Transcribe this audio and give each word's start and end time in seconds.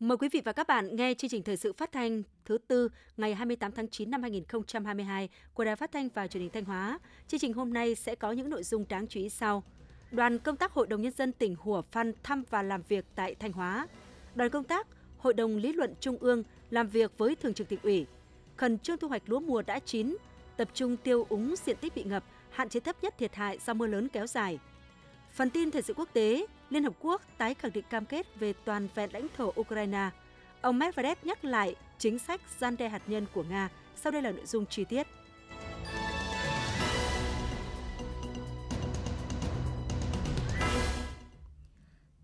Mời 0.00 0.18
quý 0.18 0.28
vị 0.32 0.42
và 0.44 0.52
các 0.52 0.66
bạn 0.66 0.96
nghe 0.96 1.14
chương 1.14 1.30
trình 1.30 1.42
thời 1.42 1.56
sự 1.56 1.72
phát 1.72 1.92
thanh 1.92 2.22
thứ 2.44 2.58
tư 2.58 2.88
ngày 3.16 3.34
28 3.34 3.72
tháng 3.72 3.88
9 3.88 4.10
năm 4.10 4.22
2022 4.22 5.28
của 5.54 5.64
Đài 5.64 5.76
Phát 5.76 5.92
thanh 5.92 6.08
và 6.14 6.26
Truyền 6.26 6.40
hình 6.40 6.50
Thanh 6.50 6.64
Hóa. 6.64 6.98
Chương 7.28 7.40
trình 7.40 7.52
hôm 7.52 7.72
nay 7.72 7.94
sẽ 7.94 8.14
có 8.14 8.32
những 8.32 8.50
nội 8.50 8.62
dung 8.62 8.84
đáng 8.88 9.06
chú 9.06 9.20
ý 9.20 9.28
sau. 9.28 9.62
Đoàn 10.10 10.38
công 10.38 10.56
tác 10.56 10.72
Hội 10.72 10.86
đồng 10.86 11.02
nhân 11.02 11.12
dân 11.12 11.32
tỉnh 11.32 11.56
Hủa 11.58 11.82
Phan 11.82 12.12
thăm 12.22 12.44
và 12.50 12.62
làm 12.62 12.82
việc 12.88 13.04
tại 13.14 13.34
Thanh 13.34 13.52
Hóa. 13.52 13.86
Đoàn 14.34 14.50
công 14.50 14.64
tác 14.64 14.86
Hội 15.18 15.34
đồng 15.34 15.56
lý 15.56 15.72
luận 15.72 15.94
Trung 16.00 16.16
ương 16.20 16.42
làm 16.70 16.88
việc 16.88 17.18
với 17.18 17.36
Thường 17.36 17.54
trực 17.54 17.68
tỉnh 17.68 17.80
ủy. 17.82 18.06
Khẩn 18.56 18.78
trương 18.78 18.98
thu 18.98 19.08
hoạch 19.08 19.22
lúa 19.26 19.40
mùa 19.40 19.62
đã 19.62 19.78
chín, 19.78 20.16
tập 20.56 20.68
trung 20.74 20.96
tiêu 20.96 21.26
úng 21.28 21.54
diện 21.64 21.76
tích 21.80 21.94
bị 21.94 22.04
ngập, 22.04 22.24
hạn 22.50 22.68
chế 22.68 22.80
thấp 22.80 22.96
nhất 23.02 23.14
thiệt 23.18 23.34
hại 23.34 23.58
do 23.66 23.74
mưa 23.74 23.86
lớn 23.86 24.08
kéo 24.08 24.26
dài. 24.26 24.58
Phần 25.32 25.50
tin 25.50 25.70
thời 25.70 25.82
sự 25.82 25.94
quốc 25.94 26.08
tế, 26.12 26.46
Liên 26.70 26.84
Hợp 26.84 26.94
Quốc 27.00 27.22
tái 27.38 27.54
khẳng 27.54 27.72
định 27.72 27.84
cam 27.90 28.04
kết 28.04 28.26
về 28.40 28.52
toàn 28.64 28.88
vẹn 28.94 29.10
lãnh 29.12 29.26
thổ 29.36 29.52
Ukraine. 29.60 30.10
Ông 30.60 30.78
Medvedev 30.78 31.18
nhắc 31.22 31.44
lại 31.44 31.74
chính 31.98 32.18
sách 32.18 32.40
gian 32.58 32.76
đe 32.76 32.88
hạt 32.88 33.02
nhân 33.06 33.26
của 33.34 33.42
Nga. 33.42 33.70
Sau 33.96 34.12
đây 34.12 34.22
là 34.22 34.32
nội 34.32 34.46
dung 34.46 34.66
chi 34.66 34.84
tiết. 34.84 35.06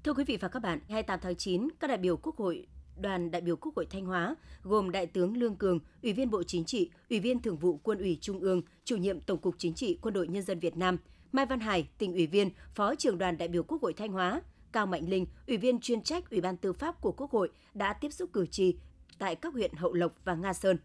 Thưa 0.05 0.15
quý 0.15 0.25
vị 0.25 0.37
và 0.37 0.49
các 0.49 0.61
bạn, 0.61 0.81
28 0.89 1.21
tháng 1.23 1.37
9, 1.37 1.69
các 1.81 1.87
đại 1.89 1.99
biểu 1.99 2.17
Quốc 2.17 2.37
hội 2.37 2.67
đoàn 2.97 3.31
đại 3.31 3.41
biểu 3.41 3.57
Quốc 3.57 3.77
hội 3.77 3.87
Thanh 3.91 4.07
Hóa 4.07 4.37
gồm 4.63 4.91
Đại 4.91 5.07
tướng 5.07 5.37
Lương 5.37 5.57
Cường, 5.57 5.79
Ủy 6.03 6.13
viên 6.13 6.31
Bộ 6.31 6.43
Chính 6.43 6.65
trị, 6.65 6.91
Ủy 7.11 7.21
viên 7.21 7.43
Thường 7.43 7.57
vụ 7.57 7.81
Quân 7.83 7.99
ủy 7.99 8.19
Trung 8.21 8.41
ương, 8.41 8.63
Chủ 8.85 8.97
nhiệm 8.97 9.21
Tổng 9.21 9.39
cục 9.39 9.55
Chính 9.59 9.75
trị 9.75 9.99
Quân 10.03 10.15
đội 10.15 10.29
Nhân 10.29 10.43
dân 10.43 10.59
Việt 10.59 10.77
Nam, 10.77 10.99
Mai 11.35 11.47
Văn 11.47 11.61
Hải, 11.61 11.89
tỉnh 11.99 12.13
ủy 12.13 12.27
viên, 12.27 12.51
Phó 12.75 12.95
trưởng 12.95 13.19
đoàn 13.19 13.39
đại 13.39 13.49
biểu 13.49 13.63
Quốc 13.63 13.83
hội 13.83 13.93
Thanh 13.93 14.13
Hóa, 14.13 14.43
Cao 14.73 14.87
Mạnh 14.87 15.09
Linh, 15.09 15.27
Ủy 15.47 15.57
viên 15.57 15.81
chuyên 15.81 16.03
trách 16.03 16.31
Ủy 16.31 16.41
ban 16.41 16.57
Tư 16.57 16.73
pháp 16.73 17.01
của 17.01 17.13
Quốc 17.13 17.31
hội 17.31 17.51
đã 17.75 17.93
tiếp 17.93 18.13
xúc 18.13 18.31
cử 18.33 18.47
tri 18.47 18.77
tại 19.19 19.35
các 19.35 19.53
huyện 19.53 19.75
Hậu 19.75 19.93
Lộc 19.93 20.13
và 20.25 20.35
Nga 20.35 20.53
Sơn. 20.53 20.79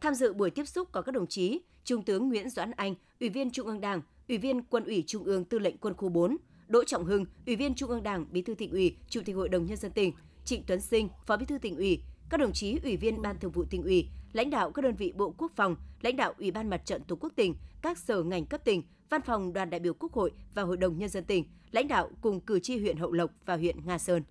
Tham 0.00 0.14
dự 0.14 0.32
buổi 0.32 0.50
tiếp 0.50 0.64
xúc 0.64 0.88
có 0.92 1.02
các 1.02 1.12
đồng 1.12 1.26
chí 1.26 1.60
Trung 1.84 2.02
tướng 2.02 2.28
Nguyễn 2.28 2.50
Doãn 2.50 2.70
Anh, 2.70 2.94
Ủy 3.20 3.28
viên 3.28 3.50
Trung 3.50 3.66
ương 3.66 3.80
Đảng, 3.80 4.02
Ủy 4.28 4.38
viên 4.38 4.62
Quân 4.62 4.84
ủy 4.84 5.04
Trung 5.06 5.24
ương 5.24 5.44
Tư 5.44 5.58
lệnh 5.58 5.78
Quân 5.78 5.94
khu 5.94 6.08
4, 6.08 6.36
Đỗ 6.68 6.84
Trọng 6.84 7.04
Hưng, 7.04 7.24
Ủy 7.46 7.56
viên 7.56 7.74
Trung 7.74 7.90
ương 7.90 8.02
Đảng, 8.02 8.26
Bí 8.30 8.42
thư 8.42 8.54
tỉnh 8.54 8.70
ủy, 8.70 8.96
Chủ 9.08 9.20
tịch 9.24 9.36
Hội 9.36 9.48
đồng 9.48 9.66
nhân 9.66 9.76
dân 9.76 9.92
tỉnh, 9.92 10.12
Trịnh 10.44 10.62
Tuấn 10.66 10.80
Sinh, 10.80 11.08
Phó 11.26 11.36
Bí 11.36 11.46
thư 11.46 11.58
tỉnh 11.58 11.76
ủy, 11.76 12.02
các 12.30 12.40
đồng 12.40 12.52
chí 12.52 12.78
Ủy 12.82 12.96
viên 12.96 13.22
Ban 13.22 13.38
Thường 13.38 13.52
vụ 13.52 13.64
tỉnh 13.64 13.82
ủy, 13.82 14.08
lãnh 14.32 14.50
đạo 14.50 14.70
các 14.70 14.82
đơn 14.82 14.94
vị 14.94 15.12
Bộ 15.16 15.34
Quốc 15.38 15.52
phòng, 15.56 15.76
lãnh 16.02 16.16
đạo 16.16 16.34
Ủy 16.38 16.50
ban 16.50 16.70
Mặt 16.70 16.86
trận 16.86 17.02
Tổ 17.04 17.16
quốc 17.16 17.32
tỉnh, 17.36 17.54
các 17.82 17.98
sở 17.98 18.22
ngành 18.22 18.46
cấp 18.46 18.64
tỉnh, 18.64 18.82
Văn 19.10 19.22
phòng 19.22 19.52
Đoàn 19.52 19.70
đại 19.70 19.80
biểu 19.80 19.94
Quốc 19.94 20.12
hội 20.12 20.32
và 20.54 20.62
Hội 20.62 20.76
đồng 20.76 20.98
nhân 20.98 21.08
dân 21.08 21.24
tỉnh, 21.24 21.44
lãnh 21.70 21.88
đạo 21.88 22.10
cùng 22.20 22.40
cử 22.40 22.60
tri 22.60 22.78
huyện 22.78 22.96
Hậu 22.96 23.12
Lộc 23.12 23.30
và 23.46 23.56
huyện 23.56 23.76
Nga 23.86 23.98
Sơn. 23.98 24.22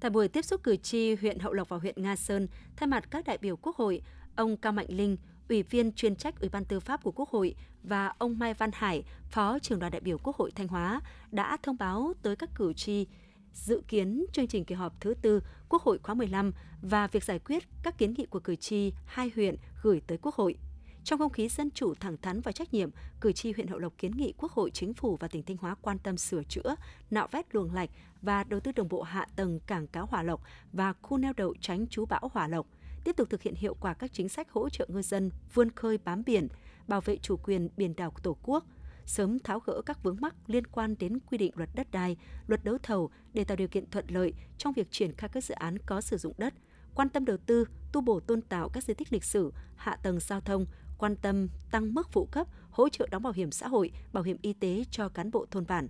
Tại 0.00 0.10
buổi 0.10 0.28
tiếp 0.28 0.42
xúc 0.42 0.62
cử 0.62 0.76
tri 0.76 1.14
huyện 1.14 1.38
Hậu 1.38 1.52
Lộc 1.52 1.68
và 1.68 1.76
huyện 1.76 2.02
Nga 2.02 2.16
Sơn, 2.16 2.48
thay 2.76 2.86
mặt 2.86 3.10
các 3.10 3.24
đại 3.24 3.38
biểu 3.38 3.56
Quốc 3.56 3.76
hội, 3.76 4.02
ông 4.36 4.56
Cao 4.56 4.72
Mạnh 4.72 4.86
Linh, 4.88 5.16
Ủy 5.48 5.62
viên 5.62 5.92
chuyên 5.92 6.16
trách 6.16 6.40
Ủy 6.40 6.48
ban 6.48 6.64
Tư 6.64 6.80
pháp 6.80 7.02
của 7.02 7.12
Quốc 7.12 7.28
hội 7.28 7.54
và 7.82 8.12
ông 8.18 8.38
Mai 8.38 8.54
Văn 8.54 8.70
Hải, 8.74 9.04
Phó 9.30 9.58
trưởng 9.58 9.78
đoàn 9.78 9.92
đại 9.92 10.00
biểu 10.00 10.18
Quốc 10.18 10.36
hội 10.36 10.50
Thanh 10.50 10.68
Hóa 10.68 11.00
đã 11.30 11.56
thông 11.62 11.76
báo 11.78 12.12
tới 12.22 12.36
các 12.36 12.50
cử 12.54 12.72
tri 12.72 13.06
dự 13.52 13.82
kiến 13.88 14.24
chương 14.32 14.46
trình 14.46 14.64
kỳ 14.64 14.74
họp 14.74 15.00
thứ 15.00 15.14
tư 15.22 15.42
Quốc 15.68 15.82
hội 15.82 15.98
khóa 16.02 16.14
15 16.14 16.52
và 16.82 17.06
việc 17.06 17.24
giải 17.24 17.38
quyết 17.38 17.62
các 17.82 17.98
kiến 17.98 18.14
nghị 18.16 18.26
của 18.26 18.40
cử 18.40 18.56
tri 18.56 18.92
hai 19.06 19.32
huyện 19.34 19.56
gửi 19.82 20.02
tới 20.06 20.18
Quốc 20.22 20.34
hội. 20.34 20.58
Trong 21.04 21.18
không 21.18 21.32
khí 21.32 21.48
dân 21.48 21.70
chủ 21.70 21.94
thẳng 21.94 22.16
thắn 22.16 22.40
và 22.40 22.52
trách 22.52 22.74
nhiệm, 22.74 22.90
cử 23.20 23.32
tri 23.32 23.52
huyện 23.52 23.66
Hậu 23.66 23.78
Lộc 23.78 23.98
kiến 23.98 24.12
nghị 24.16 24.32
Quốc 24.36 24.52
hội, 24.52 24.70
Chính 24.70 24.94
phủ 24.94 25.16
và 25.16 25.28
tỉnh 25.28 25.42
Thanh 25.42 25.56
Hóa 25.56 25.74
quan 25.82 25.98
tâm 25.98 26.16
sửa 26.16 26.42
chữa, 26.42 26.74
nạo 27.10 27.28
vét 27.32 27.54
luồng 27.54 27.74
lạch 27.74 27.90
và 28.22 28.44
đầu 28.44 28.60
tư 28.60 28.72
đồng 28.72 28.88
bộ 28.88 29.02
hạ 29.02 29.26
tầng 29.36 29.60
cảng 29.66 29.86
cá 29.86 30.00
Hòa 30.00 30.22
Lộc 30.22 30.42
và 30.72 30.92
khu 31.02 31.18
neo 31.18 31.32
đậu 31.36 31.54
tránh 31.60 31.86
chú 31.86 32.06
bão 32.06 32.30
Hòa 32.32 32.48
Lộc, 32.48 32.66
tiếp 33.04 33.16
tục 33.16 33.30
thực 33.30 33.42
hiện 33.42 33.54
hiệu 33.54 33.74
quả 33.80 33.94
các 33.94 34.12
chính 34.12 34.28
sách 34.28 34.50
hỗ 34.50 34.68
trợ 34.68 34.86
ngư 34.88 35.02
dân 35.02 35.30
vươn 35.54 35.70
khơi 35.70 35.98
bám 35.98 36.22
biển, 36.26 36.48
bảo 36.88 37.00
vệ 37.00 37.16
chủ 37.16 37.36
quyền 37.36 37.68
biển 37.76 37.96
đảo 37.96 38.10
của 38.10 38.20
Tổ 38.22 38.36
quốc, 38.42 38.64
sớm 39.06 39.38
tháo 39.38 39.60
gỡ 39.60 39.82
các 39.86 40.02
vướng 40.02 40.20
mắc 40.20 40.34
liên 40.46 40.66
quan 40.66 40.94
đến 40.98 41.18
quy 41.20 41.38
định 41.38 41.52
luật 41.54 41.68
đất 41.74 41.90
đai, 41.90 42.16
luật 42.46 42.64
đấu 42.64 42.78
thầu 42.82 43.10
để 43.34 43.44
tạo 43.44 43.56
điều 43.56 43.68
kiện 43.68 43.90
thuận 43.90 44.04
lợi 44.08 44.34
trong 44.58 44.72
việc 44.72 44.90
triển 44.90 45.12
khai 45.16 45.30
các 45.32 45.44
dự 45.44 45.54
án 45.54 45.78
có 45.78 46.00
sử 46.00 46.16
dụng 46.16 46.34
đất, 46.38 46.54
quan 46.94 47.08
tâm 47.08 47.24
đầu 47.24 47.36
tư, 47.46 47.64
tu 47.92 48.00
bổ 48.00 48.20
tôn 48.20 48.42
tạo 48.42 48.68
các 48.68 48.84
di 48.84 48.94
tích 48.94 49.12
lịch 49.12 49.24
sử, 49.24 49.52
hạ 49.76 49.96
tầng 50.02 50.20
giao 50.20 50.40
thông, 50.40 50.66
quan 51.02 51.16
tâm 51.16 51.48
tăng 51.70 51.94
mức 51.94 52.08
phụ 52.12 52.28
cấp, 52.30 52.46
hỗ 52.70 52.88
trợ 52.88 53.08
đóng 53.10 53.22
bảo 53.22 53.32
hiểm 53.32 53.50
xã 53.50 53.68
hội, 53.68 53.90
bảo 54.12 54.22
hiểm 54.22 54.36
y 54.42 54.52
tế 54.52 54.84
cho 54.90 55.08
cán 55.08 55.30
bộ 55.30 55.46
thôn 55.50 55.66
bản. 55.68 55.88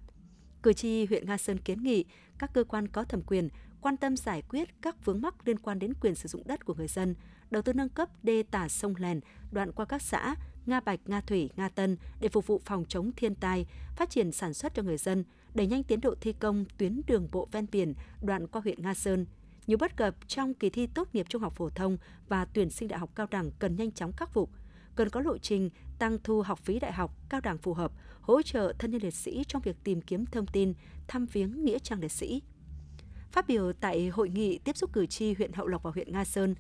Cử 0.62 0.73
tri 0.73 1.06
huyện 1.06 1.27
Nga 1.27 1.39
Sơn 1.39 1.59
kiến 1.59 1.83
nghị 1.83 2.05
các 2.39 2.50
cơ 2.55 2.65
quan 2.65 2.89
có 2.89 3.05
thẩm 3.05 3.23
quyền 3.23 3.49
quan 3.81 3.97
tâm 3.97 4.17
giải 4.17 4.43
quyết 4.43 4.83
các 4.83 5.05
vướng 5.05 5.23
mắc 5.23 5.34
liên 5.49 5.59
quan 5.59 5.78
đến 5.78 5.95
quyền 6.00 6.15
sử 6.15 6.28
dụng 6.28 6.43
đất 6.47 6.65
của 6.65 6.75
người 6.75 6.89
dân, 6.89 7.15
đầu 7.50 7.62
tư 7.62 7.73
nâng 7.73 7.89
cấp 7.89 8.09
đê 8.23 8.43
tả 8.43 8.69
sông 8.69 8.95
Lèn 8.97 9.21
đoạn 9.50 9.73
qua 9.73 9.84
các 9.84 10.03
xã 10.03 10.34
Nga 10.67 10.81
Bạch, 10.81 11.00
Nga 11.06 11.21
Thủy, 11.21 11.50
Nga 11.56 11.69
Tân 11.69 11.97
để 12.21 12.29
phục 12.29 12.47
vụ 12.47 12.61
phòng 12.65 12.84
chống 12.89 13.12
thiên 13.17 13.34
tai, 13.34 13.67
phát 13.97 14.11
triển 14.11 14.33
sản 14.33 14.55
xuất 14.55 14.75
cho 14.75 14.83
người 14.83 14.99
dân, 14.99 15.25
đẩy 15.55 15.67
nhanh 15.67 15.83
tiến 15.83 16.00
độ 16.00 16.15
thi 16.21 16.33
công 16.33 16.65
tuyến 16.79 17.00
đường 17.06 17.29
bộ 17.33 17.49
ven 17.53 17.67
biển 17.73 17.94
đoạn 18.23 18.47
qua 18.47 18.61
huyện 18.65 18.83
Nga 18.83 18.94
Sơn. 18.94 19.27
Nhiều 19.67 19.79
bất 19.79 19.97
cập 19.97 20.15
trong 20.29 20.55
kỳ 20.55 20.71
thi 20.71 20.87
tốt 20.87 21.09
nghiệp 21.12 21.27
trung 21.29 21.43
học 21.43 21.53
phổ 21.56 21.71
thông 21.71 21.97
và 22.29 22.44
tuyển 22.44 22.71
sinh 22.71 22.89
đại 22.89 22.99
học 22.99 23.11
cao 23.15 23.27
đẳng 23.31 23.50
cần 23.59 23.77
nhanh 23.77 23.93
chóng 23.93 24.12
khắc 24.12 24.33
phục 24.33 24.50
cần 24.95 25.09
có 25.09 25.21
lộ 25.21 25.39
trình 25.39 25.71
tăng 25.99 26.19
thu 26.25 26.43
học 26.43 26.59
phí 26.59 26.79
đại 26.79 26.93
học, 26.93 27.17
cao 27.29 27.41
đẳng 27.41 27.59
phù 27.59 27.75
hợp, 27.75 27.93
hỗ 28.21 28.43
trợ 28.43 28.73
thân 28.79 28.91
nhân 28.91 29.03
liệt 29.03 29.15
sĩ 29.15 29.45
trong 29.49 29.63
việc 29.63 29.77
tìm 29.85 30.01
kiếm 30.01 30.27
thông 30.27 30.47
tin, 30.47 30.75
thăm 31.09 31.27
viếng 31.27 31.65
nghĩa 31.65 31.79
trang 31.79 32.01
liệt 32.01 32.13
sĩ. 32.13 32.43
Phát 33.33 33.49
biểu 33.49 33.73
tại 33.73 34.09
hội 34.09 34.29
nghị 34.29 34.59
tiếp 34.59 34.77
xúc 34.77 34.93
cử 34.93 35.07
tri 35.07 35.35
huyện 35.35 35.53
Hậu 35.53 35.67
Lộc 35.67 35.83
và 35.83 35.91
huyện 35.91 36.13
Nga 36.13 36.25
Sơn, 36.25 36.55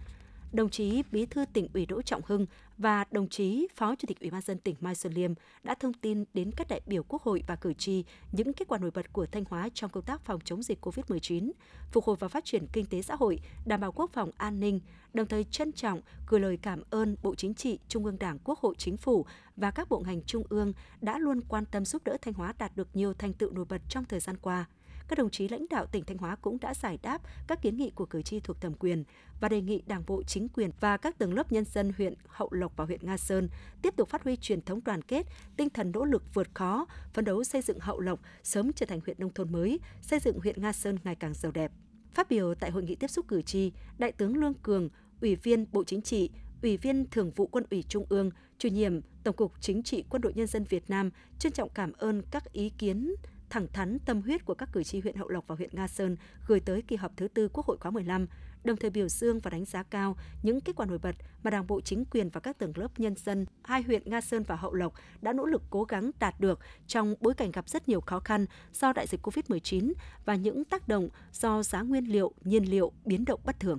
đồng 0.52 0.68
chí 0.68 1.02
Bí 1.12 1.26
thư 1.26 1.44
tỉnh 1.52 1.68
ủy 1.74 1.86
Đỗ 1.86 2.02
Trọng 2.02 2.20
Hưng 2.26 2.46
và 2.78 3.04
đồng 3.10 3.28
chí 3.28 3.68
Phó 3.76 3.94
Chủ 3.94 4.06
tịch 4.06 4.20
Ủy 4.20 4.30
ban 4.30 4.40
dân 4.40 4.58
tỉnh 4.58 4.76
Mai 4.80 4.94
Xuân 4.94 5.12
Liêm 5.12 5.32
đã 5.62 5.74
thông 5.74 5.92
tin 5.92 6.24
đến 6.34 6.50
các 6.56 6.68
đại 6.68 6.80
biểu 6.86 7.02
Quốc 7.02 7.22
hội 7.22 7.44
và 7.46 7.56
cử 7.56 7.72
tri 7.74 8.04
những 8.32 8.52
kết 8.52 8.68
quả 8.68 8.78
nổi 8.78 8.90
bật 8.94 9.12
của 9.12 9.26
Thanh 9.26 9.44
Hóa 9.48 9.68
trong 9.74 9.90
công 9.90 10.04
tác 10.04 10.20
phòng 10.20 10.40
chống 10.44 10.62
dịch 10.62 10.86
COVID-19, 10.86 11.50
phục 11.92 12.04
hồi 12.04 12.16
và 12.20 12.28
phát 12.28 12.44
triển 12.44 12.66
kinh 12.72 12.86
tế 12.86 13.02
xã 13.02 13.14
hội, 13.14 13.40
đảm 13.66 13.80
bảo 13.80 13.92
quốc 13.92 14.10
phòng 14.12 14.30
an 14.36 14.60
ninh, 14.60 14.80
đồng 15.14 15.26
thời 15.26 15.44
trân 15.44 15.72
trọng 15.72 16.00
gửi 16.28 16.40
lời 16.40 16.58
cảm 16.62 16.82
ơn 16.90 17.16
Bộ 17.22 17.34
Chính 17.34 17.54
trị, 17.54 17.78
Trung 17.88 18.04
ương 18.04 18.18
Đảng, 18.18 18.38
Quốc 18.44 18.58
hội, 18.58 18.74
Chính 18.78 18.96
phủ 18.96 19.26
và 19.56 19.70
các 19.70 19.88
bộ 19.88 20.02
ngành 20.06 20.22
trung 20.22 20.44
ương 20.48 20.72
đã 21.00 21.18
luôn 21.18 21.40
quan 21.48 21.64
tâm 21.64 21.84
giúp 21.84 22.04
đỡ 22.04 22.16
Thanh 22.22 22.34
Hóa 22.34 22.54
đạt 22.58 22.76
được 22.76 22.88
nhiều 22.94 23.14
thành 23.14 23.32
tựu 23.32 23.50
nổi 23.50 23.64
bật 23.68 23.82
trong 23.88 24.04
thời 24.04 24.20
gian 24.20 24.36
qua 24.36 24.66
các 25.08 25.18
đồng 25.18 25.30
chí 25.30 25.48
lãnh 25.48 25.66
đạo 25.70 25.86
tỉnh 25.86 26.04
Thanh 26.04 26.18
Hóa 26.18 26.36
cũng 26.36 26.60
đã 26.60 26.74
giải 26.74 26.98
đáp 27.02 27.22
các 27.46 27.62
kiến 27.62 27.76
nghị 27.76 27.90
của 27.90 28.06
cử 28.06 28.22
tri 28.22 28.40
thuộc 28.40 28.60
thẩm 28.60 28.74
quyền 28.74 29.04
và 29.40 29.48
đề 29.48 29.60
nghị 29.60 29.82
Đảng 29.86 30.02
bộ, 30.06 30.22
chính 30.22 30.48
quyền 30.48 30.70
và 30.80 30.96
các 30.96 31.18
tầng 31.18 31.34
lớp 31.34 31.52
nhân 31.52 31.64
dân 31.64 31.92
huyện 31.98 32.14
Hậu 32.26 32.48
Lộc 32.52 32.76
và 32.76 32.84
huyện 32.84 33.00
Nga 33.02 33.16
Sơn 33.16 33.48
tiếp 33.82 33.94
tục 33.96 34.08
phát 34.08 34.24
huy 34.24 34.36
truyền 34.36 34.62
thống 34.62 34.84
đoàn 34.84 35.02
kết, 35.02 35.26
tinh 35.56 35.70
thần 35.70 35.92
nỗ 35.92 36.04
lực 36.04 36.34
vượt 36.34 36.48
khó, 36.54 36.86
phấn 37.12 37.24
đấu 37.24 37.44
xây 37.44 37.62
dựng 37.62 37.80
Hậu 37.80 38.00
Lộc 38.00 38.20
sớm 38.42 38.72
trở 38.72 38.86
thành 38.86 39.00
huyện 39.04 39.16
nông 39.20 39.34
thôn 39.34 39.52
mới, 39.52 39.80
xây 40.00 40.18
dựng 40.20 40.38
huyện 40.40 40.62
Nga 40.62 40.72
Sơn 40.72 40.98
ngày 41.04 41.14
càng 41.14 41.34
giàu 41.34 41.52
đẹp. 41.52 41.72
Phát 42.10 42.28
biểu 42.28 42.54
tại 42.54 42.70
hội 42.70 42.82
nghị 42.82 42.94
tiếp 42.94 43.10
xúc 43.10 43.28
cử 43.28 43.42
tri, 43.42 43.72
Đại 43.98 44.12
tướng 44.12 44.36
Lương 44.36 44.54
Cường, 44.54 44.88
Ủy 45.20 45.36
viên 45.36 45.66
Bộ 45.72 45.84
Chính 45.84 46.02
trị, 46.02 46.30
Ủy 46.62 46.76
viên 46.76 47.06
Thường 47.10 47.30
vụ 47.30 47.46
Quân 47.46 47.64
ủy 47.70 47.82
Trung 47.82 48.06
ương, 48.08 48.30
chủ 48.58 48.68
nhiệm 48.68 49.00
Tổng 49.24 49.36
cục 49.36 49.52
Chính 49.60 49.82
trị 49.82 50.04
Quân 50.08 50.22
đội 50.22 50.32
Nhân 50.34 50.46
dân 50.46 50.64
Việt 50.64 50.90
Nam 50.90 51.10
trân 51.38 51.52
trọng 51.52 51.68
cảm 51.68 51.92
ơn 51.92 52.22
các 52.30 52.52
ý 52.52 52.70
kiến 52.78 53.14
thẳng 53.52 53.66
thắn 53.72 53.98
tâm 53.98 54.22
huyết 54.22 54.44
của 54.44 54.54
các 54.54 54.68
cử 54.72 54.84
tri 54.84 55.00
huyện 55.00 55.16
Hậu 55.16 55.28
Lộc 55.28 55.46
và 55.46 55.54
huyện 55.54 55.70
Nga 55.72 55.88
Sơn 55.88 56.16
gửi 56.46 56.60
tới 56.60 56.82
kỳ 56.82 56.96
họp 56.96 57.16
thứ 57.16 57.28
tư 57.28 57.48
Quốc 57.48 57.66
hội 57.66 57.76
khóa 57.80 57.90
15, 57.90 58.26
đồng 58.64 58.76
thời 58.76 58.90
biểu 58.90 59.08
dương 59.08 59.40
và 59.40 59.50
đánh 59.50 59.64
giá 59.64 59.82
cao 59.82 60.16
những 60.42 60.60
kết 60.60 60.76
quả 60.76 60.86
nổi 60.86 60.98
bật 60.98 61.14
mà 61.42 61.50
Đảng 61.50 61.66
bộ 61.66 61.80
chính 61.80 62.04
quyền 62.04 62.28
và 62.28 62.40
các 62.40 62.58
tầng 62.58 62.72
lớp 62.76 63.00
nhân 63.00 63.14
dân 63.16 63.46
hai 63.64 63.82
huyện 63.82 64.02
Nga 64.04 64.20
Sơn 64.20 64.42
và 64.42 64.56
Hậu 64.56 64.74
Lộc 64.74 64.94
đã 65.22 65.32
nỗ 65.32 65.46
lực 65.46 65.62
cố 65.70 65.84
gắng 65.84 66.10
đạt 66.18 66.40
được 66.40 66.58
trong 66.86 67.14
bối 67.20 67.34
cảnh 67.34 67.50
gặp 67.50 67.68
rất 67.68 67.88
nhiều 67.88 68.00
khó 68.00 68.20
khăn 68.20 68.46
do 68.72 68.92
đại 68.92 69.06
dịch 69.06 69.26
Covid-19 69.26 69.92
và 70.24 70.34
những 70.34 70.64
tác 70.64 70.88
động 70.88 71.08
do 71.32 71.62
giá 71.62 71.82
nguyên 71.82 72.04
liệu, 72.04 72.32
nhiên 72.44 72.70
liệu 72.70 72.92
biến 73.04 73.24
động 73.24 73.40
bất 73.44 73.60
thường. 73.60 73.78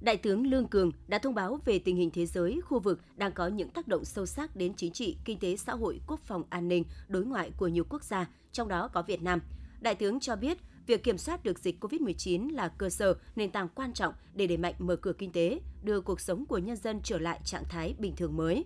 Đại 0.00 0.16
tướng 0.16 0.46
Lương 0.46 0.68
Cường 0.68 0.92
đã 1.08 1.18
thông 1.18 1.34
báo 1.34 1.58
về 1.64 1.78
tình 1.78 1.96
hình 1.96 2.10
thế 2.10 2.26
giới, 2.26 2.60
khu 2.64 2.78
vực 2.78 3.00
đang 3.16 3.32
có 3.32 3.46
những 3.48 3.70
tác 3.70 3.88
động 3.88 4.04
sâu 4.04 4.26
sắc 4.26 4.56
đến 4.56 4.74
chính 4.74 4.92
trị, 4.92 5.16
kinh 5.24 5.38
tế, 5.38 5.56
xã 5.56 5.74
hội, 5.74 6.00
quốc 6.06 6.20
phòng, 6.20 6.42
an 6.50 6.68
ninh, 6.68 6.84
đối 7.08 7.24
ngoại 7.24 7.50
của 7.56 7.68
nhiều 7.68 7.84
quốc 7.88 8.04
gia, 8.04 8.26
trong 8.52 8.68
đó 8.68 8.88
có 8.88 9.02
Việt 9.02 9.22
Nam. 9.22 9.40
Đại 9.80 9.94
tướng 9.94 10.20
cho 10.20 10.36
biết, 10.36 10.58
việc 10.86 11.04
kiểm 11.04 11.18
soát 11.18 11.44
được 11.44 11.58
dịch 11.58 11.84
COVID-19 11.84 12.54
là 12.54 12.68
cơ 12.68 12.90
sở, 12.90 13.14
nền 13.36 13.50
tảng 13.50 13.68
quan 13.68 13.92
trọng 13.92 14.14
để 14.34 14.46
đẩy 14.46 14.56
mạnh 14.56 14.74
mở 14.78 14.96
cửa 14.96 15.12
kinh 15.12 15.32
tế, 15.32 15.60
đưa 15.82 16.00
cuộc 16.00 16.20
sống 16.20 16.46
của 16.46 16.58
nhân 16.58 16.76
dân 16.76 17.00
trở 17.04 17.18
lại 17.18 17.40
trạng 17.44 17.64
thái 17.68 17.94
bình 17.98 18.16
thường 18.16 18.36
mới. 18.36 18.64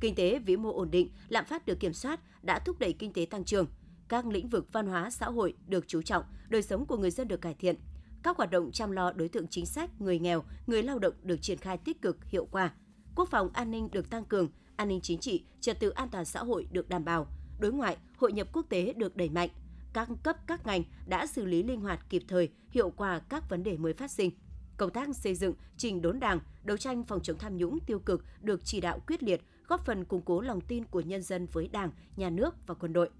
Kinh 0.00 0.14
tế 0.14 0.38
vĩ 0.38 0.56
mô 0.56 0.72
ổn 0.72 0.90
định, 0.90 1.10
lạm 1.28 1.44
phát 1.44 1.66
được 1.66 1.80
kiểm 1.80 1.92
soát 1.92 2.20
đã 2.42 2.58
thúc 2.58 2.78
đẩy 2.78 2.92
kinh 2.92 3.12
tế 3.12 3.26
tăng 3.30 3.44
trưởng. 3.44 3.66
Các 4.08 4.26
lĩnh 4.26 4.48
vực 4.48 4.72
văn 4.72 4.86
hóa, 4.86 5.10
xã 5.10 5.26
hội 5.26 5.54
được 5.66 5.84
chú 5.88 6.02
trọng, 6.02 6.24
đời 6.48 6.62
sống 6.62 6.86
của 6.86 6.96
người 6.96 7.10
dân 7.10 7.28
được 7.28 7.40
cải 7.40 7.54
thiện– 7.54 7.76
các 8.22 8.36
hoạt 8.36 8.50
động 8.50 8.72
chăm 8.72 8.90
lo 8.90 9.12
đối 9.12 9.28
tượng 9.28 9.48
chính 9.48 9.66
sách, 9.66 10.00
người 10.00 10.18
nghèo, 10.18 10.44
người 10.66 10.82
lao 10.82 10.98
động 10.98 11.14
được 11.22 11.42
triển 11.42 11.58
khai 11.58 11.78
tích 11.78 12.02
cực, 12.02 12.24
hiệu 12.24 12.48
quả. 12.50 12.72
Quốc 13.14 13.28
phòng 13.30 13.50
an 13.52 13.70
ninh 13.70 13.88
được 13.92 14.10
tăng 14.10 14.24
cường, 14.24 14.48
an 14.76 14.88
ninh 14.88 15.00
chính 15.00 15.18
trị, 15.18 15.44
trật 15.60 15.80
tự 15.80 15.90
an 15.90 16.08
toàn 16.08 16.24
xã 16.24 16.40
hội 16.40 16.68
được 16.72 16.88
đảm 16.88 17.04
bảo, 17.04 17.26
đối 17.60 17.72
ngoại, 17.72 17.96
hội 18.16 18.32
nhập 18.32 18.48
quốc 18.52 18.66
tế 18.68 18.92
được 18.92 19.16
đẩy 19.16 19.28
mạnh. 19.28 19.48
Các 19.92 20.08
cấp 20.22 20.36
các 20.46 20.66
ngành 20.66 20.82
đã 21.06 21.26
xử 21.26 21.44
lý 21.44 21.62
linh 21.62 21.80
hoạt 21.80 22.10
kịp 22.10 22.22
thời, 22.28 22.48
hiệu 22.70 22.90
quả 22.90 23.20
các 23.28 23.50
vấn 23.50 23.62
đề 23.62 23.76
mới 23.76 23.92
phát 23.92 24.10
sinh. 24.10 24.30
công 24.76 24.90
tác 24.90 25.16
xây 25.16 25.34
dựng, 25.34 25.54
trình 25.76 26.02
đốn 26.02 26.20
Đảng, 26.20 26.40
đấu 26.64 26.76
tranh 26.76 27.04
phòng 27.04 27.22
chống 27.22 27.38
tham 27.38 27.56
nhũng 27.56 27.78
tiêu 27.86 27.98
cực 27.98 28.24
được 28.40 28.60
chỉ 28.64 28.80
đạo 28.80 29.00
quyết 29.06 29.22
liệt, 29.22 29.40
góp 29.66 29.84
phần 29.84 30.04
củng 30.04 30.22
cố 30.22 30.40
lòng 30.40 30.60
tin 30.60 30.84
của 30.84 31.00
nhân 31.00 31.22
dân 31.22 31.46
với 31.52 31.68
Đảng, 31.68 31.90
nhà 32.16 32.30
nước 32.30 32.54
và 32.66 32.74
quân 32.74 32.92
đội. 32.92 33.10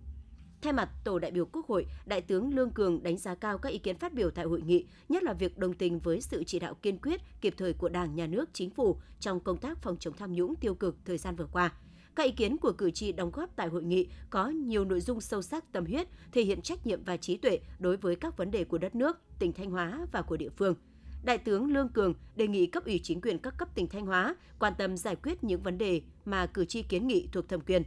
Thay 0.63 0.73
mặt 0.73 0.89
tổ 1.05 1.19
đại 1.19 1.31
biểu 1.31 1.47
Quốc 1.53 1.67
hội, 1.67 1.87
Đại 2.07 2.21
tướng 2.21 2.55
Lương 2.55 2.71
Cường 2.71 3.03
đánh 3.03 3.17
giá 3.17 3.35
cao 3.35 3.59
các 3.59 3.69
ý 3.69 3.79
kiến 3.79 3.99
phát 3.99 4.15
biểu 4.15 4.31
tại 4.31 4.45
hội 4.45 4.63
nghị, 4.63 4.87
nhất 5.09 5.23
là 5.23 5.33
việc 5.33 5.59
đồng 5.59 5.75
tình 5.75 5.99
với 5.99 6.21
sự 6.21 6.45
chỉ 6.45 6.59
đạo 6.59 6.75
kiên 6.75 6.99
quyết, 6.99 7.21
kịp 7.41 7.55
thời 7.57 7.73
của 7.73 7.89
Đảng, 7.89 8.15
Nhà 8.15 8.27
nước, 8.27 8.51
Chính 8.53 8.71
phủ 8.71 8.97
trong 9.21 9.41
công 9.41 9.57
tác 9.57 9.83
phòng 9.83 9.97
chống 10.01 10.15
tham 10.17 10.33
nhũng 10.33 10.57
tiêu 10.57 10.75
cực 10.75 10.97
thời 11.05 11.19
gian 11.19 11.37
vừa 11.37 11.47
qua. 11.53 11.73
Các 12.15 12.23
ý 12.23 12.33
kiến 12.33 12.57
của 12.57 12.73
cử 12.73 12.91
tri 12.91 13.13
đóng 13.13 13.31
góp 13.31 13.57
tại 13.57 13.69
hội 13.69 13.83
nghị 13.83 14.09
có 14.31 14.49
nhiều 14.49 14.85
nội 14.85 15.01
dung 15.01 15.21
sâu 15.21 15.43
sắc 15.43 15.73
tâm 15.73 15.87
huyết, 15.87 16.09
thể 16.33 16.43
hiện 16.43 16.63
trách 16.63 16.87
nhiệm 16.87 17.05
và 17.05 17.17
trí 17.17 17.37
tuệ 17.37 17.59
đối 17.79 17.97
với 17.97 18.17
các 18.17 18.37
vấn 18.37 18.51
đề 18.51 18.65
của 18.65 18.79
đất 18.79 18.95
nước, 18.95 19.19
tỉnh 19.39 19.53
Thanh 19.53 19.71
Hóa 19.71 20.07
và 20.13 20.23
của 20.23 20.37
địa 20.37 20.51
phương. 20.57 20.75
Đại 21.25 21.39
tướng 21.39 21.73
Lương 21.73 21.89
Cường 21.89 22.15
đề 22.37 22.49
nghị 22.49 22.67
cấp 22.67 22.85
ủy 22.85 23.01
chính 23.03 23.21
quyền 23.21 23.39
các 23.39 23.55
cấp 23.59 23.69
tỉnh 23.75 23.89
Thanh 23.89 24.07
Hóa 24.07 24.37
quan 24.59 24.73
tâm 24.79 24.97
giải 24.97 25.17
quyết 25.17 25.45
những 25.45 25.63
vấn 25.63 25.79
đề 25.79 26.03
mà 26.25 26.47
cử 26.47 26.65
tri 26.65 26.83
kiến 26.83 27.07
nghị 27.07 27.29
thuộc 27.33 27.49
thẩm 27.49 27.61
quyền. 27.61 27.83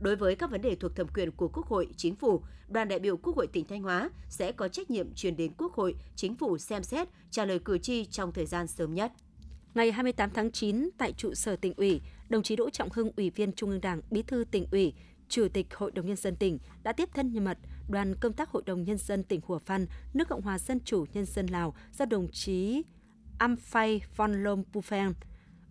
Đối 0.00 0.16
với 0.16 0.36
các 0.36 0.50
vấn 0.50 0.62
đề 0.62 0.74
thuộc 0.74 0.96
thẩm 0.96 1.06
quyền 1.14 1.30
của 1.30 1.48
Quốc 1.48 1.66
hội, 1.66 1.88
Chính 1.96 2.16
phủ, 2.16 2.42
đoàn 2.68 2.88
đại 2.88 2.98
biểu 2.98 3.16
Quốc 3.16 3.36
hội 3.36 3.46
tỉnh 3.46 3.64
Thanh 3.64 3.82
Hóa 3.82 4.10
sẽ 4.28 4.52
có 4.52 4.68
trách 4.68 4.90
nhiệm 4.90 5.14
truyền 5.14 5.36
đến 5.36 5.52
Quốc 5.58 5.72
hội, 5.72 5.94
Chính 6.16 6.34
phủ 6.34 6.58
xem 6.58 6.82
xét, 6.82 7.08
trả 7.30 7.44
lời 7.44 7.58
cử 7.58 7.78
tri 7.78 8.04
trong 8.04 8.32
thời 8.32 8.46
gian 8.46 8.66
sớm 8.66 8.94
nhất. 8.94 9.12
Ngày 9.74 9.92
28 9.92 10.30
tháng 10.30 10.52
9, 10.52 10.90
tại 10.98 11.12
trụ 11.12 11.34
sở 11.34 11.56
tỉnh 11.56 11.74
ủy, 11.76 12.00
đồng 12.28 12.42
chí 12.42 12.56
Đỗ 12.56 12.70
Trọng 12.70 12.88
Hưng, 12.92 13.10
Ủy 13.16 13.30
viên 13.30 13.52
Trung 13.52 13.70
ương 13.70 13.80
Đảng, 13.80 14.00
Bí 14.10 14.22
thư 14.22 14.44
tỉnh 14.50 14.66
ủy, 14.70 14.94
Chủ 15.28 15.48
tịch 15.52 15.74
Hội 15.74 15.90
đồng 15.90 16.06
Nhân 16.06 16.16
dân 16.16 16.36
tỉnh 16.36 16.58
đã 16.82 16.92
tiếp 16.92 17.08
thân 17.14 17.32
nhân 17.32 17.44
mật 17.44 17.58
đoàn 17.88 18.14
công 18.20 18.32
tác 18.32 18.50
Hội 18.50 18.62
đồng 18.66 18.84
Nhân 18.84 18.98
dân 18.98 19.22
tỉnh 19.22 19.40
Hùa 19.46 19.58
Phan, 19.58 19.86
nước 20.14 20.28
Cộng 20.28 20.42
hòa 20.42 20.58
Dân 20.58 20.80
chủ 20.84 21.06
Nhân 21.12 21.24
dân 21.26 21.46
Lào 21.46 21.74
do 21.92 22.04
đồng 22.04 22.28
chí 22.32 22.82
Amphay 23.38 24.02
von 24.16 24.44
Lom 24.44 24.62
Pufeng, 24.72 25.12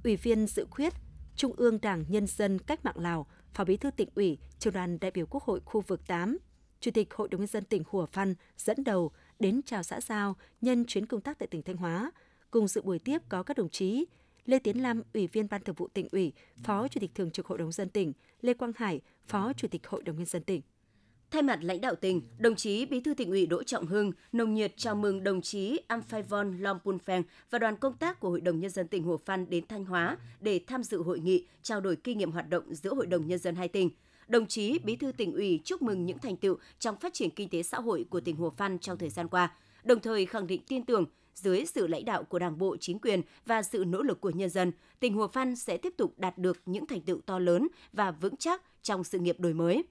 Ủy 0.04 0.16
viên 0.16 0.48
dự 0.48 0.68
khuyết 0.70 0.94
Trung 1.36 1.54
ương 1.58 1.82
Đảng 1.82 2.06
Nhân 2.08 2.28
dân 2.28 2.60
Cách 2.60 2.86
mạng 2.86 3.00
Lào, 3.00 3.28
Phó 3.54 3.64
Bí 3.64 3.78
thư 3.78 3.92
tỉnh 3.92 4.10
ủy, 4.16 4.38
Trường 4.60 4.74
đoàn 4.74 4.98
đại 5.02 5.12
biểu 5.12 5.26
Quốc 5.26 5.44
hội 5.44 5.60
khu 5.66 5.82
vực 5.82 6.08
8, 6.08 6.38
Chủ 6.80 6.92
tịch 6.92 7.14
Hội 7.14 7.28
đồng 7.28 7.42
nhân 7.42 7.48
dân 7.48 7.64
tỉnh 7.64 7.84
Hùa 7.88 8.06
Phan 8.06 8.36
dẫn 8.58 8.84
đầu 8.84 9.12
đến 9.40 9.62
chào 9.66 9.84
xã 9.84 10.02
giao 10.02 10.36
nhân 10.62 10.86
chuyến 10.86 11.06
công 11.06 11.22
tác 11.22 11.40
tại 11.40 11.48
tỉnh 11.48 11.62
Thanh 11.62 11.78
Hóa. 11.78 12.12
Cùng 12.52 12.68
dự 12.68 12.82
buổi 12.82 13.00
tiếp 13.00 13.22
có 13.30 13.44
các 13.44 13.58
đồng 13.58 13.70
chí 13.70 14.06
Lê 14.46 14.60
Tiến 14.60 14.82
Lam, 14.82 15.02
Ủy 15.14 15.28
viên 15.28 15.50
Ban 15.50 15.64
Thường 15.64 15.76
vụ 15.76 15.88
tỉnh 15.88 16.08
ủy, 16.12 16.34
Phó 16.64 16.88
Chủ 16.88 17.00
tịch 17.00 17.16
Thường 17.16 17.32
trực 17.32 17.46
Hội 17.46 17.58
đồng 17.58 17.72
dân 17.72 17.90
tỉnh, 17.90 18.14
Lê 18.42 18.54
Quang 18.54 18.72
Hải, 18.76 19.02
Phó 19.28 19.54
Chủ 19.54 19.68
tịch 19.68 19.88
Hội 19.88 20.04
đồng 20.04 20.18
nhân 20.18 20.26
dân 20.26 20.44
tỉnh. 20.44 20.62
Thay 21.34 21.42
mặt 21.42 21.60
lãnh 21.62 21.82
đạo 21.82 21.96
tỉnh, 21.96 22.22
đồng 22.38 22.56
chí 22.56 22.86
Bí 22.86 23.00
thư 23.00 23.14
tỉnh 23.14 23.30
ủy 23.30 23.46
Đỗ 23.46 23.64
Trọng 23.64 23.86
Hưng 23.86 24.12
nồng 24.32 24.54
nhiệt 24.54 24.74
chào 24.78 24.96
mừng 24.96 25.24
đồng 25.24 25.42
chí 25.42 25.80
Amphaivon 25.88 26.58
Lompunpheng 26.58 27.24
và 27.50 27.60
đoàn 27.60 27.76
công 27.78 27.98
tác 27.98 28.20
của 28.20 28.30
Hội 28.30 28.42
đồng 28.42 28.60
nhân 28.60 28.72
dân 28.72 28.88
tỉnh 28.88 29.04
Hồ 29.04 29.18
Phan 29.18 29.50
đến 29.50 29.68
Thanh 29.68 29.86
Hóa 29.86 30.18
để 30.40 30.60
tham 30.68 30.84
dự 30.84 31.04
hội 31.04 31.20
nghị, 31.20 31.48
trao 31.64 31.82
đổi 31.82 31.96
kinh 31.96 32.18
nghiệm 32.18 32.32
hoạt 32.32 32.50
động 32.50 32.76
giữa 32.76 32.96
Hội 32.96 33.06
đồng 33.06 33.28
nhân 33.28 33.40
dân 33.40 33.56
hai 33.56 33.68
tỉnh. 33.68 33.90
Đồng 34.28 34.46
chí 34.46 34.80
Bí 34.80 34.96
thư 34.96 35.12
tỉnh 35.12 35.34
ủy 35.34 35.60
chúc 35.64 35.82
mừng 35.82 36.06
những 36.06 36.20
thành 36.20 36.38
tựu 36.38 36.58
trong 36.80 36.96
phát 36.96 37.14
triển 37.14 37.30
kinh 37.30 37.50
tế 37.50 37.64
xã 37.64 37.80
hội 37.80 38.06
của 38.10 38.20
tỉnh 38.20 38.36
Hồ 38.36 38.50
Phan 38.50 38.80
trong 38.80 38.98
thời 38.98 39.10
gian 39.10 39.28
qua, 39.28 39.56
đồng 39.84 40.00
thời 40.00 40.26
khẳng 40.26 40.48
định 40.48 40.62
tin 40.68 40.86
tưởng 40.86 41.06
dưới 41.36 41.66
sự 41.66 41.88
lãnh 41.88 42.06
đạo 42.06 42.24
của 42.24 42.40
Đảng 42.40 42.58
bộ, 42.58 42.78
chính 42.78 43.00
quyền 43.00 43.22
và 43.46 43.64
sự 43.64 43.84
nỗ 43.88 44.02
lực 44.02 44.22
của 44.22 44.30
nhân 44.30 44.50
dân, 44.50 44.72
tỉnh 45.00 45.14
Hồ 45.14 45.28
Phan 45.28 45.56
sẽ 45.56 45.78
tiếp 45.78 45.94
tục 45.98 46.14
đạt 46.18 46.38
được 46.38 46.62
những 46.66 46.88
thành 46.88 47.02
tựu 47.02 47.20
to 47.26 47.40
lớn 47.40 47.68
và 47.94 48.12
vững 48.12 48.38
chắc 48.38 48.62
trong 48.84 49.04
sự 49.04 49.20
nghiệp 49.20 49.40
đổi 49.40 49.54
mới 49.54 49.84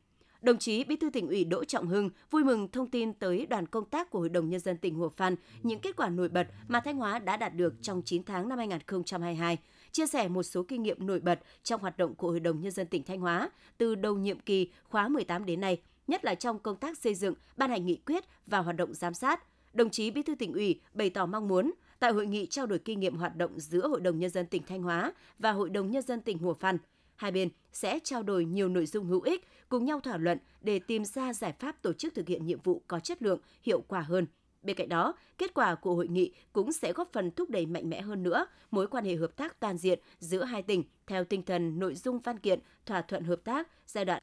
đồng 0.42 0.58
chí 0.58 0.84
Bí 0.84 0.96
thư 0.96 1.10
tỉnh 1.10 1.28
ủy 1.28 1.44
Đỗ 1.44 1.64
Trọng 1.64 1.86
Hưng 1.86 2.10
vui 2.30 2.44
mừng 2.44 2.68
thông 2.68 2.90
tin 2.90 3.12
tới 3.12 3.46
đoàn 3.46 3.66
công 3.66 3.84
tác 3.84 4.10
của 4.10 4.18
Hội 4.18 4.28
đồng 4.28 4.48
Nhân 4.48 4.60
dân 4.60 4.76
tỉnh 4.76 4.94
Hồ 4.94 5.08
Phan 5.08 5.36
những 5.62 5.80
kết 5.80 5.96
quả 5.96 6.08
nổi 6.08 6.28
bật 6.28 6.46
mà 6.68 6.80
Thanh 6.80 6.96
Hóa 6.96 7.18
đã 7.18 7.36
đạt 7.36 7.54
được 7.54 7.74
trong 7.82 8.02
9 8.04 8.24
tháng 8.24 8.48
năm 8.48 8.58
2022, 8.58 9.58
chia 9.92 10.06
sẻ 10.06 10.28
một 10.28 10.42
số 10.42 10.62
kinh 10.62 10.82
nghiệm 10.82 11.06
nổi 11.06 11.20
bật 11.20 11.40
trong 11.62 11.80
hoạt 11.80 11.98
động 11.98 12.14
của 12.14 12.30
Hội 12.30 12.40
đồng 12.40 12.60
Nhân 12.60 12.72
dân 12.72 12.86
tỉnh 12.86 13.02
Thanh 13.02 13.20
Hóa 13.20 13.50
từ 13.78 13.94
đầu 13.94 14.16
nhiệm 14.16 14.40
kỳ 14.40 14.70
khóa 14.84 15.08
18 15.08 15.46
đến 15.46 15.60
nay, 15.60 15.80
nhất 16.06 16.24
là 16.24 16.34
trong 16.34 16.58
công 16.58 16.76
tác 16.76 16.98
xây 16.98 17.14
dựng, 17.14 17.34
ban 17.56 17.70
hành 17.70 17.86
nghị 17.86 17.96
quyết 17.96 18.24
và 18.46 18.58
hoạt 18.58 18.76
động 18.76 18.94
giám 18.94 19.14
sát. 19.14 19.42
Đồng 19.72 19.90
chí 19.90 20.10
Bí 20.10 20.22
thư 20.22 20.34
tỉnh 20.34 20.52
ủy 20.52 20.80
bày 20.94 21.10
tỏ 21.10 21.26
mong 21.26 21.48
muốn 21.48 21.72
tại 21.98 22.12
hội 22.12 22.26
nghị 22.26 22.46
trao 22.46 22.66
đổi 22.66 22.78
kinh 22.78 23.00
nghiệm 23.00 23.16
hoạt 23.16 23.36
động 23.36 23.60
giữa 23.60 23.88
Hội 23.88 24.00
đồng 24.00 24.18
Nhân 24.18 24.30
dân 24.30 24.46
tỉnh 24.46 24.62
Thanh 24.62 24.82
Hóa 24.82 25.12
và 25.38 25.52
Hội 25.52 25.70
đồng 25.70 25.90
Nhân 25.90 26.02
dân 26.02 26.20
tỉnh 26.20 26.38
Hồ 26.38 26.54
Phan– 26.54 26.78
hai 27.22 27.30
bên 27.32 27.48
sẽ 27.72 27.98
trao 28.04 28.22
đổi 28.22 28.44
nhiều 28.44 28.68
nội 28.68 28.86
dung 28.86 29.06
hữu 29.06 29.20
ích, 29.20 29.48
cùng 29.68 29.84
nhau 29.84 30.00
thảo 30.00 30.18
luận 30.18 30.38
để 30.60 30.78
tìm 30.78 31.04
ra 31.04 31.32
giải 31.32 31.52
pháp 31.58 31.82
tổ 31.82 31.92
chức 31.92 32.14
thực 32.14 32.28
hiện 32.28 32.46
nhiệm 32.46 32.60
vụ 32.60 32.82
có 32.88 33.00
chất 33.00 33.22
lượng, 33.22 33.40
hiệu 33.62 33.80
quả 33.80 34.00
hơn. 34.00 34.26
Bên 34.62 34.76
cạnh 34.76 34.88
đó, 34.88 35.14
kết 35.38 35.54
quả 35.54 35.74
của 35.74 35.94
hội 35.94 36.08
nghị 36.08 36.32
cũng 36.52 36.72
sẽ 36.72 36.92
góp 36.92 37.12
phần 37.12 37.30
thúc 37.30 37.50
đẩy 37.50 37.66
mạnh 37.66 37.90
mẽ 37.90 38.00
hơn 38.00 38.22
nữa 38.22 38.46
mối 38.70 38.86
quan 38.86 39.04
hệ 39.04 39.16
hợp 39.16 39.36
tác 39.36 39.60
toàn 39.60 39.78
diện 39.78 39.98
giữa 40.18 40.44
hai 40.44 40.62
tỉnh 40.62 40.84
theo 41.06 41.24
tinh 41.24 41.42
thần 41.42 41.78
nội 41.78 41.94
dung 41.94 42.20
văn 42.20 42.38
kiện 42.38 42.60
thỏa 42.86 43.02
thuận 43.02 43.24
hợp 43.24 43.40
tác 43.44 43.68
giai 43.86 44.04
đoạn 44.04 44.22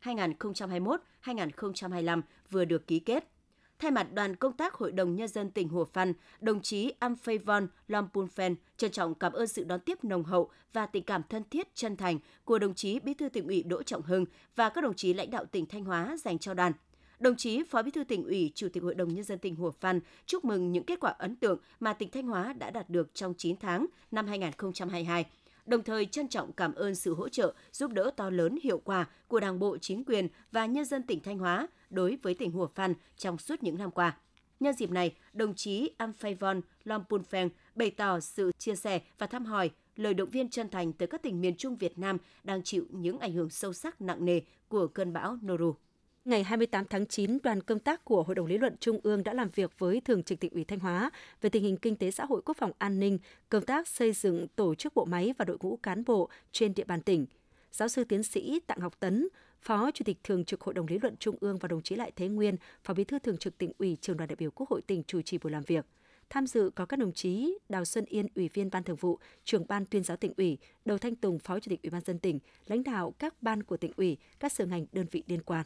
2021-2025 1.24 2.22
vừa 2.50 2.66
được 2.66 2.88
ký 2.88 3.00
kết. 3.00 3.39
Thay 3.80 3.92
mặt 3.92 4.14
đoàn 4.14 4.36
công 4.36 4.54
tác 4.54 4.74
Hội 4.74 4.92
đồng 4.92 5.16
Nhân 5.16 5.28
dân 5.28 5.52
tỉnh 5.52 5.70
Hồ 5.70 5.86
Phan, 5.86 6.14
đồng 6.42 6.62
chí 6.62 6.94
Amphevon 7.00 7.68
Lompunphen 7.88 8.56
trân 8.78 8.92
trọng 8.92 9.16
cảm 9.16 9.34
ơn 9.34 9.48
sự 9.48 9.64
đón 9.64 9.80
tiếp 9.80 10.04
nồng 10.04 10.24
hậu 10.24 10.50
và 10.74 10.86
tình 10.86 11.04
cảm 11.04 11.22
thân 11.30 11.44
thiết 11.52 11.76
chân 11.76 11.98
thành 11.98 12.20
của 12.46 12.60
đồng 12.60 12.74
chí 12.74 13.00
Bí 13.00 13.14
thư 13.14 13.30
tỉnh 13.30 13.48
ủy 13.48 13.64
Đỗ 13.64 13.84
Trọng 13.84 14.02
Hưng 14.02 14.26
và 14.56 14.70
các 14.70 14.84
đồng 14.84 14.94
chí 14.94 15.14
lãnh 15.14 15.32
đạo 15.32 15.46
tỉnh 15.46 15.66
Thanh 15.66 15.84
Hóa 15.84 16.18
dành 16.24 16.40
cho 16.40 16.54
đoàn. 16.54 16.72
Đồng 17.20 17.36
chí 17.36 17.64
Phó 17.64 17.82
Bí 17.82 17.92
thư 17.92 18.04
tỉnh 18.04 18.24
ủy, 18.24 18.52
Chủ 18.56 18.68
tịch 18.74 18.84
Hội 18.84 18.96
đồng 18.96 19.14
Nhân 19.14 19.24
dân 19.24 19.40
tỉnh 19.40 19.56
Hồ 19.56 19.72
Phan 19.72 20.00
chúc 20.26 20.46
mừng 20.46 20.72
những 20.72 20.84
kết 20.84 21.00
quả 21.00 21.12
ấn 21.12 21.36
tượng 21.36 21.60
mà 21.80 21.94
tỉnh 21.94 22.12
Thanh 22.12 22.28
Hóa 22.28 22.54
đã 22.54 22.72
đạt 22.72 22.90
được 22.90 23.14
trong 23.14 23.34
9 23.38 23.58
tháng 23.58 23.86
năm 24.12 24.28
2022 24.28 25.26
đồng 25.70 25.84
thời 25.84 26.06
trân 26.06 26.28
trọng 26.28 26.52
cảm 26.54 26.76
ơn 26.76 26.96
sự 26.96 27.14
hỗ 27.14 27.30
trợ, 27.30 27.54
giúp 27.72 27.92
đỡ 27.92 28.12
to 28.16 28.30
lớn 28.30 28.60
hiệu 28.64 28.82
quả 28.84 29.06
của 29.28 29.40
Đảng 29.40 29.60
bộ, 29.60 29.78
chính 29.78 30.04
quyền 30.04 30.28
và 30.52 30.66
nhân 30.66 30.86
dân 30.86 31.04
tỉnh 31.04 31.20
Thanh 31.20 31.38
Hóa 31.38 31.68
đối 31.90 32.18
với 32.22 32.34
tỉnh 32.34 32.52
Hùa 32.52 32.68
Phan 32.68 32.94
trong 33.18 33.38
suốt 33.38 33.64
những 33.64 33.78
năm 33.78 33.92
qua. 33.92 34.18
Nhân 34.60 34.74
dịp 34.74 34.92
này, 34.92 35.16
đồng 35.34 35.54
chí 35.56 35.92
Amphaivon 35.98 36.62
Lompunpheng 36.84 37.50
bày 37.76 37.92
tỏ 37.92 38.20
sự 38.20 38.52
chia 38.58 38.76
sẻ 38.76 39.02
và 39.18 39.28
thăm 39.28 39.46
hỏi, 39.46 39.70
lời 39.96 40.14
động 40.14 40.30
viên 40.30 40.50
chân 40.50 40.70
thành 40.70 40.94
tới 40.94 41.08
các 41.08 41.22
tỉnh 41.22 41.42
miền 41.42 41.56
Trung 41.56 41.76
Việt 41.76 41.98
Nam 41.98 42.18
đang 42.44 42.64
chịu 42.64 42.86
những 42.90 43.20
ảnh 43.20 43.34
hưởng 43.34 43.50
sâu 43.50 43.74
sắc 43.74 44.02
nặng 44.02 44.26
nề 44.26 44.42
của 44.68 44.88
cơn 44.88 45.14
bão 45.14 45.38
Noru. 45.46 45.76
Ngày 46.26 46.44
28 46.44 46.86
tháng 46.86 47.06
9, 47.06 47.38
đoàn 47.44 47.62
công 47.62 47.80
tác 47.80 48.06
của 48.06 48.24
Hội 48.24 48.36
đồng 48.36 48.46
lý 48.46 48.58
luận 48.58 48.76
Trung 48.80 49.00
ương 49.04 49.24
đã 49.24 49.34
làm 49.34 49.50
việc 49.56 49.80
với 49.80 50.02
Thường 50.02 50.24
trực 50.24 50.40
tỉnh 50.40 50.54
ủy 50.54 50.64
Thanh 50.64 50.80
Hóa 50.80 51.12
về 51.42 51.50
tình 51.50 51.64
hình 51.64 51.78
kinh 51.78 51.96
tế 51.96 52.12
xã 52.12 52.26
hội 52.26 52.42
quốc 52.46 52.58
phòng 52.58 52.72
an 52.78 53.00
ninh, 53.00 53.18
công 53.50 53.66
tác 53.66 53.88
xây 53.88 54.12
dựng 54.12 54.48
tổ 54.56 54.76
chức 54.76 54.96
bộ 54.96 55.06
máy 55.06 55.34
và 55.38 55.46
đội 55.46 55.58
ngũ 55.62 55.78
cán 55.78 56.04
bộ 56.06 56.30
trên 56.52 56.74
địa 56.74 56.84
bàn 56.84 57.02
tỉnh. 57.02 57.26
Giáo 57.72 57.88
sư 57.88 58.04
tiến 58.04 58.24
sĩ 58.24 58.60
Tạng 58.68 58.80
Ngọc 58.80 59.00
Tấn, 59.00 59.28
Phó 59.62 59.92
Chủ 59.92 60.04
tịch 60.06 60.18
Thường 60.24 60.46
trực 60.46 60.62
Hội 60.62 60.74
đồng 60.74 60.88
lý 60.88 61.00
luận 61.02 61.16
Trung 61.20 61.36
ương 61.42 61.58
và 61.58 61.68
đồng 61.68 61.82
chí 61.82 61.96
Lại 61.96 62.12
Thế 62.16 62.28
Nguyên, 62.28 62.56
Phó 62.84 62.94
Bí 62.94 63.04
thư 63.04 63.20
Thường 63.20 63.38
trực 63.38 63.58
tỉnh 63.58 63.72
ủy, 63.78 63.98
Trường 64.02 64.18
đoàn 64.18 64.28
đại 64.28 64.36
biểu 64.36 64.52
Quốc 64.52 64.70
hội 64.70 64.82
tỉnh 64.82 65.04
chủ 65.04 65.22
trì 65.22 65.38
buổi 65.38 65.52
làm 65.52 65.64
việc. 65.64 65.86
Tham 66.30 66.48
dự 66.48 66.72
có 66.76 66.86
các 66.86 67.00
đồng 67.00 67.14
chí 67.14 67.58
Đào 67.70 67.86
Xuân 67.86 68.06
Yên, 68.06 68.28
Ủy 68.36 68.50
viên 68.54 68.70
Ban 68.72 68.84
Thường 68.84 68.96
vụ, 68.96 69.20
Trưởng 69.44 69.68
ban 69.68 69.86
Tuyên 69.86 70.04
giáo 70.04 70.18
tỉnh 70.18 70.34
ủy, 70.38 70.58
Đầu 70.86 70.98
Thanh 70.98 71.16
Tùng, 71.16 71.40
Phó 71.40 71.60
Chủ 71.60 71.70
tịch 71.70 71.82
Ủy 71.84 71.90
ban 71.90 72.02
dân 72.02 72.20
tỉnh, 72.20 72.40
lãnh 72.68 72.84
đạo 72.84 73.14
các 73.20 73.42
ban 73.42 73.64
của 73.64 73.78
tỉnh 73.78 73.92
ủy, 73.98 74.18
các 74.40 74.52
sở 74.52 74.66
ngành 74.66 74.86
đơn 74.92 75.06
vị 75.12 75.24
liên 75.28 75.42
quan. 75.42 75.66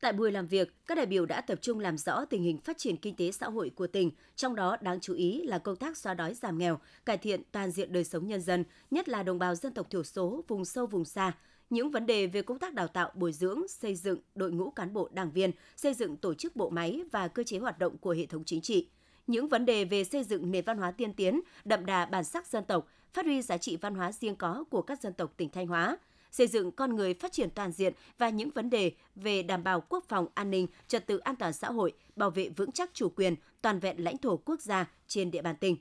Tại 0.00 0.12
buổi 0.12 0.32
làm 0.32 0.46
việc, 0.46 0.74
các 0.86 0.94
đại 0.94 1.06
biểu 1.06 1.26
đã 1.26 1.40
tập 1.40 1.58
trung 1.62 1.78
làm 1.78 1.98
rõ 1.98 2.24
tình 2.24 2.42
hình 2.42 2.58
phát 2.58 2.78
triển 2.78 2.96
kinh 2.96 3.16
tế 3.16 3.32
xã 3.32 3.46
hội 3.46 3.70
của 3.70 3.86
tỉnh, 3.86 4.10
trong 4.36 4.54
đó 4.54 4.76
đáng 4.80 5.00
chú 5.00 5.14
ý 5.14 5.42
là 5.44 5.58
công 5.58 5.76
tác 5.76 5.96
xóa 5.96 6.14
đói 6.14 6.34
giảm 6.34 6.58
nghèo, 6.58 6.78
cải 7.04 7.18
thiện 7.18 7.42
toàn 7.52 7.70
diện 7.70 7.92
đời 7.92 8.04
sống 8.04 8.26
nhân 8.26 8.40
dân, 8.40 8.64
nhất 8.90 9.08
là 9.08 9.22
đồng 9.22 9.38
bào 9.38 9.54
dân 9.54 9.74
tộc 9.74 9.90
thiểu 9.90 10.04
số, 10.04 10.44
vùng 10.48 10.64
sâu 10.64 10.86
vùng 10.86 11.04
xa, 11.04 11.32
những 11.72 11.90
vấn 11.90 12.06
đề 12.06 12.26
về 12.26 12.42
công 12.42 12.58
tác 12.58 12.74
đào 12.74 12.88
tạo, 12.88 13.10
bồi 13.14 13.32
dưỡng, 13.32 13.68
xây 13.68 13.94
dựng 13.94 14.18
đội 14.34 14.52
ngũ 14.52 14.70
cán 14.70 14.92
bộ 14.92 15.08
đảng 15.12 15.30
viên, 15.30 15.50
xây 15.76 15.94
dựng 15.94 16.16
tổ 16.16 16.34
chức 16.34 16.56
bộ 16.56 16.70
máy 16.70 17.02
và 17.12 17.28
cơ 17.28 17.44
chế 17.44 17.58
hoạt 17.58 17.78
động 17.78 17.98
của 17.98 18.10
hệ 18.10 18.26
thống 18.26 18.44
chính 18.44 18.60
trị. 18.60 18.88
Những 19.26 19.48
vấn 19.48 19.64
đề 19.66 19.84
về 19.84 20.04
xây 20.04 20.24
dựng 20.24 20.50
nền 20.50 20.64
văn 20.64 20.78
hóa 20.78 20.90
tiên 20.90 21.14
tiến, 21.14 21.40
đậm 21.64 21.86
đà 21.86 22.06
bản 22.06 22.24
sắc 22.24 22.46
dân 22.46 22.64
tộc, 22.64 22.88
phát 23.12 23.24
huy 23.24 23.42
giá 23.42 23.58
trị 23.58 23.76
văn 23.76 23.94
hóa 23.94 24.12
riêng 24.12 24.36
có 24.36 24.64
của 24.70 24.82
các 24.82 25.00
dân 25.00 25.12
tộc 25.12 25.32
tỉnh 25.36 25.48
Thanh 25.48 25.66
Hóa– 25.66 25.96
xây 26.32 26.46
dựng 26.46 26.72
con 26.72 26.96
người 26.96 27.14
phát 27.14 27.32
triển 27.32 27.50
toàn 27.50 27.72
diện 27.72 27.92
và 28.18 28.28
những 28.28 28.50
vấn 28.50 28.70
đề 28.70 28.92
về 29.14 29.42
đảm 29.42 29.64
bảo 29.64 29.80
quốc 29.88 30.04
phòng 30.08 30.26
an 30.34 30.50
ninh, 30.50 30.66
trật 30.88 31.06
tự 31.06 31.18
an 31.18 31.36
toàn 31.36 31.52
xã 31.52 31.70
hội, 31.70 31.92
bảo 32.16 32.30
vệ 32.30 32.48
vững 32.48 32.72
chắc 32.72 32.90
chủ 32.94 33.08
quyền, 33.08 33.36
toàn 33.62 33.78
vẹn 33.78 34.04
lãnh 34.04 34.18
thổ 34.18 34.36
quốc 34.36 34.60
gia 34.60 34.90
trên 35.06 35.30
địa 35.30 35.42
bàn 35.42 35.56
tỉnh. 35.56 35.76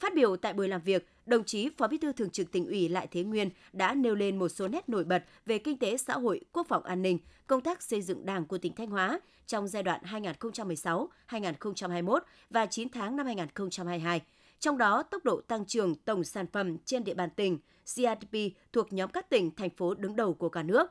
Phát 0.00 0.14
biểu 0.14 0.36
tại 0.36 0.52
buổi 0.52 0.68
làm 0.68 0.80
việc, 0.80 1.06
đồng 1.26 1.44
chí 1.44 1.68
Phó 1.76 1.88
Bí 1.88 1.98
thư 1.98 2.12
Thường 2.12 2.30
trực 2.30 2.52
tỉnh 2.52 2.66
ủy 2.66 2.88
Lại 2.88 3.06
Thế 3.10 3.22
Nguyên 3.22 3.50
đã 3.72 3.94
nêu 3.94 4.14
lên 4.14 4.38
một 4.38 4.48
số 4.48 4.68
nét 4.68 4.88
nổi 4.88 5.04
bật 5.04 5.24
về 5.46 5.58
kinh 5.58 5.78
tế 5.78 5.96
xã 5.96 6.14
hội, 6.14 6.40
quốc 6.52 6.66
phòng 6.68 6.84
an 6.84 7.02
ninh, 7.02 7.18
công 7.46 7.60
tác 7.60 7.82
xây 7.82 8.02
dựng 8.02 8.26
Đảng 8.26 8.46
của 8.46 8.58
tỉnh 8.58 8.74
Thanh 8.74 8.90
Hóa 8.90 9.20
trong 9.46 9.68
giai 9.68 9.82
đoạn 9.82 10.00
2016-2021 11.28 12.18
và 12.50 12.66
9 12.66 12.88
tháng 12.88 13.16
năm 13.16 13.26
2022 13.26 14.20
trong 14.62 14.78
đó, 14.78 15.02
tốc 15.02 15.24
độ 15.24 15.40
tăng 15.40 15.64
trưởng 15.64 15.94
tổng 15.94 16.24
sản 16.24 16.46
phẩm 16.46 16.78
trên 16.84 17.04
địa 17.04 17.14
bàn 17.14 17.30
tỉnh 17.30 17.58
GDP 17.96 18.36
thuộc 18.72 18.92
nhóm 18.92 19.10
các 19.10 19.30
tỉnh, 19.30 19.50
thành 19.54 19.70
phố 19.70 19.94
đứng 19.94 20.16
đầu 20.16 20.34
của 20.34 20.48
cả 20.48 20.62
nước. 20.62 20.90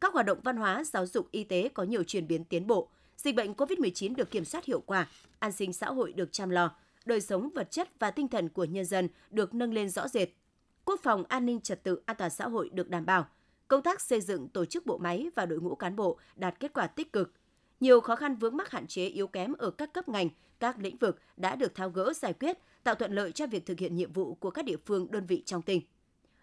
Các 0.00 0.12
hoạt 0.12 0.26
động 0.26 0.38
văn 0.44 0.56
hóa, 0.56 0.84
giáo 0.84 1.06
dục, 1.06 1.28
y 1.30 1.44
tế 1.44 1.68
có 1.74 1.82
nhiều 1.82 2.04
chuyển 2.04 2.28
biến 2.28 2.44
tiến 2.44 2.66
bộ. 2.66 2.88
Dịch 3.16 3.34
bệnh 3.34 3.52
COVID-19 3.52 4.14
được 4.16 4.30
kiểm 4.30 4.44
soát 4.44 4.64
hiệu 4.64 4.80
quả, 4.80 5.08
an 5.38 5.52
sinh 5.52 5.72
xã 5.72 5.86
hội 5.86 6.12
được 6.12 6.32
chăm 6.32 6.50
lo 6.50 6.76
đời 7.06 7.20
sống 7.20 7.50
vật 7.54 7.70
chất 7.70 7.88
và 7.98 8.10
tinh 8.10 8.28
thần 8.28 8.48
của 8.48 8.64
nhân 8.64 8.84
dân 8.84 9.08
được 9.30 9.54
nâng 9.54 9.74
lên 9.74 9.88
rõ 9.88 10.08
rệt. 10.08 10.28
Quốc 10.84 11.00
phòng 11.02 11.24
an 11.28 11.46
ninh 11.46 11.60
trật 11.60 11.82
tự 11.82 12.02
an 12.06 12.16
toàn 12.16 12.30
xã 12.30 12.48
hội 12.48 12.68
được 12.72 12.88
đảm 12.88 13.06
bảo. 13.06 13.26
Công 13.68 13.82
tác 13.82 14.00
xây 14.00 14.20
dựng 14.20 14.48
tổ 14.48 14.64
chức 14.64 14.86
bộ 14.86 14.98
máy 14.98 15.30
và 15.34 15.46
đội 15.46 15.60
ngũ 15.60 15.74
cán 15.74 15.96
bộ 15.96 16.18
đạt 16.34 16.60
kết 16.60 16.72
quả 16.72 16.86
tích 16.86 17.12
cực. 17.12 17.32
Nhiều 17.80 18.00
khó 18.00 18.16
khăn 18.16 18.36
vướng 18.36 18.56
mắc 18.56 18.70
hạn 18.70 18.86
chế 18.86 19.06
yếu 19.06 19.26
kém 19.26 19.52
ở 19.52 19.70
các 19.70 19.92
cấp 19.92 20.08
ngành, 20.08 20.28
các 20.60 20.78
lĩnh 20.78 20.96
vực 20.96 21.18
đã 21.36 21.56
được 21.56 21.74
tháo 21.74 21.90
gỡ 21.90 22.12
giải 22.12 22.32
quyết, 22.32 22.58
tạo 22.84 22.94
thuận 22.94 23.12
lợi 23.12 23.32
cho 23.32 23.46
việc 23.46 23.66
thực 23.66 23.78
hiện 23.78 23.94
nhiệm 23.94 24.12
vụ 24.12 24.34
của 24.34 24.50
các 24.50 24.64
địa 24.64 24.76
phương 24.76 25.10
đơn 25.10 25.26
vị 25.26 25.42
trong 25.46 25.62
tỉnh. 25.62 25.80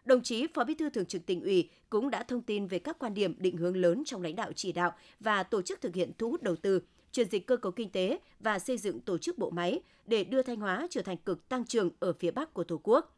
Đồng 0.06 0.22
chí 0.22 0.48
Phó 0.54 0.64
Bí 0.64 0.76
thư 0.76 0.90
Thường 0.90 1.06
trực 1.06 1.26
tỉnh 1.26 1.42
ủy 1.42 1.70
cũng 1.90 2.10
đã 2.10 2.24
thông 2.24 2.42
tin 2.42 2.68
về 2.68 2.80
các 2.80 3.00
quan 3.00 3.14
điểm 3.14 3.36
định 3.38 3.58
hướng 3.58 3.78
lớn 3.78 4.04
trong 4.06 4.22
lãnh 4.22 4.36
đạo 4.36 4.52
chỉ 4.56 4.72
đạo 4.72 4.92
và 5.20 5.44
tổ 5.44 5.62
chức 5.62 5.82
thực 5.82 5.96
hiện 5.96 6.12
thu 6.18 6.30
hút 6.30 6.44
đầu 6.44 6.56
tư, 6.56 6.82
chuyển 7.12 7.30
dịch 7.30 7.48
cơ 7.48 7.58
cấu 7.58 7.72
kinh 7.72 7.90
tế 7.90 8.20
và 8.40 8.60
xây 8.60 8.78
dựng 8.78 9.00
tổ 9.00 9.18
chức 9.18 9.38
bộ 9.38 9.50
máy 9.50 9.82
để 10.06 10.24
đưa 10.24 10.42
Thanh 10.42 10.60
Hóa 10.60 10.88
trở 10.90 11.02
thành 11.02 11.18
cực 11.18 11.50
tăng 11.50 11.66
trưởng 11.66 11.90
ở 12.00 12.14
phía 12.14 12.32
Bắc 12.32 12.54
của 12.54 12.64
Tổ 12.64 12.80
quốc. 12.84 13.16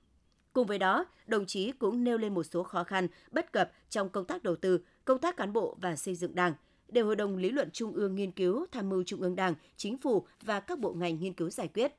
Cùng 0.53 0.67
với 0.67 0.79
đó, 0.79 1.05
đồng 1.27 1.45
chí 1.45 1.71
cũng 1.71 2.03
nêu 2.03 2.17
lên 2.17 2.33
một 2.33 2.43
số 2.43 2.63
khó 2.63 2.83
khăn, 2.83 3.07
bất 3.31 3.51
cập 3.51 3.71
trong 3.89 4.09
công 4.09 4.25
tác 4.25 4.43
đầu 4.43 4.55
tư, 4.55 4.79
công 5.05 5.19
tác 5.19 5.37
cán 5.37 5.53
bộ 5.53 5.77
và 5.81 5.95
xây 5.95 6.15
dựng 6.15 6.35
Đảng, 6.35 6.53
để 6.87 7.01
Hội 7.01 7.15
đồng 7.15 7.37
Lý 7.37 7.49
luận 7.49 7.69
Trung 7.73 7.93
ương 7.93 8.15
nghiên 8.15 8.31
cứu, 8.31 8.65
tham 8.71 8.89
mưu 8.89 9.03
Trung 9.03 9.21
ương 9.21 9.35
Đảng, 9.35 9.55
Chính 9.77 9.97
phủ 9.97 10.25
và 10.41 10.59
các 10.59 10.79
bộ 10.79 10.93
ngành 10.93 11.19
nghiên 11.19 11.33
cứu 11.33 11.49
giải 11.49 11.67
quyết. 11.67 11.91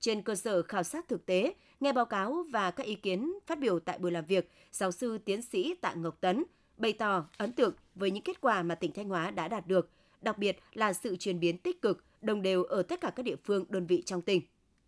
Trên 0.00 0.22
cơ 0.22 0.34
sở 0.34 0.62
khảo 0.62 0.82
sát 0.82 1.08
thực 1.08 1.26
tế, 1.26 1.54
nghe 1.80 1.92
báo 1.92 2.04
cáo 2.04 2.44
và 2.50 2.70
các 2.70 2.86
ý 2.86 2.94
kiến 2.94 3.32
phát 3.46 3.58
biểu 3.58 3.80
tại 3.80 3.98
buổi 3.98 4.10
làm 4.10 4.24
việc, 4.26 4.50
giáo 4.72 4.92
sư 4.92 5.18
tiến 5.18 5.42
sĩ 5.42 5.74
Tạ 5.74 5.94
Ngọc 5.94 6.20
Tấn 6.20 6.44
bày 6.76 6.92
tỏ 6.92 7.24
ấn 7.38 7.52
tượng 7.52 7.74
với 7.94 8.10
những 8.10 8.22
kết 8.22 8.40
quả 8.40 8.62
mà 8.62 8.74
tỉnh 8.74 8.92
Thanh 8.92 9.08
Hóa 9.08 9.30
đã 9.30 9.48
đạt 9.48 9.66
được, 9.66 9.90
đặc 10.22 10.38
biệt 10.38 10.58
là 10.72 10.92
sự 10.92 11.16
chuyển 11.16 11.40
biến 11.40 11.58
tích 11.58 11.82
cực, 11.82 12.04
đồng 12.22 12.42
đều 12.42 12.64
ở 12.64 12.82
tất 12.82 13.00
cả 13.00 13.10
các 13.10 13.22
địa 13.22 13.36
phương, 13.44 13.64
đơn 13.68 13.86
vị 13.86 14.02
trong 14.06 14.22
tỉnh. 14.22 14.42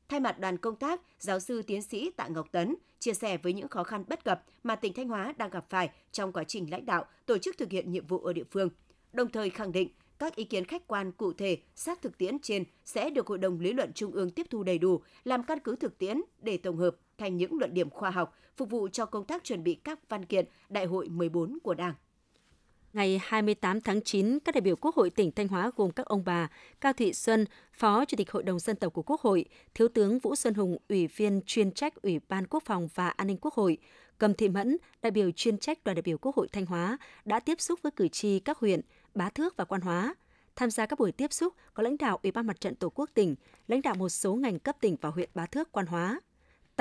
Thay 0.09 0.21
mặt 0.21 0.39
đoàn 0.39 0.57
công 0.57 0.77
tác, 0.77 1.01
giáo 1.19 1.41
sư 1.41 1.63
tiến 1.63 1.83
sĩ 1.83 2.11
Tạ 2.17 2.29
Ngọc 2.29 2.53
Tấn 2.53 2.75
chia 2.99 3.15
sẻ 3.15 3.37
với 3.37 3.53
những 3.53 3.69
khó 3.69 3.85
khăn 3.85 4.05
bất 4.09 4.25
cập 4.25 4.45
mà 4.63 4.77
tỉnh 4.77 4.93
Thanh 4.93 5.09
Hóa 5.09 5.35
đang 5.37 5.51
gặp 5.51 5.65
phải 5.69 5.91
trong 6.13 6.33
quá 6.33 6.45
trình 6.45 6.71
lãnh 6.71 6.87
đạo, 6.87 7.05
tổ 7.27 7.39
chức 7.39 7.59
thực 7.59 7.71
hiện 7.71 7.93
nhiệm 7.93 8.07
vụ 8.07 8.19
ở 8.19 8.33
địa 8.33 8.45
phương, 8.51 8.69
đồng 9.13 9.31
thời 9.31 9.51
khẳng 9.51 9.73
định 9.73 9.89
các 10.19 10.35
ý 10.35 10.45
kiến 10.45 10.65
khách 10.65 10.87
quan 10.87 11.13
cụ 11.13 11.33
thể 11.33 11.59
sát 11.75 12.03
thực 12.03 12.19
tiễn 12.19 12.39
trên 12.39 12.65
sẽ 12.85 13.11
được 13.11 13.27
Hội 13.27 13.39
đồng 13.39 13.61
Lý 13.61 13.73
luận 13.73 13.93
Trung 13.95 14.13
ương 14.13 14.31
tiếp 14.31 14.47
thu 14.51 14.63
đầy 14.63 14.79
đủ, 14.79 15.01
làm 15.25 15.43
căn 15.43 15.59
cứ 15.61 15.77
thực 15.77 15.99
tiễn 15.99 16.21
để 16.43 16.57
tổng 16.57 16.77
hợp 16.77 16.97
thành 17.19 17.37
những 17.37 17.59
luận 17.59 17.75
điểm 17.75 17.91
khoa 17.91 18.11
học 18.11 18.35
phục 18.57 18.71
vụ 18.71 18.89
cho 18.89 19.07
công 19.07 19.25
tác 19.25 19.45
chuẩn 19.45 19.65
bị 19.65 19.75
các 19.75 20.09
văn 20.09 20.25
kiện 20.25 20.47
Đại 20.69 20.87
hội 20.87 21.09
14 21.09 21.59
của 21.63 21.75
Đảng. 21.75 21.95
Ngày 22.93 23.21
28 23.25 23.81
tháng 23.81 24.01
9, 24.03 24.39
các 24.45 24.55
đại 24.55 24.61
biểu 24.61 24.77
Quốc 24.77 24.95
hội 24.95 25.11
tỉnh 25.11 25.33
Thanh 25.33 25.49
Hóa 25.49 25.71
gồm 25.77 25.91
các 25.91 26.07
ông 26.07 26.25
bà 26.25 26.49
Cao 26.81 26.93
Thị 26.93 27.13
Xuân, 27.13 27.45
Phó 27.73 28.05
Chủ 28.05 28.17
tịch 28.17 28.31
Hội 28.31 28.43
đồng 28.43 28.59
Dân 28.59 28.77
tộc 28.77 28.93
của 28.93 29.03
Quốc 29.03 29.21
hội, 29.21 29.45
Thiếu 29.75 29.89
tướng 29.89 30.19
Vũ 30.19 30.37
Xuân 30.37 30.55
Hùng, 30.55 30.79
Ủy 30.89 31.07
viên 31.07 31.41
chuyên 31.47 31.73
trách 31.73 32.03
Ủy 32.03 32.21
ban 32.29 32.47
Quốc 32.47 32.63
phòng 32.67 32.89
và 32.95 33.09
An 33.09 33.27
ninh 33.27 33.37
Quốc 33.41 33.55
hội, 33.55 33.79
Cầm 34.19 34.35
Thị 34.35 34.49
Mẫn, 34.49 34.77
đại 35.03 35.11
biểu 35.11 35.31
chuyên 35.31 35.59
trách 35.59 35.85
đoàn 35.85 35.95
đại 35.95 36.03
biểu 36.03 36.19
Quốc 36.19 36.37
hội 36.37 36.49
Thanh 36.53 36.67
Hóa 36.67 36.99
đã 37.25 37.41
tiếp 37.41 37.61
xúc 37.61 37.83
với 37.83 37.93
cử 37.93 38.09
tri 38.09 38.41
các 38.41 38.59
huyện 38.59 38.81
Bá 39.15 39.29
Thước 39.29 39.57
và 39.57 39.65
Quan 39.65 39.81
Hóa. 39.81 40.15
Tham 40.57 40.71
gia 40.71 40.87
các 40.87 40.99
buổi 40.99 41.13
tiếp 41.13 41.33
xúc 41.33 41.55
có 41.75 41.83
lãnh 41.83 41.97
đạo 41.97 42.19
Ủy 42.23 42.33
ban 42.33 42.47
Mặt 42.47 42.61
trận 42.61 42.75
Tổ 42.75 42.91
quốc 42.91 43.11
tỉnh, 43.15 43.35
lãnh 43.69 43.83
đạo 43.83 43.95
một 43.95 44.09
số 44.09 44.35
ngành 44.35 44.59
cấp 44.59 44.77
tỉnh 44.81 44.97
và 45.01 45.09
huyện 45.09 45.31
Bá 45.35 45.47
Thước, 45.47 45.73
Quan 45.73 45.87
Hóa. 45.87 46.21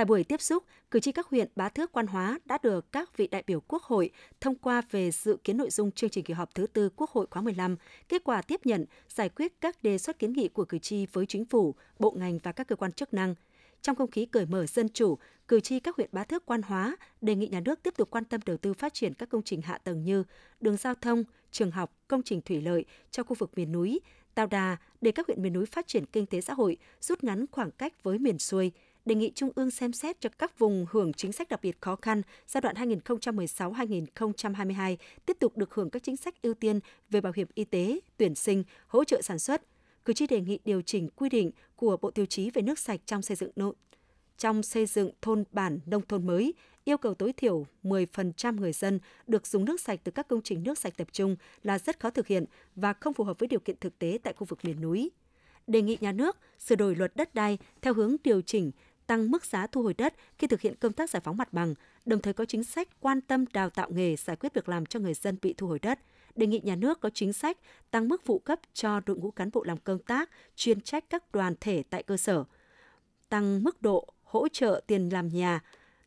Tại 0.01 0.05
buổi 0.05 0.23
tiếp 0.23 0.41
xúc, 0.41 0.63
cử 0.91 0.99
tri 0.99 1.11
các 1.11 1.27
huyện 1.27 1.47
Bá 1.55 1.69
Thước, 1.69 1.91
Quan 1.91 2.07
Hóa 2.07 2.39
đã 2.45 2.57
được 2.63 2.91
các 2.91 3.17
vị 3.17 3.27
đại 3.27 3.43
biểu 3.47 3.59
Quốc 3.67 3.83
hội 3.83 4.09
thông 4.41 4.55
qua 4.55 4.81
về 4.91 5.11
dự 5.11 5.37
kiến 5.43 5.57
nội 5.57 5.69
dung 5.69 5.91
chương 5.91 6.09
trình 6.09 6.23
kỳ 6.23 6.33
họp 6.33 6.55
thứ 6.55 6.67
tư 6.67 6.89
Quốc 6.95 7.09
hội 7.09 7.27
khóa 7.31 7.41
15, 7.41 7.75
kết 8.09 8.23
quả 8.23 8.41
tiếp 8.41 8.61
nhận, 8.63 8.85
giải 9.09 9.29
quyết 9.29 9.61
các 9.61 9.83
đề 9.83 9.97
xuất 9.97 10.19
kiến 10.19 10.33
nghị 10.33 10.47
của 10.47 10.65
cử 10.65 10.79
tri 10.79 11.05
với 11.05 11.25
chính 11.25 11.45
phủ, 11.45 11.75
bộ 11.99 12.11
ngành 12.11 12.39
và 12.43 12.51
các 12.51 12.67
cơ 12.67 12.75
quan 12.75 12.91
chức 12.91 13.13
năng. 13.13 13.35
Trong 13.81 13.95
không 13.95 14.11
khí 14.11 14.25
cởi 14.25 14.45
mở 14.45 14.65
dân 14.65 14.89
chủ, 14.89 15.17
cử 15.47 15.59
tri 15.59 15.79
các 15.79 15.95
huyện 15.95 16.09
Bá 16.11 16.23
Thước, 16.23 16.45
Quan 16.45 16.61
Hóa 16.61 16.97
đề 17.21 17.35
nghị 17.35 17.47
nhà 17.47 17.59
nước 17.59 17.83
tiếp 17.83 17.93
tục 17.97 18.09
quan 18.11 18.25
tâm 18.25 18.41
đầu 18.45 18.57
tư 18.57 18.73
phát 18.73 18.93
triển 18.93 19.13
các 19.13 19.29
công 19.29 19.43
trình 19.43 19.61
hạ 19.61 19.77
tầng 19.77 20.03
như 20.03 20.23
đường 20.61 20.77
giao 20.77 20.95
thông, 20.95 21.23
trường 21.51 21.71
học, 21.71 21.95
công 22.07 22.23
trình 22.23 22.41
thủy 22.41 22.61
lợi 22.61 22.85
cho 23.11 23.23
khu 23.23 23.35
vực 23.39 23.51
miền 23.55 23.71
núi, 23.71 23.99
tạo 24.35 24.47
đà 24.47 24.77
để 25.01 25.11
các 25.11 25.27
huyện 25.27 25.41
miền 25.41 25.53
núi 25.53 25.65
phát 25.65 25.87
triển 25.87 26.05
kinh 26.05 26.25
tế 26.25 26.41
xã 26.41 26.53
hội, 26.53 26.77
rút 27.01 27.23
ngắn 27.23 27.45
khoảng 27.51 27.71
cách 27.71 28.03
với 28.03 28.17
miền 28.17 28.39
xuôi, 28.39 28.71
đề 29.05 29.15
nghị 29.15 29.31
Trung 29.35 29.49
ương 29.55 29.71
xem 29.71 29.93
xét 29.93 30.21
cho 30.21 30.29
các 30.37 30.59
vùng 30.59 30.85
hưởng 30.91 31.13
chính 31.13 31.31
sách 31.31 31.49
đặc 31.49 31.61
biệt 31.61 31.81
khó 31.81 31.95
khăn 31.95 32.21
giai 32.47 32.61
đoạn 32.61 32.75
2016-2022 32.75 34.95
tiếp 35.25 35.37
tục 35.39 35.57
được 35.57 35.73
hưởng 35.73 35.89
các 35.89 36.03
chính 36.03 36.17
sách 36.17 36.41
ưu 36.41 36.53
tiên 36.53 36.79
về 37.09 37.21
bảo 37.21 37.33
hiểm 37.35 37.47
y 37.53 37.63
tế, 37.63 37.99
tuyển 38.17 38.35
sinh, 38.35 38.63
hỗ 38.87 39.03
trợ 39.03 39.21
sản 39.21 39.39
xuất. 39.39 39.61
Cử 40.05 40.13
tri 40.13 40.27
đề 40.27 40.41
nghị 40.41 40.59
điều 40.65 40.81
chỉnh 40.81 41.09
quy 41.15 41.29
định 41.29 41.51
của 41.75 41.97
Bộ 41.97 42.11
Tiêu 42.11 42.25
chí 42.25 42.49
về 42.49 42.61
nước 42.61 42.79
sạch 42.79 42.99
trong 43.05 43.21
xây 43.21 43.35
dựng 43.35 43.51
nội 43.55 43.75
trong 44.41 44.63
xây 44.63 44.85
dựng 44.85 45.11
thôn 45.21 45.43
bản 45.51 45.79
nông 45.85 46.01
thôn 46.07 46.27
mới, 46.27 46.53
yêu 46.83 46.97
cầu 46.97 47.13
tối 47.13 47.33
thiểu 47.33 47.65
10% 47.83 48.59
người 48.59 48.73
dân 48.73 48.99
được 49.27 49.47
dùng 49.47 49.65
nước 49.65 49.81
sạch 49.81 49.99
từ 50.03 50.11
các 50.11 50.27
công 50.27 50.41
trình 50.41 50.63
nước 50.63 50.77
sạch 50.77 50.93
tập 50.97 51.07
trung 51.11 51.35
là 51.63 51.79
rất 51.79 51.99
khó 51.99 52.09
thực 52.09 52.27
hiện 52.27 52.45
và 52.75 52.93
không 52.93 53.13
phù 53.13 53.23
hợp 53.23 53.39
với 53.39 53.47
điều 53.47 53.59
kiện 53.59 53.75
thực 53.79 53.99
tế 53.99 54.19
tại 54.23 54.33
khu 54.33 54.45
vực 54.45 54.59
miền 54.63 54.81
núi. 54.81 55.11
Đề 55.67 55.81
nghị 55.81 55.97
nhà 56.01 56.11
nước 56.11 56.37
sửa 56.59 56.75
đổi 56.75 56.95
luật 56.95 57.15
đất 57.15 57.35
đai 57.35 57.57
theo 57.81 57.93
hướng 57.93 58.15
điều 58.23 58.41
chỉnh 58.41 58.71
tăng 59.11 59.31
mức 59.31 59.45
giá 59.45 59.67
thu 59.67 59.83
hồi 59.83 59.93
đất 59.93 60.13
khi 60.37 60.47
thực 60.47 60.61
hiện 60.61 60.75
công 60.75 60.93
tác 60.93 61.09
giải 61.09 61.21
phóng 61.21 61.37
mặt 61.37 61.53
bằng, 61.53 61.73
đồng 62.05 62.21
thời 62.21 62.33
có 62.33 62.45
chính 62.45 62.63
sách 62.63 62.87
quan 62.99 63.21
tâm 63.21 63.45
đào 63.53 63.69
tạo 63.69 63.89
nghề, 63.91 64.15
giải 64.15 64.35
quyết 64.35 64.53
việc 64.53 64.69
làm 64.69 64.85
cho 64.85 64.99
người 64.99 65.13
dân 65.13 65.37
bị 65.41 65.53
thu 65.53 65.67
hồi 65.67 65.79
đất. 65.79 65.99
Đề 66.35 66.47
nghị 66.47 66.61
nhà 66.63 66.75
nước 66.75 66.99
có 66.99 67.09
chính 67.13 67.33
sách 67.33 67.57
tăng 67.91 68.07
mức 68.07 68.21
phụ 68.25 68.39
cấp 68.39 68.59
cho 68.73 69.01
đội 69.05 69.17
ngũ 69.17 69.31
cán 69.31 69.49
bộ 69.53 69.63
làm 69.63 69.77
công 69.77 69.99
tác, 69.99 70.29
chuyên 70.55 70.81
trách 70.81 71.05
các 71.09 71.31
đoàn 71.31 71.55
thể 71.59 71.83
tại 71.89 72.03
cơ 72.03 72.17
sở, 72.17 72.43
tăng 73.29 73.63
mức 73.63 73.81
độ 73.81 74.13
hỗ 74.23 74.47
trợ 74.47 74.81
tiền 74.87 75.09
làm 75.09 75.27
nhà, 75.27 75.59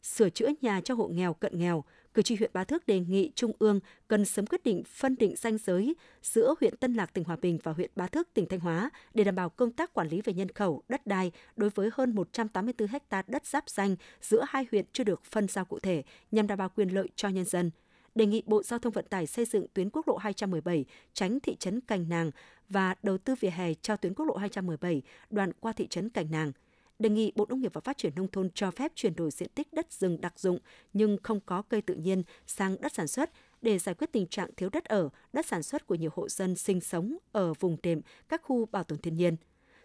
sửa 0.03 0.31
chữa 0.31 0.49
nhà 0.61 0.81
cho 0.81 0.95
hộ 0.95 1.09
nghèo 1.09 1.35
cận 1.35 1.59
nghèo, 1.59 1.85
cử 2.15 2.23
tri 2.23 2.37
huyện 2.37 2.51
Bá 2.55 2.65
Thước 2.65 2.87
đề 2.87 3.01
nghị 3.01 3.33
Trung 3.35 3.53
ương 3.59 3.81
cần 4.09 4.25
sớm 4.25 4.47
quyết 4.47 4.65
định 4.65 4.83
phân 4.85 5.17
định 5.17 5.37
ranh 5.37 5.59
giới 5.59 5.95
giữa 6.23 6.55
huyện 6.61 6.77
Tân 6.77 6.95
Lạc 6.95 7.15
tỉnh 7.15 7.25
Hòa 7.25 7.37
Bình 7.37 7.59
và 7.63 7.73
huyện 7.73 7.91
Bá 7.97 8.07
Thước 8.07 8.29
tỉnh 8.35 8.47
Thanh 8.47 8.61
Hóa 8.61 8.91
để 9.15 9.25
đảm 9.25 9.35
bảo 9.35 9.51
công 9.51 9.71
tác 9.71 9.95
quản 9.95 10.09
lý 10.09 10.21
về 10.21 10.33
nhân 10.33 10.49
khẩu, 10.49 10.83
đất 10.89 11.07
đai 11.07 11.33
đối 11.57 11.71
với 11.71 11.91
hơn 11.93 12.15
184 12.15 12.89
ha 13.11 13.23
đất 13.27 13.47
giáp 13.47 13.69
danh 13.69 13.97
giữa 14.21 14.45
hai 14.49 14.67
huyện 14.71 14.85
chưa 14.93 15.05
được 15.05 15.25
phân 15.25 15.49
giao 15.49 15.65
cụ 15.65 15.79
thể 15.79 16.03
nhằm 16.31 16.47
đảm 16.47 16.59
bảo 16.59 16.69
quyền 16.69 16.89
lợi 16.89 17.09
cho 17.17 17.29
nhân 17.29 17.45
dân. 17.45 17.71
Đề 18.15 18.27
nghị 18.27 18.43
Bộ 18.47 18.63
Giao 18.63 18.79
thông 18.79 18.93
Vận 18.93 19.05
tải 19.11 19.27
xây 19.27 19.45
dựng 19.45 19.67
tuyến 19.75 19.91
quốc 19.91 20.09
lộ 20.09 20.17
217 20.17 20.85
tránh 21.13 21.41
thị 21.41 21.57
trấn 21.57 21.81
Cành 21.81 22.09
Nàng 22.09 22.31
và 22.69 22.95
đầu 23.03 23.19
tư 23.19 23.35
vỉa 23.41 23.51
hè 23.51 23.75
cho 23.75 23.97
tuyến 23.97 24.15
quốc 24.15 24.27
lộ 24.27 24.37
217 24.37 25.03
đoạn 25.31 25.53
qua 25.61 25.73
thị 25.73 25.87
trấn 25.87 26.09
Cành 26.09 26.31
Nàng– 26.31 26.53
đề 26.99 27.09
nghị 27.11 27.33
Bộ 27.35 27.47
Nông 27.49 27.61
nghiệp 27.61 27.73
và 27.75 27.81
Phát 27.81 27.99
triển 27.99 28.13
Nông 28.17 28.29
thôn 28.29 28.51
cho 28.55 28.71
phép 28.71 28.93
chuyển 28.95 29.17
đổi 29.17 29.31
diện 29.31 29.49
tích 29.55 29.73
đất 29.73 29.93
rừng 29.93 30.21
đặc 30.21 30.39
dụng 30.39 30.59
nhưng 30.93 31.17
không 31.23 31.41
có 31.41 31.63
cây 31.63 31.83
tự 31.83 31.95
nhiên 31.95 32.23
sang 32.47 32.77
đất 32.81 32.93
sản 32.93 33.09
xuất 33.09 33.31
để 33.63 33.79
giải 33.79 33.95
quyết 33.95 34.13
tình 34.13 34.27
trạng 34.27 34.51
thiếu 34.57 34.69
đất 34.73 34.85
ở, 34.85 35.09
đất 35.33 35.47
sản 35.47 35.63
xuất 35.63 35.87
của 35.87 35.95
nhiều 35.95 36.11
hộ 36.15 36.29
dân 36.29 36.57
sinh 36.57 36.81
sống 36.81 37.17
ở 37.33 37.55
vùng 37.55 37.77
đệm, 37.83 38.01
các 38.29 38.43
khu 38.43 38.67
bảo 38.67 38.85
tồn 38.85 38.99
thiên 38.99 39.15
nhiên. 39.15 39.37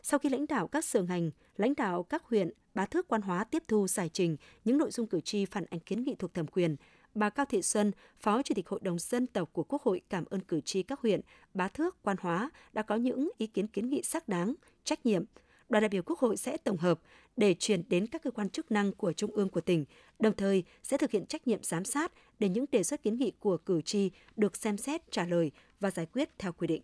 Sau 0.03 0.19
khi 0.19 0.29
lãnh 0.29 0.45
đạo 0.47 0.67
các 0.67 0.85
sở 0.85 1.03
ngành, 1.03 1.31
lãnh 1.57 1.73
đạo 1.77 2.03
các 2.03 2.23
huyện, 2.23 2.49
bá 2.73 2.85
thước 2.85 3.07
quan 3.07 3.21
hóa 3.21 3.43
tiếp 3.43 3.63
thu 3.67 3.87
giải 3.87 4.09
trình 4.09 4.37
những 4.65 4.77
nội 4.77 4.91
dung 4.91 5.07
cử 5.07 5.21
tri 5.21 5.45
phản 5.45 5.65
ánh 5.69 5.79
kiến 5.79 6.03
nghị 6.03 6.15
thuộc 6.15 6.33
thẩm 6.33 6.47
quyền, 6.47 6.75
bà 7.15 7.29
Cao 7.29 7.45
Thị 7.45 7.61
Xuân, 7.61 7.91
Phó 8.19 8.41
Chủ 8.41 8.55
tịch 8.55 8.69
Hội 8.69 8.79
đồng 8.83 8.99
Dân 8.99 9.27
tộc 9.27 9.49
của 9.53 9.63
Quốc 9.63 9.81
hội 9.81 10.01
cảm 10.09 10.25
ơn 10.25 10.41
cử 10.41 10.61
tri 10.61 10.83
các 10.83 10.99
huyện, 10.99 11.21
bá 11.53 11.67
thước, 11.67 11.97
quan 12.03 12.17
hóa 12.19 12.49
đã 12.73 12.81
có 12.81 12.95
những 12.95 13.29
ý 13.37 13.47
kiến 13.47 13.67
kiến 13.67 13.89
nghị 13.89 14.03
xác 14.03 14.27
đáng, 14.27 14.53
trách 14.83 15.05
nhiệm, 15.05 15.23
đoàn 15.69 15.81
đại 15.81 15.89
biểu 15.89 16.03
Quốc 16.05 16.19
hội 16.19 16.38
sẽ 16.38 16.57
tổng 16.57 16.77
hợp 16.77 16.99
để 17.38 17.55
chuyển 17.59 17.83
đến 17.89 18.07
các 18.07 18.23
cơ 18.23 18.31
quan 18.31 18.49
chức 18.49 18.71
năng 18.71 18.91
của 18.91 19.13
Trung 19.13 19.31
ương 19.31 19.49
của 19.49 19.61
tỉnh, 19.61 19.85
đồng 20.19 20.35
thời 20.35 20.63
sẽ 20.83 20.97
thực 20.97 21.11
hiện 21.11 21.25
trách 21.25 21.47
nhiệm 21.47 21.63
giám 21.63 21.85
sát 21.85 22.11
để 22.39 22.49
những 22.49 22.65
đề 22.71 22.83
xuất 22.83 23.03
kiến 23.03 23.17
nghị 23.17 23.31
của 23.39 23.57
cử 23.57 23.81
tri 23.81 24.11
được 24.35 24.57
xem 24.57 24.77
xét, 24.77 25.11
trả 25.11 25.25
lời 25.25 25.51
và 25.79 25.91
giải 25.91 26.05
quyết 26.05 26.29
theo 26.39 26.51
quy 26.51 26.67
định. 26.67 26.81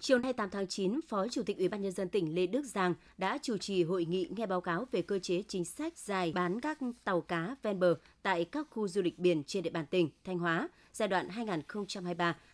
Chiều 0.00 0.18
nay 0.18 0.32
8 0.32 0.50
tháng 0.50 0.66
9, 0.66 1.00
Phó 1.08 1.28
Chủ 1.28 1.42
tịch 1.42 1.58
Ủy 1.58 1.68
ban 1.68 1.82
nhân 1.82 1.92
dân 1.92 2.08
tỉnh 2.08 2.34
Lê 2.34 2.46
Đức 2.46 2.62
Giang 2.66 2.94
đã 3.18 3.38
chủ 3.42 3.58
trì 3.58 3.82
hội 3.82 4.04
nghị 4.04 4.28
nghe 4.36 4.46
báo 4.46 4.60
cáo 4.60 4.86
về 4.92 5.02
cơ 5.02 5.18
chế 5.18 5.42
chính 5.48 5.64
sách 5.64 5.98
dài 5.98 6.32
bán 6.32 6.60
các 6.60 6.78
tàu 7.04 7.20
cá 7.20 7.56
ven 7.62 7.78
bờ 7.78 7.94
tại 8.22 8.44
các 8.44 8.66
khu 8.70 8.88
du 8.88 9.02
lịch 9.02 9.18
biển 9.18 9.44
trên 9.44 9.62
địa 9.62 9.70
bàn 9.70 9.86
tỉnh 9.86 10.10
Thanh 10.24 10.38
Hóa 10.38 10.68
giai 10.92 11.08
đoạn 11.08 11.28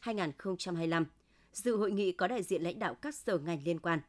2023-2025. 0.03 1.05
Dự 1.53 1.77
hội 1.77 1.93
nghị 1.93 2.13
có 2.13 2.29
đại 2.29 2.43
diện 2.43 2.63
lãnh 2.63 2.79
đạo 2.79 2.95
các 2.95 3.15
sở 3.15 3.39
ngành 3.39 3.63
liên 3.65 3.79
quan. 3.79 4.01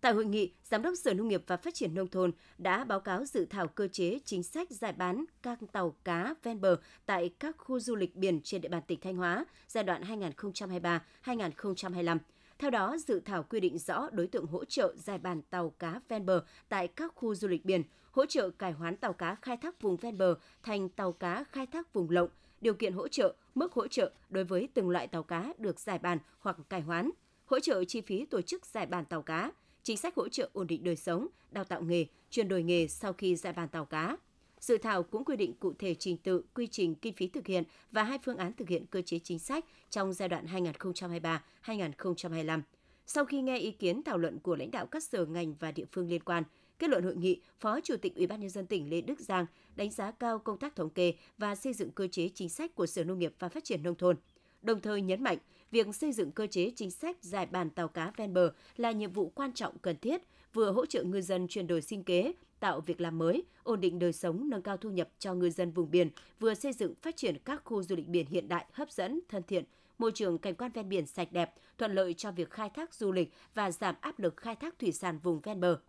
Tại 0.00 0.12
hội 0.12 0.24
nghị, 0.24 0.52
Giám 0.64 0.82
đốc 0.82 0.94
Sở 0.96 1.14
Nông 1.14 1.28
nghiệp 1.28 1.42
và 1.46 1.56
Phát 1.56 1.74
triển 1.74 1.94
Nông 1.94 2.08
thôn 2.08 2.32
đã 2.58 2.84
báo 2.84 3.00
cáo 3.00 3.24
dự 3.24 3.46
thảo 3.50 3.68
cơ 3.68 3.88
chế 3.88 4.18
chính 4.24 4.42
sách 4.42 4.70
giải 4.70 4.92
bán 4.92 5.24
các 5.42 5.58
tàu 5.72 5.94
cá 6.04 6.34
ven 6.42 6.60
bờ 6.60 6.76
tại 7.06 7.30
các 7.38 7.56
khu 7.58 7.80
du 7.80 7.96
lịch 7.96 8.16
biển 8.16 8.40
trên 8.44 8.60
địa 8.60 8.68
bàn 8.68 8.82
tỉnh 8.86 9.00
Thanh 9.00 9.16
Hóa 9.16 9.44
giai 9.68 9.84
đoạn 9.84 10.02
2023-2025. 11.24 12.18
Theo 12.58 12.70
đó, 12.70 12.96
dự 13.06 13.20
thảo 13.20 13.42
quy 13.42 13.60
định 13.60 13.78
rõ 13.78 14.10
đối 14.12 14.26
tượng 14.26 14.46
hỗ 14.46 14.64
trợ 14.64 14.94
giải 14.96 15.18
bàn 15.18 15.42
tàu 15.42 15.70
cá 15.70 16.00
ven 16.08 16.26
bờ 16.26 16.44
tại 16.68 16.88
các 16.88 17.12
khu 17.14 17.34
du 17.34 17.48
lịch 17.48 17.64
biển, 17.64 17.82
hỗ 18.10 18.26
trợ 18.26 18.50
cải 18.50 18.72
hoán 18.72 18.96
tàu 18.96 19.12
cá 19.12 19.34
khai 19.34 19.56
thác 19.56 19.80
vùng 19.80 19.96
ven 19.96 20.18
bờ 20.18 20.34
thành 20.62 20.88
tàu 20.88 21.12
cá 21.12 21.44
khai 21.44 21.66
thác 21.66 21.92
vùng 21.92 22.10
lộng, 22.10 22.28
điều 22.60 22.74
kiện 22.74 22.92
hỗ 22.92 23.08
trợ, 23.08 23.34
mức 23.54 23.72
hỗ 23.72 23.88
trợ 23.88 24.12
đối 24.30 24.44
với 24.44 24.68
từng 24.74 24.90
loại 24.90 25.06
tàu 25.06 25.22
cá 25.22 25.52
được 25.58 25.80
giải 25.80 25.98
bàn 25.98 26.18
hoặc 26.38 26.56
cải 26.68 26.80
hoán, 26.80 27.10
hỗ 27.46 27.60
trợ 27.60 27.84
chi 27.84 28.00
phí 28.00 28.26
tổ 28.26 28.42
chức 28.42 28.66
giải 28.66 28.86
bàn 28.86 29.04
tàu 29.04 29.22
cá, 29.22 29.50
chính 29.88 29.96
sách 29.96 30.14
hỗ 30.14 30.28
trợ 30.28 30.48
ổn 30.52 30.66
định 30.66 30.84
đời 30.84 30.96
sống, 30.96 31.26
đào 31.50 31.64
tạo 31.64 31.82
nghề, 31.82 32.06
chuyển 32.30 32.48
đổi 32.48 32.62
nghề 32.62 32.88
sau 32.88 33.12
khi 33.12 33.36
giải 33.36 33.52
bàn 33.52 33.68
tàu 33.68 33.84
cá. 33.84 34.16
Dự 34.60 34.78
thảo 34.78 35.02
cũng 35.02 35.24
quy 35.24 35.36
định 35.36 35.54
cụ 35.60 35.72
thể 35.78 35.94
trình 35.94 36.16
tự, 36.16 36.44
quy 36.54 36.66
trình, 36.66 36.94
kinh 36.94 37.14
phí 37.14 37.28
thực 37.28 37.46
hiện 37.46 37.64
và 37.92 38.02
hai 38.02 38.18
phương 38.24 38.36
án 38.36 38.52
thực 38.52 38.68
hiện 38.68 38.86
cơ 38.86 39.02
chế 39.02 39.18
chính 39.18 39.38
sách 39.38 39.64
trong 39.90 40.12
giai 40.12 40.28
đoạn 40.28 40.46
2023-2025. 41.64 42.60
Sau 43.06 43.24
khi 43.24 43.42
nghe 43.42 43.58
ý 43.58 43.70
kiến 43.70 44.02
thảo 44.02 44.18
luận 44.18 44.38
của 44.38 44.56
lãnh 44.56 44.70
đạo 44.70 44.86
các 44.86 45.02
sở 45.02 45.26
ngành 45.26 45.54
và 45.54 45.72
địa 45.72 45.84
phương 45.92 46.08
liên 46.08 46.22
quan, 46.22 46.42
kết 46.78 46.90
luận 46.90 47.04
hội 47.04 47.16
nghị, 47.16 47.40
Phó 47.60 47.80
Chủ 47.80 47.96
tịch 47.96 48.16
Ủy 48.16 48.26
ban 48.26 48.40
nhân 48.40 48.50
dân 48.50 48.66
tỉnh 48.66 48.90
Lê 48.90 49.00
Đức 49.00 49.20
Giang 49.20 49.46
đánh 49.76 49.90
giá 49.90 50.10
cao 50.10 50.38
công 50.38 50.58
tác 50.58 50.76
thống 50.76 50.90
kê 50.90 51.14
và 51.38 51.54
xây 51.54 51.72
dựng 51.72 51.90
cơ 51.90 52.08
chế 52.08 52.28
chính 52.34 52.48
sách 52.48 52.74
của 52.74 52.86
Sở 52.86 53.04
Nông 53.04 53.18
nghiệp 53.18 53.34
và 53.38 53.48
Phát 53.48 53.64
triển 53.64 53.82
nông 53.82 53.94
thôn. 53.94 54.16
Đồng 54.62 54.80
thời 54.80 55.02
nhấn 55.02 55.22
mạnh, 55.22 55.38
việc 55.70 55.94
xây 55.94 56.12
dựng 56.12 56.32
cơ 56.32 56.46
chế 56.46 56.70
chính 56.76 56.90
sách 56.90 57.16
giải 57.20 57.46
bàn 57.46 57.70
tàu 57.70 57.88
cá 57.88 58.12
ven 58.16 58.34
bờ 58.34 58.52
là 58.76 58.92
nhiệm 58.92 59.12
vụ 59.12 59.32
quan 59.34 59.52
trọng 59.52 59.78
cần 59.78 59.96
thiết, 59.98 60.22
vừa 60.54 60.72
hỗ 60.72 60.86
trợ 60.86 61.02
ngư 61.02 61.20
dân 61.20 61.48
chuyển 61.48 61.66
đổi 61.66 61.82
sinh 61.82 62.04
kế, 62.04 62.32
tạo 62.60 62.80
việc 62.80 63.00
làm 63.00 63.18
mới, 63.18 63.44
ổn 63.62 63.80
định 63.80 63.98
đời 63.98 64.12
sống, 64.12 64.50
nâng 64.50 64.62
cao 64.62 64.76
thu 64.76 64.90
nhập 64.90 65.08
cho 65.18 65.34
ngư 65.34 65.50
dân 65.50 65.70
vùng 65.70 65.90
biển, 65.90 66.10
vừa 66.40 66.54
xây 66.54 66.72
dựng 66.72 66.94
phát 67.02 67.16
triển 67.16 67.38
các 67.44 67.62
khu 67.64 67.82
du 67.82 67.96
lịch 67.96 68.06
biển 68.06 68.26
hiện 68.26 68.48
đại, 68.48 68.66
hấp 68.72 68.90
dẫn, 68.90 69.20
thân 69.28 69.42
thiện, 69.42 69.64
môi 69.98 70.12
trường 70.12 70.38
cảnh 70.38 70.54
quan 70.54 70.70
ven 70.72 70.88
biển 70.88 71.06
sạch 71.06 71.32
đẹp, 71.32 71.54
thuận 71.78 71.94
lợi 71.94 72.14
cho 72.14 72.32
việc 72.32 72.50
khai 72.50 72.70
thác 72.70 72.94
du 72.94 73.12
lịch 73.12 73.32
và 73.54 73.70
giảm 73.70 73.94
áp 74.00 74.18
lực 74.18 74.36
khai 74.36 74.56
thác 74.56 74.78
thủy 74.78 74.92
sản 74.92 75.18
vùng 75.18 75.40
ven 75.40 75.60
bờ. 75.60 75.80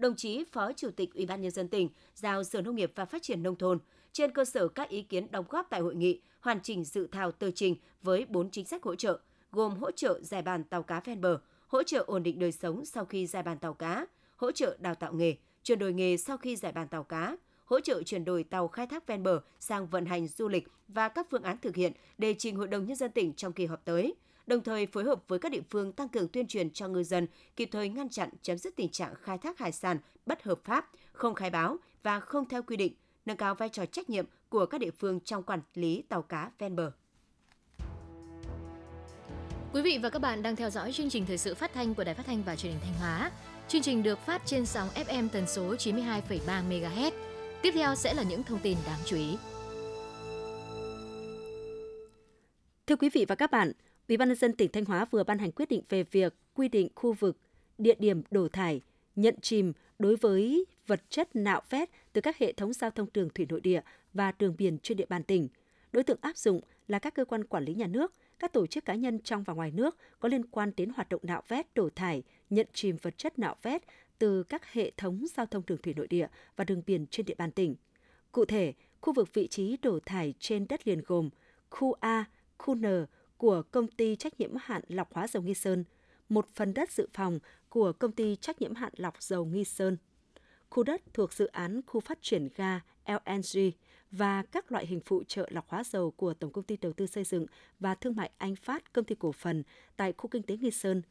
Đồng 0.00 0.16
chí 0.16 0.44
Phó 0.52 0.72
Chủ 0.72 0.90
tịch 0.90 1.14
Ủy 1.14 1.26
ban 1.26 1.40
nhân 1.40 1.50
dân 1.50 1.68
tỉnh 1.68 1.88
giao 2.14 2.44
Sở 2.44 2.60
Nông 2.60 2.76
nghiệp 2.76 2.92
và 2.94 3.04
Phát 3.04 3.22
triển 3.22 3.42
nông 3.42 3.56
thôn. 3.56 3.78
Trên 4.12 4.30
cơ 4.32 4.44
sở 4.44 4.68
các 4.68 4.88
ý 4.88 5.02
kiến 5.02 5.30
đóng 5.30 5.44
góp 5.48 5.66
tại 5.70 5.80
hội 5.80 5.94
nghị 5.94 6.20
hoàn 6.40 6.60
chỉnh 6.62 6.84
dự 6.84 7.06
thảo 7.06 7.32
tờ 7.32 7.50
trình 7.50 7.76
với 8.02 8.26
4 8.28 8.50
chính 8.50 8.64
sách 8.64 8.82
hỗ 8.82 8.94
trợ, 8.94 9.18
gồm 9.52 9.76
hỗ 9.76 9.90
trợ 9.90 10.20
giải 10.22 10.42
bàn 10.42 10.64
tàu 10.64 10.82
cá 10.82 11.00
ven 11.00 11.20
bờ, 11.20 11.38
hỗ 11.66 11.82
trợ 11.82 12.04
ổn 12.06 12.22
định 12.22 12.38
đời 12.38 12.52
sống 12.52 12.84
sau 12.84 13.04
khi 13.04 13.26
giải 13.26 13.42
bàn 13.42 13.58
tàu 13.58 13.74
cá, 13.74 14.06
hỗ 14.36 14.52
trợ 14.52 14.76
đào 14.80 14.94
tạo 14.94 15.12
nghề, 15.12 15.34
chuyển 15.62 15.78
đổi 15.78 15.92
nghề 15.92 16.16
sau 16.16 16.36
khi 16.36 16.56
giải 16.56 16.72
bàn 16.72 16.88
tàu 16.88 17.04
cá, 17.04 17.36
hỗ 17.64 17.80
trợ 17.80 18.02
chuyển 18.02 18.24
đổi 18.24 18.44
tàu 18.44 18.68
khai 18.68 18.86
thác 18.86 19.06
ven 19.06 19.22
bờ 19.22 19.40
sang 19.58 19.86
vận 19.86 20.06
hành 20.06 20.28
du 20.28 20.48
lịch 20.48 20.68
và 20.88 21.08
các 21.08 21.26
phương 21.30 21.42
án 21.42 21.58
thực 21.58 21.76
hiện 21.76 21.92
để 22.18 22.34
trình 22.38 22.56
Hội 22.56 22.68
đồng 22.68 22.86
Nhân 22.86 22.96
dân 22.96 23.10
tỉnh 23.10 23.34
trong 23.34 23.52
kỳ 23.52 23.66
họp 23.66 23.84
tới, 23.84 24.14
đồng 24.46 24.62
thời 24.62 24.86
phối 24.86 25.04
hợp 25.04 25.22
với 25.28 25.38
các 25.38 25.52
địa 25.52 25.62
phương 25.70 25.92
tăng 25.92 26.08
cường 26.08 26.28
tuyên 26.28 26.46
truyền 26.46 26.70
cho 26.70 26.88
ngư 26.88 27.02
dân 27.02 27.26
kịp 27.56 27.68
thời 27.72 27.88
ngăn 27.88 28.08
chặn 28.08 28.30
chấm 28.42 28.58
dứt 28.58 28.76
tình 28.76 28.88
trạng 28.88 29.14
khai 29.22 29.38
thác 29.38 29.58
hải 29.58 29.72
sản 29.72 29.98
bất 30.26 30.42
hợp 30.42 30.60
pháp, 30.64 30.90
không 31.12 31.34
khai 31.34 31.50
báo 31.50 31.76
và 32.02 32.20
không 32.20 32.48
theo 32.48 32.62
quy 32.62 32.76
định, 32.76 32.94
nâng 33.26 33.36
cao 33.36 33.54
vai 33.54 33.68
trò 33.68 33.86
trách 33.86 34.10
nhiệm 34.10 34.24
của 34.48 34.66
các 34.66 34.80
địa 34.80 34.90
phương 34.90 35.20
trong 35.20 35.42
quản 35.42 35.60
lý 35.74 36.02
tàu 36.08 36.22
cá 36.22 36.50
ven 36.58 36.76
bờ. 36.76 36.92
Quý 39.72 39.82
vị 39.82 39.98
và 40.02 40.10
các 40.10 40.18
bạn 40.18 40.42
đang 40.42 40.56
theo 40.56 40.70
dõi 40.70 40.92
chương 40.92 41.10
trình 41.10 41.26
thời 41.26 41.38
sự 41.38 41.54
phát 41.54 41.72
thanh 41.72 41.94
của 41.94 42.04
Đài 42.04 42.14
Phát 42.14 42.26
thanh 42.26 42.42
và 42.42 42.56
Truyền 42.56 42.72
hình 42.72 42.80
Thanh 42.84 42.94
Hóa. 43.00 43.30
Chương 43.68 43.82
trình 43.82 44.02
được 44.02 44.18
phát 44.18 44.42
trên 44.46 44.66
sóng 44.66 44.88
FM 44.88 45.28
tần 45.28 45.46
số 45.46 45.74
92,3 45.74 46.68
MHz. 46.68 47.12
Tiếp 47.62 47.70
theo 47.74 47.94
sẽ 47.94 48.14
là 48.14 48.22
những 48.22 48.42
thông 48.42 48.58
tin 48.58 48.76
đáng 48.86 48.98
chú 49.04 49.16
ý. 49.16 49.36
Thưa 52.86 52.96
quý 52.96 53.10
vị 53.12 53.24
và 53.28 53.34
các 53.34 53.50
bạn, 53.50 53.72
Ủy 54.10 54.16
ban 54.16 54.28
nhân 54.28 54.36
dân 54.36 54.52
tỉnh 54.52 54.70
Thanh 54.72 54.84
Hóa 54.84 55.04
vừa 55.10 55.24
ban 55.24 55.38
hành 55.38 55.52
quyết 55.52 55.68
định 55.68 55.82
về 55.88 56.02
việc 56.02 56.34
quy 56.54 56.68
định 56.68 56.88
khu 56.94 57.12
vực, 57.12 57.36
địa 57.78 57.94
điểm 57.98 58.22
đổ 58.30 58.48
thải, 58.48 58.80
nhận 59.16 59.34
chìm 59.40 59.72
đối 59.98 60.16
với 60.16 60.64
vật 60.86 61.00
chất 61.10 61.36
nạo 61.36 61.62
vét 61.70 61.90
từ 62.12 62.20
các 62.20 62.38
hệ 62.38 62.52
thống 62.52 62.72
giao 62.72 62.90
thông 62.90 63.08
đường 63.14 63.28
thủy 63.34 63.46
nội 63.48 63.60
địa 63.60 63.80
và 64.14 64.32
đường 64.38 64.54
biển 64.58 64.78
trên 64.78 64.96
địa 64.96 65.06
bàn 65.08 65.22
tỉnh. 65.22 65.48
Đối 65.92 66.02
tượng 66.02 66.18
áp 66.20 66.36
dụng 66.36 66.60
là 66.88 66.98
các 66.98 67.14
cơ 67.14 67.24
quan 67.24 67.44
quản 67.44 67.64
lý 67.64 67.74
nhà 67.74 67.86
nước, 67.86 68.12
các 68.38 68.52
tổ 68.52 68.66
chức 68.66 68.84
cá 68.84 68.94
nhân 68.94 69.18
trong 69.18 69.42
và 69.42 69.54
ngoài 69.54 69.70
nước 69.70 69.96
có 70.20 70.28
liên 70.28 70.46
quan 70.46 70.72
đến 70.76 70.90
hoạt 70.90 71.08
động 71.08 71.20
nạo 71.24 71.42
vét, 71.48 71.74
đổ 71.74 71.88
thải, 71.96 72.22
nhận 72.50 72.66
chìm 72.72 72.96
vật 73.02 73.18
chất 73.18 73.38
nạo 73.38 73.56
vét 73.62 73.82
từ 74.18 74.42
các 74.42 74.72
hệ 74.72 74.92
thống 74.96 75.26
giao 75.36 75.46
thông 75.46 75.62
đường 75.66 75.82
thủy 75.82 75.94
nội 75.96 76.06
địa 76.06 76.26
và 76.56 76.64
đường 76.64 76.82
biển 76.86 77.06
trên 77.06 77.26
địa 77.26 77.34
bàn 77.38 77.50
tỉnh. 77.50 77.74
Cụ 78.32 78.44
thể, 78.44 78.72
khu 79.00 79.12
vực 79.12 79.34
vị 79.34 79.46
trí 79.46 79.76
đổ 79.76 79.98
thải 80.06 80.34
trên 80.38 80.66
đất 80.68 80.86
liền 80.86 81.02
gồm 81.06 81.30
khu 81.70 81.92
A, 81.92 82.24
khu 82.58 82.74
N 82.74 82.84
của 83.40 83.62
công 83.70 83.88
ty 83.88 84.16
trách 84.16 84.40
nhiệm 84.40 84.50
hạn 84.60 84.82
lọc 84.88 85.14
hóa 85.14 85.26
dầu 85.26 85.42
Nghi 85.42 85.54
Sơn, 85.54 85.84
một 86.28 86.48
phần 86.54 86.74
đất 86.74 86.92
dự 86.92 87.08
phòng 87.12 87.38
của 87.68 87.92
công 87.92 88.12
ty 88.12 88.36
trách 88.36 88.60
nhiệm 88.60 88.74
hạn 88.74 88.92
lọc 88.96 89.22
dầu 89.22 89.44
Nghi 89.44 89.64
Sơn, 89.64 89.96
khu 90.70 90.82
đất 90.82 91.02
thuộc 91.14 91.32
dự 91.32 91.46
án 91.46 91.80
khu 91.86 92.00
phát 92.00 92.18
triển 92.22 92.48
ga 92.56 92.80
LNG 93.06 93.70
và 94.10 94.42
các 94.42 94.72
loại 94.72 94.86
hình 94.86 95.00
phụ 95.04 95.22
trợ 95.28 95.48
lọc 95.50 95.68
hóa 95.68 95.84
dầu 95.84 96.10
của 96.10 96.34
Tổng 96.34 96.52
công 96.52 96.64
ty 96.64 96.76
Đầu 96.76 96.92
tư 96.92 97.06
xây 97.06 97.24
dựng 97.24 97.46
và 97.78 97.94
Thương 97.94 98.16
mại 98.16 98.30
Anh 98.38 98.56
Phát 98.56 98.92
công 98.92 99.04
ty 99.04 99.14
cổ 99.14 99.32
phần 99.32 99.62
tại 99.96 100.12
khu 100.12 100.28
kinh 100.28 100.42
tế 100.42 100.56
Nghi 100.56 100.70
Sơn, 100.70 101.02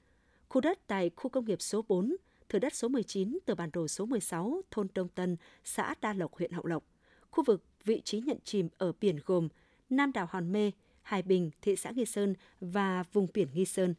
khu 0.49 0.61
đất 0.61 0.79
tại 0.87 1.11
khu 1.15 1.29
công 1.29 1.45
nghiệp 1.45 1.61
số 1.61 1.85
4, 1.87 2.15
thửa 2.49 2.59
đất 2.59 2.75
số 2.75 2.87
19 2.87 3.39
từ 3.45 3.55
bản 3.55 3.69
đồ 3.73 3.87
số 3.87 4.05
16 4.05 4.61
thôn 4.71 4.87
Đông 4.93 5.07
Tân, 5.07 5.37
xã 5.63 5.95
Đa 6.01 6.13
Lộc, 6.13 6.33
huyện 6.33 6.51
Hậu 6.51 6.65
Lộc, 6.65 6.83
khu 7.31 7.43
vực 7.43 7.63
vị 7.85 8.01
trí 8.05 8.19
nhận 8.19 8.37
chìm 8.43 8.69
ở 8.77 8.91
biển 9.01 9.19
gồm 9.25 9.47
Nam 9.89 10.11
đảo 10.11 10.27
Hòn 10.31 10.51
Mê, 10.51 10.71
Hải 11.09 11.21
Bình, 11.21 11.51
thị 11.61 11.75
xã 11.75 11.91
Nghi 11.91 12.05
Sơn 12.05 12.33
và 12.61 13.03
vùng 13.13 13.27
biển 13.33 13.47
Nghi 13.53 13.65
Sơn. 13.65 13.93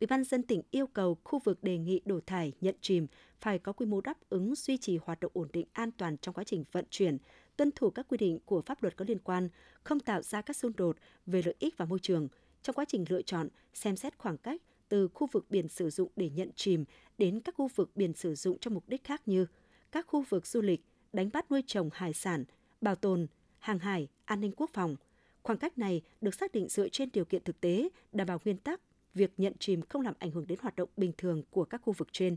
Ủy 0.00 0.06
ban 0.06 0.24
dân 0.24 0.42
tỉnh 0.42 0.62
yêu 0.70 0.86
cầu 0.86 1.18
khu 1.24 1.38
vực 1.38 1.62
đề 1.62 1.78
nghị 1.78 2.00
đổ 2.04 2.20
thải, 2.26 2.52
nhận 2.60 2.74
chìm 2.80 3.06
phải 3.40 3.58
có 3.58 3.72
quy 3.72 3.86
mô 3.86 4.00
đáp 4.00 4.16
ứng 4.28 4.54
duy 4.54 4.76
trì 4.76 4.98
hoạt 5.02 5.20
động 5.20 5.32
ổn 5.34 5.48
định 5.52 5.66
an 5.72 5.90
toàn 5.90 6.16
trong 6.18 6.34
quá 6.34 6.44
trình 6.44 6.64
vận 6.72 6.84
chuyển, 6.90 7.18
tuân 7.56 7.70
thủ 7.72 7.90
các 7.90 8.06
quy 8.08 8.16
định 8.16 8.38
của 8.44 8.62
pháp 8.66 8.82
luật 8.82 8.96
có 8.96 9.04
liên 9.08 9.18
quan, 9.18 9.48
không 9.82 10.00
tạo 10.00 10.22
ra 10.22 10.42
các 10.42 10.56
xung 10.56 10.72
đột 10.76 10.96
về 11.26 11.42
lợi 11.44 11.54
ích 11.58 11.74
và 11.76 11.84
môi 11.84 11.98
trường. 11.98 12.28
Trong 12.62 12.76
quá 12.76 12.84
trình 12.88 13.04
lựa 13.08 13.22
chọn, 13.22 13.48
xem 13.74 13.96
xét 13.96 14.18
khoảng 14.18 14.38
cách 14.38 14.62
từ 14.88 15.08
khu 15.08 15.26
vực 15.32 15.46
biển 15.50 15.68
sử 15.68 15.90
dụng 15.90 16.10
để 16.16 16.30
nhận 16.30 16.50
chìm 16.56 16.84
đến 17.18 17.40
các 17.40 17.54
khu 17.54 17.68
vực 17.74 17.90
biển 17.94 18.12
sử 18.12 18.34
dụng 18.34 18.58
cho 18.58 18.70
mục 18.70 18.88
đích 18.88 19.04
khác 19.04 19.22
như 19.26 19.46
các 19.92 20.06
khu 20.06 20.22
vực 20.28 20.46
du 20.46 20.60
lịch, 20.60 20.80
đánh 21.12 21.30
bắt 21.32 21.50
nuôi 21.50 21.62
trồng 21.66 21.90
hải 21.92 22.12
sản, 22.12 22.44
bảo 22.80 22.94
tồn, 22.94 23.26
hàng 23.58 23.78
hải, 23.78 24.08
an 24.24 24.40
ninh 24.40 24.52
quốc 24.56 24.70
phòng. 24.72 24.96
Khoảng 25.44 25.58
cách 25.58 25.78
này 25.78 26.02
được 26.20 26.34
xác 26.34 26.52
định 26.52 26.68
dựa 26.68 26.88
trên 26.88 27.08
điều 27.12 27.24
kiện 27.24 27.42
thực 27.42 27.60
tế, 27.60 27.88
đảm 28.12 28.26
bảo 28.26 28.40
nguyên 28.44 28.56
tắc 28.56 28.80
việc 29.14 29.32
nhận 29.36 29.52
chìm 29.58 29.82
không 29.82 30.02
làm 30.02 30.14
ảnh 30.18 30.30
hưởng 30.30 30.46
đến 30.46 30.58
hoạt 30.62 30.76
động 30.76 30.88
bình 30.96 31.12
thường 31.18 31.42
của 31.50 31.64
các 31.64 31.80
khu 31.84 31.92
vực 31.92 32.08
trên. 32.12 32.36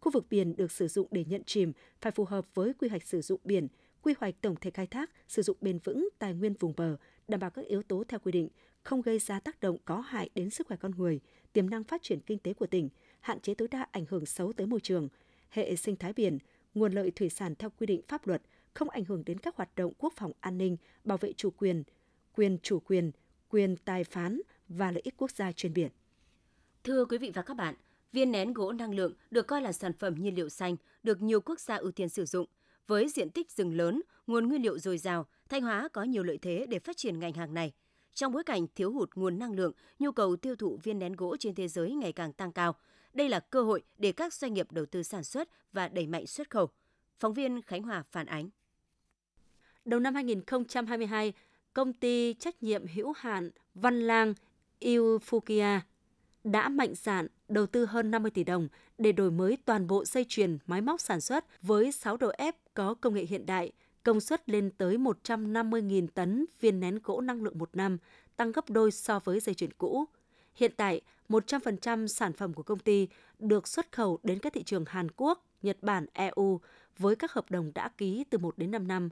Khu 0.00 0.12
vực 0.12 0.26
biển 0.30 0.56
được 0.56 0.72
sử 0.72 0.88
dụng 0.88 1.08
để 1.10 1.24
nhận 1.24 1.44
chìm 1.44 1.72
phải 2.00 2.12
phù 2.12 2.24
hợp 2.24 2.46
với 2.54 2.72
quy 2.74 2.88
hoạch 2.88 3.02
sử 3.02 3.20
dụng 3.20 3.40
biển, 3.44 3.68
quy 4.02 4.14
hoạch 4.18 4.34
tổng 4.40 4.56
thể 4.60 4.70
khai 4.70 4.86
thác, 4.86 5.10
sử 5.28 5.42
dụng 5.42 5.56
bền 5.60 5.78
vững 5.78 6.08
tài 6.18 6.34
nguyên 6.34 6.54
vùng 6.60 6.74
bờ, 6.76 6.96
đảm 7.28 7.40
bảo 7.40 7.50
các 7.50 7.66
yếu 7.66 7.82
tố 7.82 8.04
theo 8.08 8.20
quy 8.20 8.32
định, 8.32 8.48
không 8.82 9.02
gây 9.02 9.18
ra 9.18 9.40
tác 9.40 9.60
động 9.60 9.76
có 9.84 10.00
hại 10.00 10.30
đến 10.34 10.50
sức 10.50 10.66
khỏe 10.66 10.76
con 10.76 10.92
người, 10.96 11.20
tiềm 11.52 11.70
năng 11.70 11.84
phát 11.84 12.02
triển 12.02 12.20
kinh 12.20 12.38
tế 12.38 12.52
của 12.52 12.66
tỉnh, 12.66 12.88
hạn 13.20 13.40
chế 13.40 13.54
tối 13.54 13.68
đa 13.68 13.86
ảnh 13.90 14.04
hưởng 14.08 14.26
xấu 14.26 14.52
tới 14.52 14.66
môi 14.66 14.80
trường, 14.80 15.08
hệ 15.50 15.76
sinh 15.76 15.96
thái 15.96 16.12
biển, 16.12 16.38
nguồn 16.74 16.92
lợi 16.92 17.10
thủy 17.10 17.28
sản 17.28 17.54
theo 17.54 17.70
quy 17.70 17.86
định 17.86 18.00
pháp 18.08 18.26
luật, 18.26 18.42
không 18.74 18.90
ảnh 18.90 19.04
hưởng 19.04 19.24
đến 19.24 19.38
các 19.38 19.56
hoạt 19.56 19.76
động 19.76 19.92
quốc 19.98 20.12
phòng 20.16 20.32
an 20.40 20.58
ninh, 20.58 20.76
bảo 21.04 21.18
vệ 21.18 21.32
chủ 21.32 21.50
quyền, 21.50 21.82
quyền 22.36 22.58
chủ 22.62 22.80
quyền, 22.80 23.10
quyền 23.48 23.76
tài 23.76 24.04
phán 24.04 24.40
và 24.68 24.90
lợi 24.90 25.00
ích 25.04 25.14
quốc 25.16 25.30
gia 25.30 25.52
trên 25.52 25.74
biển. 25.74 25.90
Thưa 26.84 27.04
quý 27.04 27.18
vị 27.18 27.32
và 27.34 27.42
các 27.42 27.54
bạn, 27.54 27.74
viên 28.12 28.32
nén 28.32 28.52
gỗ 28.52 28.72
năng 28.72 28.94
lượng 28.94 29.12
được 29.30 29.46
coi 29.46 29.62
là 29.62 29.72
sản 29.72 29.92
phẩm 29.92 30.14
nhiên 30.14 30.34
liệu 30.34 30.48
xanh, 30.48 30.76
được 31.02 31.22
nhiều 31.22 31.40
quốc 31.40 31.60
gia 31.60 31.76
ưu 31.76 31.92
tiên 31.92 32.08
sử 32.08 32.24
dụng. 32.24 32.46
Với 32.86 33.08
diện 33.08 33.30
tích 33.30 33.50
rừng 33.50 33.76
lớn, 33.76 34.02
nguồn 34.26 34.48
nguyên 34.48 34.62
liệu 34.62 34.78
dồi 34.78 34.98
dào, 34.98 35.26
Thanh 35.48 35.62
Hóa 35.62 35.88
có 35.92 36.02
nhiều 36.02 36.22
lợi 36.22 36.38
thế 36.38 36.66
để 36.68 36.78
phát 36.78 36.96
triển 36.96 37.18
ngành 37.18 37.32
hàng 37.32 37.54
này. 37.54 37.72
Trong 38.14 38.32
bối 38.32 38.44
cảnh 38.44 38.66
thiếu 38.74 38.92
hụt 38.92 39.10
nguồn 39.14 39.38
năng 39.38 39.52
lượng, 39.52 39.72
nhu 39.98 40.12
cầu 40.12 40.36
tiêu 40.36 40.56
thụ 40.56 40.78
viên 40.82 40.98
nén 40.98 41.12
gỗ 41.12 41.36
trên 41.36 41.54
thế 41.54 41.68
giới 41.68 41.92
ngày 41.94 42.12
càng 42.12 42.32
tăng 42.32 42.52
cao. 42.52 42.76
Đây 43.12 43.28
là 43.28 43.40
cơ 43.40 43.62
hội 43.62 43.82
để 43.98 44.12
các 44.12 44.34
doanh 44.34 44.54
nghiệp 44.54 44.72
đầu 44.72 44.86
tư 44.86 45.02
sản 45.02 45.24
xuất 45.24 45.48
và 45.72 45.88
đẩy 45.88 46.06
mạnh 46.06 46.26
xuất 46.26 46.50
khẩu. 46.50 46.68
Phóng 47.18 47.34
viên 47.34 47.62
Khánh 47.62 47.82
Hòa 47.82 48.02
phản 48.10 48.26
ánh. 48.26 48.48
Đầu 49.84 50.00
năm 50.00 50.14
2022, 50.14 51.32
công 51.72 51.92
ty 51.92 52.34
trách 52.34 52.62
nhiệm 52.62 52.86
hữu 52.86 53.12
hạn 53.16 53.50
Văn 53.74 54.00
Lang 54.00 54.34
Ilfukia 54.80 55.80
đã 56.44 56.68
mạnh 56.68 56.94
dạn 56.94 57.26
đầu 57.48 57.66
tư 57.66 57.86
hơn 57.86 58.10
50 58.10 58.30
tỷ 58.30 58.44
đồng 58.44 58.68
để 58.98 59.12
đổi 59.12 59.30
mới 59.30 59.58
toàn 59.64 59.86
bộ 59.86 60.04
dây 60.04 60.24
chuyền 60.28 60.58
máy 60.66 60.80
móc 60.80 61.00
sản 61.00 61.20
xuất 61.20 61.62
với 61.62 61.92
6 61.92 62.16
đầu 62.16 62.30
ép 62.38 62.56
có 62.74 62.94
công 62.94 63.14
nghệ 63.14 63.22
hiện 63.22 63.46
đại, 63.46 63.72
công 64.02 64.20
suất 64.20 64.48
lên 64.48 64.70
tới 64.78 64.96
150.000 64.98 66.06
tấn 66.14 66.46
viên 66.60 66.80
nén 66.80 66.98
gỗ 67.04 67.20
năng 67.20 67.42
lượng 67.42 67.58
một 67.58 67.70
năm, 67.72 67.98
tăng 68.36 68.52
gấp 68.52 68.70
đôi 68.70 68.90
so 68.90 69.18
với 69.18 69.40
dây 69.40 69.54
chuyền 69.54 69.72
cũ. 69.72 70.04
Hiện 70.54 70.72
tại, 70.76 71.00
100% 71.28 72.06
sản 72.06 72.32
phẩm 72.32 72.54
của 72.54 72.62
công 72.62 72.78
ty 72.78 73.08
được 73.38 73.68
xuất 73.68 73.92
khẩu 73.92 74.18
đến 74.22 74.38
các 74.38 74.52
thị 74.52 74.62
trường 74.62 74.84
Hàn 74.86 75.08
Quốc, 75.16 75.46
Nhật 75.62 75.78
Bản, 75.82 76.06
EU 76.12 76.60
với 76.98 77.16
các 77.16 77.32
hợp 77.32 77.50
đồng 77.50 77.72
đã 77.74 77.88
ký 77.88 78.24
từ 78.30 78.38
1 78.38 78.58
đến 78.58 78.70
5 78.70 78.88
năm. 78.88 79.08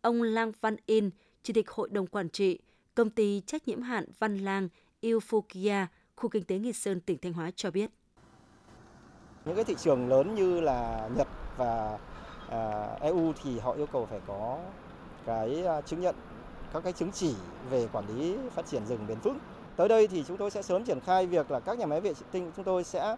Ông 0.00 0.22
Lang 0.22 0.52
Văn 0.60 0.76
In, 0.86 1.10
Chủ 1.48 1.54
tịch 1.54 1.70
Hội 1.70 1.88
đồng 1.92 2.06
Quản 2.06 2.28
trị, 2.28 2.58
Công 2.94 3.10
ty 3.10 3.42
trách 3.46 3.68
nhiệm 3.68 3.82
hạn 3.82 4.04
Văn 4.18 4.38
Lang 4.38 4.68
Ilfokia, 5.02 5.86
khu 6.16 6.28
kinh 6.28 6.44
tế 6.44 6.58
Nghi 6.58 6.72
Sơn, 6.72 7.00
tỉnh 7.00 7.18
Thanh 7.22 7.32
Hóa 7.32 7.50
cho 7.56 7.70
biết. 7.70 7.90
Những 9.44 9.54
cái 9.54 9.64
thị 9.64 9.74
trường 9.78 10.08
lớn 10.08 10.34
như 10.34 10.60
là 10.60 11.08
Nhật 11.16 11.28
và 11.56 11.98
à, 12.48 12.86
EU 13.00 13.32
thì 13.42 13.58
họ 13.58 13.72
yêu 13.72 13.86
cầu 13.86 14.06
phải 14.06 14.20
có 14.26 14.58
cái 15.26 15.66
à, 15.66 15.80
chứng 15.80 16.00
nhận 16.00 16.14
các 16.72 16.84
cái 16.84 16.92
chứng 16.92 17.12
chỉ 17.12 17.34
về 17.70 17.88
quản 17.92 18.18
lý 18.18 18.36
phát 18.54 18.66
triển 18.66 18.86
rừng 18.86 19.06
bền 19.08 19.18
vững. 19.18 19.38
Tới 19.76 19.88
đây 19.88 20.08
thì 20.08 20.24
chúng 20.28 20.36
tôi 20.36 20.50
sẽ 20.50 20.62
sớm 20.62 20.84
triển 20.84 21.00
khai 21.00 21.26
việc 21.26 21.50
là 21.50 21.60
các 21.60 21.78
nhà 21.78 21.86
máy 21.86 22.00
vệ 22.00 22.12
tinh 22.32 22.52
chúng 22.56 22.64
tôi 22.64 22.84
sẽ 22.84 23.16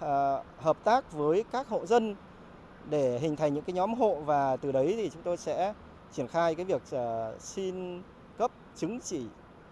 à, 0.00 0.42
hợp 0.58 0.84
tác 0.84 1.12
với 1.12 1.44
các 1.52 1.68
hộ 1.68 1.86
dân 1.86 2.16
để 2.90 3.18
hình 3.18 3.36
thành 3.36 3.54
những 3.54 3.64
cái 3.64 3.74
nhóm 3.74 3.94
hộ 3.94 4.14
và 4.14 4.56
từ 4.56 4.72
đấy 4.72 4.94
thì 4.96 5.10
chúng 5.10 5.22
tôi 5.22 5.36
sẽ 5.36 5.74
triển 6.12 6.28
khai 6.28 6.54
cái 6.54 6.64
việc 6.64 6.82
ờ, 6.90 7.36
xin 7.40 8.02
cấp 8.38 8.50
chứng 8.76 9.00
chỉ 9.00 9.26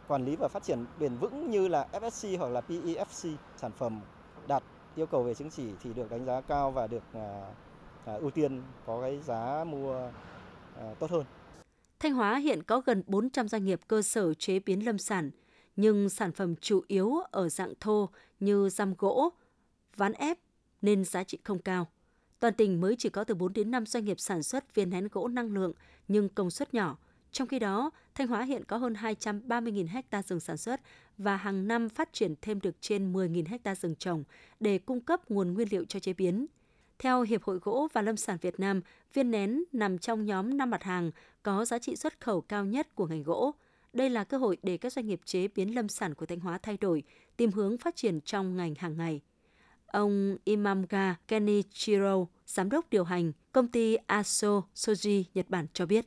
quản 0.09 0.25
lý 0.25 0.37
và 0.37 0.49
phát 0.49 0.63
triển 0.63 0.85
bền 1.01 1.17
vững 1.17 1.51
như 1.51 1.69
là 1.69 1.87
FSC 1.93 2.39
hoặc 2.39 2.49
là 2.49 2.61
PEFC 2.69 3.35
sản 3.57 3.73
phẩm 3.73 4.01
đạt 4.49 4.63
yêu 4.97 5.07
cầu 5.07 5.23
về 5.23 5.35
chứng 5.35 5.51
chỉ 5.51 5.69
thì 5.83 5.93
được 5.93 6.11
đánh 6.11 6.25
giá 6.25 6.41
cao 6.41 6.71
và 6.71 6.87
được 6.87 7.03
ờ, 7.13 7.43
ờ, 8.05 8.19
ưu 8.19 8.31
tiên 8.31 8.63
có 8.87 9.01
cái 9.01 9.21
giá 9.21 9.65
mua 9.65 10.11
tốt 10.99 11.11
hơn. 11.11 11.25
Thanh 12.01 12.15
Hóa 12.15 12.37
hiện 12.37 12.63
có 12.63 12.81
gần 12.81 13.03
400 13.07 13.49
doanh 13.49 13.65
nghiệp 13.65 13.81
cơ 13.89 14.03
sở 14.03 14.35
chế 14.35 14.59
biến 14.59 14.85
lâm 14.87 14.99
sản, 14.99 15.31
nhưng 15.77 16.09
sản 16.09 16.33
phẩm 16.33 16.57
chủ 16.57 16.83
yếu 16.89 17.15
ở 17.31 17.49
dạng 17.49 17.73
thô 17.81 18.09
như 18.41 18.69
răm 18.69 18.95
gỗ, 18.99 19.33
ván 19.97 20.13
ép 20.13 20.39
nên 20.83 21.05
giá 21.05 21.25
trị 21.25 21.39
không 21.45 21.59
cao. 21.59 21.87
Toàn 22.45 22.55
tỉnh 22.55 22.81
mới 22.81 22.97
chỉ 22.99 23.09
có 23.09 23.25
từ 23.25 23.35
4 23.35 23.53
đến 23.53 23.71
5 23.71 23.87
doanh 23.87 24.05
nghiệp 24.05 24.21
sản 24.21 24.43
xuất 24.43 24.75
viên 24.75 24.91
nén 24.91 25.09
gỗ 25.13 25.29
năng 25.29 25.55
lượng 25.55 25.73
nhưng 26.09 26.29
công 26.29 26.51
suất 26.51 26.75
nhỏ. 26.75 26.99
Trong 27.33 27.49
khi 27.49 27.59
đó, 27.59 27.91
Thanh 28.15 28.27
Hóa 28.27 28.43
hiện 28.43 28.65
có 28.65 28.77
hơn 28.77 28.93
230.000 28.93 29.87
ha 30.11 30.23
rừng 30.23 30.41
sản 30.41 30.57
xuất 30.57 30.81
và 31.19 31.37
hàng 31.37 31.69
năm 31.69 31.89
phát 31.89 32.13
triển 32.13 32.35
thêm 32.43 32.61
được 32.61 32.77
trên 32.81 33.13
10.000 33.13 33.59
ha 33.65 33.75
rừng 33.75 33.95
trồng 33.95 34.25
để 34.61 34.79
cung 34.79 35.01
cấp 35.01 35.31
nguồn 35.31 35.55
nguyên 35.55 35.69
liệu 35.71 35.85
cho 35.85 35.99
chế 35.99 36.13
biến. 36.13 36.47
Theo 36.99 37.23
Hiệp 37.23 37.43
hội 37.43 37.59
Gỗ 37.63 37.89
và 37.93 38.03
Lâm 38.03 38.17
sản 38.17 38.39
Việt 38.41 38.61
Nam, 38.61 38.81
viên 39.15 39.31
nén 39.31 39.65
nằm 39.73 39.99
trong 39.99 40.25
nhóm 40.25 40.57
5 40.57 40.71
mặt 40.71 40.83
hàng 40.83 41.11
có 41.43 41.65
giá 41.65 41.79
trị 41.79 41.97
xuất 41.97 42.21
khẩu 42.21 42.41
cao 42.41 42.65
nhất 42.65 42.95
của 42.95 43.07
ngành 43.07 43.23
gỗ. 43.23 43.55
Đây 43.93 44.11
là 44.11 44.25
cơ 44.25 44.37
hội 44.37 44.57
để 44.63 44.77
các 44.77 44.93
doanh 44.93 45.07
nghiệp 45.07 45.21
chế 45.25 45.49
biến 45.49 45.75
lâm 45.75 45.89
sản 45.89 46.15
của 46.15 46.27
Thanh 46.27 46.41
Hóa 46.41 46.59
thay 46.59 46.77
đổi, 46.77 47.03
tìm 47.37 47.53
hướng 47.53 47.79
phát 47.79 47.97
triển 47.97 48.21
trong 48.21 48.57
ngành 48.57 48.75
hàng 48.75 48.97
ngày. 48.97 49.21
Ông 49.87 50.37
Imamga 50.45 51.17
Kenichiro, 51.29 52.27
giám 52.47 52.71
đốc 52.71 52.91
điều 52.91 53.05
hành 53.05 53.33
công 53.53 53.69
ty 53.69 53.97
Aso 54.07 54.63
Soji 54.75 55.25
Nhật 55.35 55.47
Bản 55.49 55.67
cho 55.73 55.87
biết. 55.87 56.07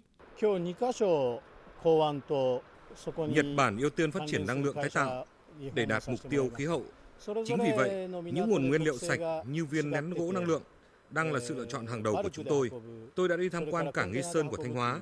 Nhật 3.15 3.45
Bản 3.57 3.77
ưu 3.77 3.89
tiên 3.89 4.11
phát 4.11 4.19
triển 4.27 4.45
năng 4.47 4.63
lượng 4.63 4.75
tái 4.75 4.89
tạo 4.93 5.25
để 5.73 5.85
đạt 5.85 6.03
mục 6.09 6.19
tiêu 6.29 6.49
khí 6.55 6.65
hậu. 6.65 6.83
Chính 7.25 7.57
vì 7.63 7.71
vậy, 7.77 8.07
những 8.23 8.49
nguồn 8.49 8.69
nguyên 8.69 8.81
liệu 8.83 8.97
sạch 8.97 9.19
như 9.47 9.65
viên 9.65 9.91
nén 9.91 10.09
gỗ 10.09 10.31
năng 10.31 10.45
lượng 10.45 10.61
đang 11.09 11.33
là 11.33 11.39
sự 11.39 11.55
lựa 11.55 11.65
chọn 11.65 11.87
hàng 11.87 12.03
đầu 12.03 12.15
của 12.23 12.29
chúng 12.29 12.45
tôi. 12.45 12.69
Tôi 13.15 13.27
đã 13.27 13.37
đi 13.37 13.49
tham 13.49 13.71
quan 13.71 13.91
cảng 13.91 14.11
Nghi 14.11 14.21
Sơn 14.33 14.49
của 14.49 14.57
Thanh 14.57 14.73
Hóa. 14.73 14.99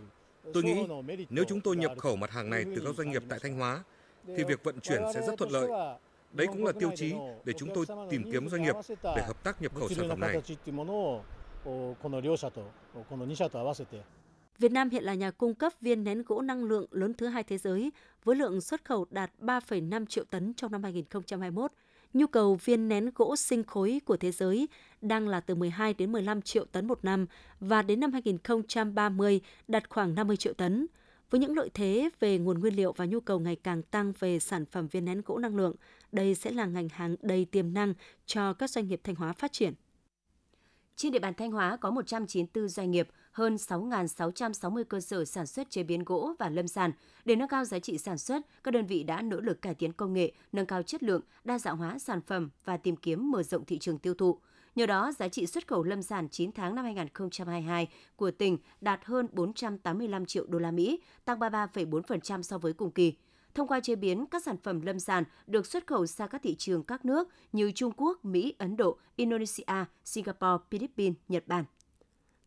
Tôi 0.53 0.63
nghĩ 0.63 0.87
nếu 1.29 1.45
chúng 1.47 1.61
tôi 1.61 1.75
nhập 1.75 1.91
khẩu 1.97 2.15
mặt 2.15 2.31
hàng 2.31 2.49
này 2.49 2.65
từ 2.75 2.81
các 2.85 2.95
doanh 2.95 3.11
nghiệp 3.11 3.23
tại 3.29 3.39
Thanh 3.41 3.55
Hóa, 3.55 3.83
thì 4.27 4.43
việc 4.43 4.63
vận 4.63 4.79
chuyển 4.79 5.01
sẽ 5.13 5.21
rất 5.27 5.33
thuận 5.37 5.51
lợi. 5.51 5.97
Đấy 6.35 6.47
cũng 6.47 6.65
là 6.65 6.71
tiêu 6.71 6.91
chí 6.95 7.13
để 7.45 7.53
chúng 7.53 7.69
tôi 7.73 7.85
tìm 8.09 8.31
kiếm 8.31 8.49
doanh 8.49 8.63
nghiệp 8.63 8.75
để 9.03 9.21
hợp 9.27 9.43
tác 9.43 9.61
nhập 9.61 9.75
khẩu 9.75 9.89
sản 9.89 10.09
phẩm 10.09 10.19
này. 10.19 10.41
Việt 14.59 14.71
Nam 14.71 14.89
hiện 14.89 15.03
là 15.03 15.13
nhà 15.13 15.31
cung 15.31 15.55
cấp 15.55 15.73
viên 15.81 16.03
nén 16.03 16.23
gỗ 16.23 16.41
năng 16.41 16.63
lượng 16.63 16.85
lớn 16.91 17.13
thứ 17.13 17.27
hai 17.27 17.43
thế 17.43 17.57
giới 17.57 17.91
với 18.23 18.35
lượng 18.35 18.61
xuất 18.61 18.85
khẩu 18.85 19.05
đạt 19.09 19.31
3,5 19.39 20.05
triệu 20.05 20.23
tấn 20.23 20.53
trong 20.53 20.71
năm 20.71 20.83
2021 20.83 21.71
nhu 22.13 22.27
cầu 22.27 22.55
viên 22.55 22.87
nén 22.87 23.11
gỗ 23.15 23.35
sinh 23.35 23.63
khối 23.63 24.01
của 24.05 24.17
thế 24.17 24.31
giới 24.31 24.67
đang 25.01 25.27
là 25.27 25.39
từ 25.39 25.55
12 25.55 25.93
đến 25.93 26.11
15 26.11 26.41
triệu 26.41 26.65
tấn 26.65 26.87
một 26.87 26.99
năm 27.03 27.25
và 27.59 27.81
đến 27.81 27.99
năm 27.99 28.11
2030 28.13 29.41
đạt 29.67 29.89
khoảng 29.89 30.15
50 30.15 30.37
triệu 30.37 30.53
tấn. 30.53 30.87
Với 31.29 31.39
những 31.39 31.55
lợi 31.55 31.69
thế 31.73 32.09
về 32.19 32.37
nguồn 32.37 32.59
nguyên 32.59 32.75
liệu 32.75 32.93
và 32.93 33.05
nhu 33.05 33.19
cầu 33.19 33.39
ngày 33.39 33.55
càng 33.55 33.81
tăng 33.81 34.13
về 34.19 34.39
sản 34.39 34.65
phẩm 34.65 34.87
viên 34.87 35.05
nén 35.05 35.21
gỗ 35.25 35.37
năng 35.37 35.55
lượng, 35.55 35.75
đây 36.11 36.35
sẽ 36.35 36.51
là 36.51 36.65
ngành 36.65 36.89
hàng 36.89 37.15
đầy 37.21 37.45
tiềm 37.45 37.73
năng 37.73 37.93
cho 38.25 38.53
các 38.53 38.69
doanh 38.69 38.87
nghiệp 38.87 39.01
Thanh 39.03 39.15
Hóa 39.15 39.33
phát 39.33 39.51
triển. 39.51 39.73
Trên 40.95 41.11
địa 41.11 41.19
bàn 41.19 41.33
Thanh 41.33 41.51
Hóa 41.51 41.77
có 41.77 41.91
194 41.91 42.67
doanh 42.69 42.91
nghiệp, 42.91 43.09
hơn 43.31 43.55
6.660 43.55 44.83
cơ 44.83 44.99
sở 44.99 45.25
sản 45.25 45.47
xuất 45.47 45.69
chế 45.69 45.83
biến 45.83 46.03
gỗ 46.03 46.33
và 46.39 46.49
lâm 46.49 46.67
sản. 46.67 46.91
Để 47.25 47.35
nâng 47.35 47.47
cao 47.47 47.65
giá 47.65 47.79
trị 47.79 47.97
sản 47.97 48.17
xuất, 48.17 48.41
các 48.63 48.71
đơn 48.71 48.85
vị 48.85 49.03
đã 49.03 49.21
nỗ 49.21 49.39
lực 49.39 49.61
cải 49.61 49.75
tiến 49.75 49.93
công 49.93 50.13
nghệ, 50.13 50.31
nâng 50.51 50.65
cao 50.65 50.83
chất 50.83 51.03
lượng, 51.03 51.21
đa 51.43 51.59
dạng 51.59 51.77
hóa 51.77 51.99
sản 51.99 52.21
phẩm 52.21 52.49
và 52.65 52.77
tìm 52.77 52.95
kiếm 52.95 53.31
mở 53.31 53.43
rộng 53.43 53.65
thị 53.65 53.79
trường 53.79 53.99
tiêu 53.99 54.13
thụ. 54.13 54.39
Nhờ 54.75 54.85
đó, 54.85 55.11
giá 55.11 55.27
trị 55.27 55.47
xuất 55.47 55.67
khẩu 55.67 55.83
lâm 55.83 56.01
sản 56.01 56.29
9 56.29 56.51
tháng 56.51 56.75
năm 56.75 56.85
2022 56.85 57.87
của 58.15 58.31
tỉnh 58.31 58.57
đạt 58.81 59.05
hơn 59.05 59.27
485 59.31 60.25
triệu 60.25 60.45
đô 60.47 60.59
la 60.59 60.71
Mỹ, 60.71 61.01
tăng 61.25 61.39
33,4% 61.39 62.41
so 62.41 62.57
với 62.57 62.73
cùng 62.73 62.91
kỳ. 62.91 63.13
Thông 63.53 63.67
qua 63.67 63.79
chế 63.79 63.95
biến, 63.95 64.25
các 64.25 64.43
sản 64.43 64.57
phẩm 64.63 64.81
lâm 64.81 64.99
sản 64.99 65.23
được 65.47 65.65
xuất 65.65 65.87
khẩu 65.87 66.05
sang 66.05 66.29
các 66.29 66.41
thị 66.43 66.55
trường 66.55 66.83
các 66.83 67.05
nước 67.05 67.29
như 67.51 67.71
Trung 67.71 67.91
Quốc, 67.97 68.25
Mỹ, 68.25 68.53
Ấn 68.57 68.77
Độ, 68.77 68.97
Indonesia, 69.15 69.85
Singapore, 70.03 70.63
Philippines, 70.71 71.17
Nhật 71.27 71.47
Bản. 71.47 71.65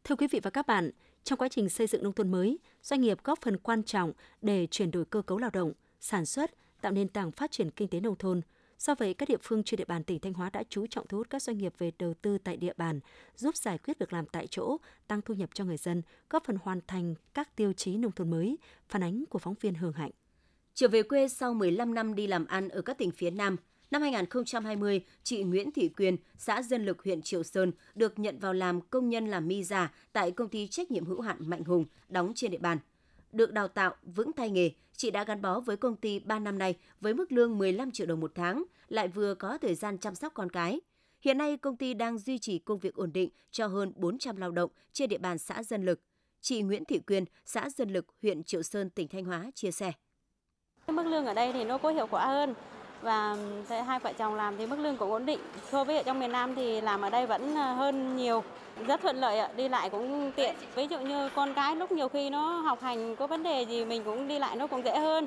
Thưa 0.05 0.17
quý 0.17 0.27
vị 0.31 0.41
và 0.43 0.51
các 0.51 0.67
bạn, 0.67 0.91
trong 1.25 1.39
quá 1.39 1.49
trình 1.49 1.69
xây 1.69 1.87
dựng 1.87 2.03
nông 2.03 2.13
thôn 2.13 2.31
mới, 2.31 2.59
doanh 2.83 3.01
nghiệp 3.01 3.19
góp 3.25 3.39
phần 3.43 3.57
quan 3.57 3.83
trọng 3.83 4.13
để 4.43 4.67
chuyển 4.71 4.91
đổi 4.91 5.05
cơ 5.05 5.23
cấu 5.23 5.39
lao 5.39 5.51
động, 5.51 5.73
sản 6.01 6.27
xuất, 6.27 6.51
tạo 6.81 6.93
nền 6.93 7.09
tảng 7.09 7.33
phát 7.33 7.51
triển 7.51 7.71
kinh 7.71 7.89
tế 7.89 8.01
nông 8.01 8.17
thôn. 8.17 8.41
Do 8.79 8.95
vậy, 8.95 9.15
các 9.15 9.29
địa 9.29 9.37
phương 9.43 9.63
trên 9.63 9.79
địa 9.79 9.85
bàn 9.85 10.05
tỉnh 10.05 10.19
Thanh 10.19 10.33
Hóa 10.33 10.51
đã 10.51 10.63
chú 10.69 10.87
trọng 10.87 11.07
thu 11.07 11.19
hút 11.19 11.31
các 11.31 11.43
doanh 11.43 11.59
nghiệp 11.59 11.73
về 11.79 11.93
đầu 11.99 12.15
tư 12.15 12.39
tại 12.39 12.57
địa 12.57 12.73
bàn, 12.77 13.01
giúp 13.37 13.57
giải 13.57 13.79
quyết 13.79 13.99
việc 13.99 14.13
làm 14.13 14.27
tại 14.27 14.47
chỗ, 14.47 14.77
tăng 15.07 15.23
thu 15.23 15.35
nhập 15.35 15.51
cho 15.55 15.65
người 15.65 15.77
dân, 15.77 16.03
góp 16.31 16.45
phần 16.45 16.59
hoàn 16.63 16.81
thành 16.87 17.15
các 17.35 17.57
tiêu 17.57 17.73
chí 17.73 17.97
nông 17.97 18.13
thôn 18.13 18.31
mới, 18.31 18.59
phản 18.89 19.03
ánh 19.03 19.25
của 19.31 19.39
phóng 19.39 19.55
viên 19.61 19.75
Hương 19.75 19.93
Hạnh. 19.93 20.11
Trở 20.75 20.89
về 20.89 21.03
quê 21.03 21.29
sau 21.29 21.55
15 21.55 21.95
năm 21.95 22.15
đi 22.15 22.27
làm 22.27 22.47
ăn 22.47 22.69
ở 22.69 22.83
các 22.83 22.99
tỉnh 22.99 23.11
phía 23.11 23.31
Nam, 23.31 23.57
Năm 23.91 24.03
2020, 24.03 25.05
chị 25.23 25.43
Nguyễn 25.43 25.71
Thị 25.73 25.89
Quyền, 25.89 26.17
xã 26.37 26.63
Dân 26.63 26.85
Lực, 26.85 27.03
huyện 27.05 27.23
Triệu 27.23 27.43
Sơn 27.43 27.73
được 27.95 28.19
nhận 28.19 28.39
vào 28.39 28.53
làm 28.53 28.81
công 28.81 29.09
nhân 29.09 29.27
làm 29.27 29.49
mi 29.49 29.65
giả 29.65 29.93
tại 30.13 30.31
công 30.31 30.49
ty 30.49 30.69
trách 30.69 30.91
nhiệm 30.91 31.05
hữu 31.05 31.21
hạn 31.21 31.37
Mạnh 31.41 31.65
Hùng, 31.65 31.85
đóng 32.09 32.33
trên 32.35 32.51
địa 32.51 32.59
bàn. 32.59 32.79
Được 33.33 33.53
đào 33.53 33.69
tạo 33.69 33.95
vững 34.03 34.33
tay 34.33 34.51
nghề, 34.51 34.71
chị 34.97 35.11
đã 35.11 35.25
gắn 35.25 35.43
bó 35.43 35.61
với 35.61 35.77
công 35.77 35.97
ty 35.97 36.19
3 36.19 36.39
năm 36.39 36.59
nay 36.59 36.77
với 37.01 37.15
mức 37.15 37.33
lương 37.33 37.59
15 37.59 37.91
triệu 37.91 38.07
đồng 38.07 38.21
một 38.21 38.33
tháng, 38.35 38.65
lại 38.89 39.09
vừa 39.09 39.35
có 39.35 39.59
thời 39.59 39.75
gian 39.75 39.99
chăm 39.99 40.15
sóc 40.15 40.35
con 40.35 40.51
cái. 40.51 40.81
Hiện 41.21 41.39
nay, 41.39 41.57
công 41.57 41.77
ty 41.77 41.95
đang 41.95 42.19
duy 42.19 42.39
trì 42.39 42.59
công 42.59 42.79
việc 42.79 42.95
ổn 42.95 43.13
định 43.13 43.31
cho 43.51 43.67
hơn 43.67 43.93
400 43.97 44.37
lao 44.37 44.51
động 44.51 44.71
trên 44.93 45.09
địa 45.09 45.19
bàn 45.19 45.39
xã 45.39 45.63
Dân 45.63 45.85
Lực. 45.85 46.01
Chị 46.41 46.63
Nguyễn 46.63 46.85
Thị 46.85 46.99
Quyên, 46.99 47.25
xã 47.45 47.71
Dân 47.71 47.91
Lực, 47.91 48.07
huyện 48.23 48.45
Triệu 48.45 48.63
Sơn, 48.63 48.91
tỉnh 48.91 49.09
Thanh 49.09 49.25
Hóa 49.25 49.51
chia 49.55 49.71
sẻ. 49.71 49.93
Mức 50.87 51.07
lương 51.07 51.27
ở 51.27 51.35
đây 51.35 51.53
thì 51.53 51.65
nó 51.65 51.79
có 51.79 51.91
hiệu 51.91 52.07
quả 52.07 52.27
hơn 52.27 52.55
và 53.03 53.37
hai 53.87 53.99
vợ 53.99 54.13
chồng 54.19 54.35
làm 54.35 54.57
thì 54.57 54.67
mức 54.67 54.79
lương 54.79 54.97
cũng 54.97 55.11
ổn 55.11 55.27
định. 55.27 55.39
So 55.71 55.85
với 55.85 55.97
ở 55.97 56.03
trong 56.03 56.21
miền 56.21 56.33
Nam 56.33 56.55
thì 56.55 56.81
làm 56.81 57.03
ở 57.03 57.11
đây 57.11 57.27
vẫn 57.27 57.55
ờ, 57.55 57.75
hơn 57.75 58.17
nhiều, 58.17 58.45
rất 58.87 59.01
thuận 59.01 59.17
lợi 59.17 59.39
ạ, 59.39 59.51
đi 59.57 59.69
lại 59.69 59.91
cũng 59.91 60.33
tiện. 60.37 60.55
Ví 60.75 60.87
dụ 60.87 61.01
như 61.01 61.31
con 61.35 61.55
cái 61.55 61.77
lúc 61.77 61.93
nhiều 61.93 62.09
khi 62.09 62.31
nó 62.31 62.61
học 62.61 62.81
hành 62.81 63.17
có 63.17 63.27
vấn 63.27 63.43
đề 63.43 63.63
gì 63.63 63.85
mình 63.85 64.05
cũng 64.05 64.29
đi 64.29 64.39
lại 64.39 64.57
nó 64.57 64.67
cũng 64.67 64.85
dễ 64.85 64.99
hơn. 64.99 65.27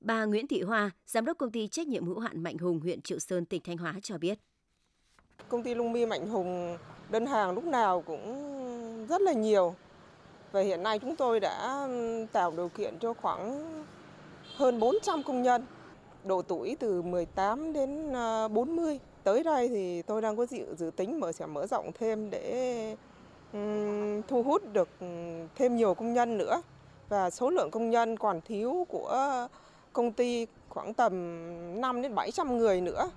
Bà 0.00 0.24
Nguyễn 0.24 0.46
Thị 0.46 0.62
Hoa, 0.62 0.90
giám 1.06 1.24
đốc 1.24 1.38
công 1.38 1.50
ty 1.50 1.68
trách 1.68 1.86
nhiệm 1.86 2.06
hữu 2.06 2.18
hạn 2.18 2.42
Mạnh 2.42 2.58
Hùng 2.58 2.80
huyện 2.80 3.00
Triệu 3.00 3.18
Sơn 3.18 3.44
tỉnh 3.44 3.62
Thanh 3.64 3.76
Hóa 3.76 3.94
cho 4.02 4.18
biết. 4.18 4.38
Công 5.48 5.62
ty 5.62 5.74
Lung 5.74 5.92
Mi 5.92 6.06
Mạnh 6.06 6.28
Hùng 6.28 6.78
đơn 7.10 7.26
hàng 7.26 7.54
lúc 7.54 7.64
nào 7.64 8.02
cũng 8.06 9.06
rất 9.08 9.20
là 9.20 9.32
nhiều. 9.32 9.74
Và 10.52 10.60
hiện 10.60 10.82
nay 10.82 10.98
chúng 10.98 11.16
tôi 11.16 11.40
đã 11.40 11.88
tạo 12.32 12.52
điều 12.56 12.68
kiện 12.68 12.98
cho 12.98 13.14
khoảng 13.14 13.64
hơn 14.56 14.80
400 14.80 15.22
công 15.22 15.42
nhân 15.42 15.66
độ 16.26 16.42
tuổi 16.42 16.76
từ 16.80 17.02
18 17.02 17.72
đến 17.72 18.12
à, 18.12 18.48
40. 18.48 19.00
Tới 19.24 19.42
đây 19.42 19.68
thì 19.68 20.02
tôi 20.02 20.22
đang 20.22 20.36
có 20.36 20.46
dự, 20.46 20.74
dự 20.74 20.90
tính 20.96 21.20
mở 21.20 21.32
sẽ 21.32 21.46
mở 21.46 21.66
rộng 21.66 21.90
thêm 21.98 22.30
để 22.30 22.96
um, 23.52 24.22
thu 24.28 24.42
hút 24.42 24.62
được 24.72 24.88
thêm 25.54 25.76
nhiều 25.76 25.94
công 25.94 26.14
nhân 26.14 26.38
nữa 26.38 26.62
và 27.08 27.30
số 27.30 27.50
lượng 27.50 27.70
công 27.70 27.90
nhân 27.90 28.16
còn 28.16 28.40
thiếu 28.40 28.86
của 28.88 29.48
công 29.92 30.12
ty 30.12 30.46
khoảng 30.68 30.94
tầm 30.94 31.80
5 31.80 32.02
đến 32.02 32.14
700 32.14 32.58
người 32.58 32.80
nữa. 32.80 33.10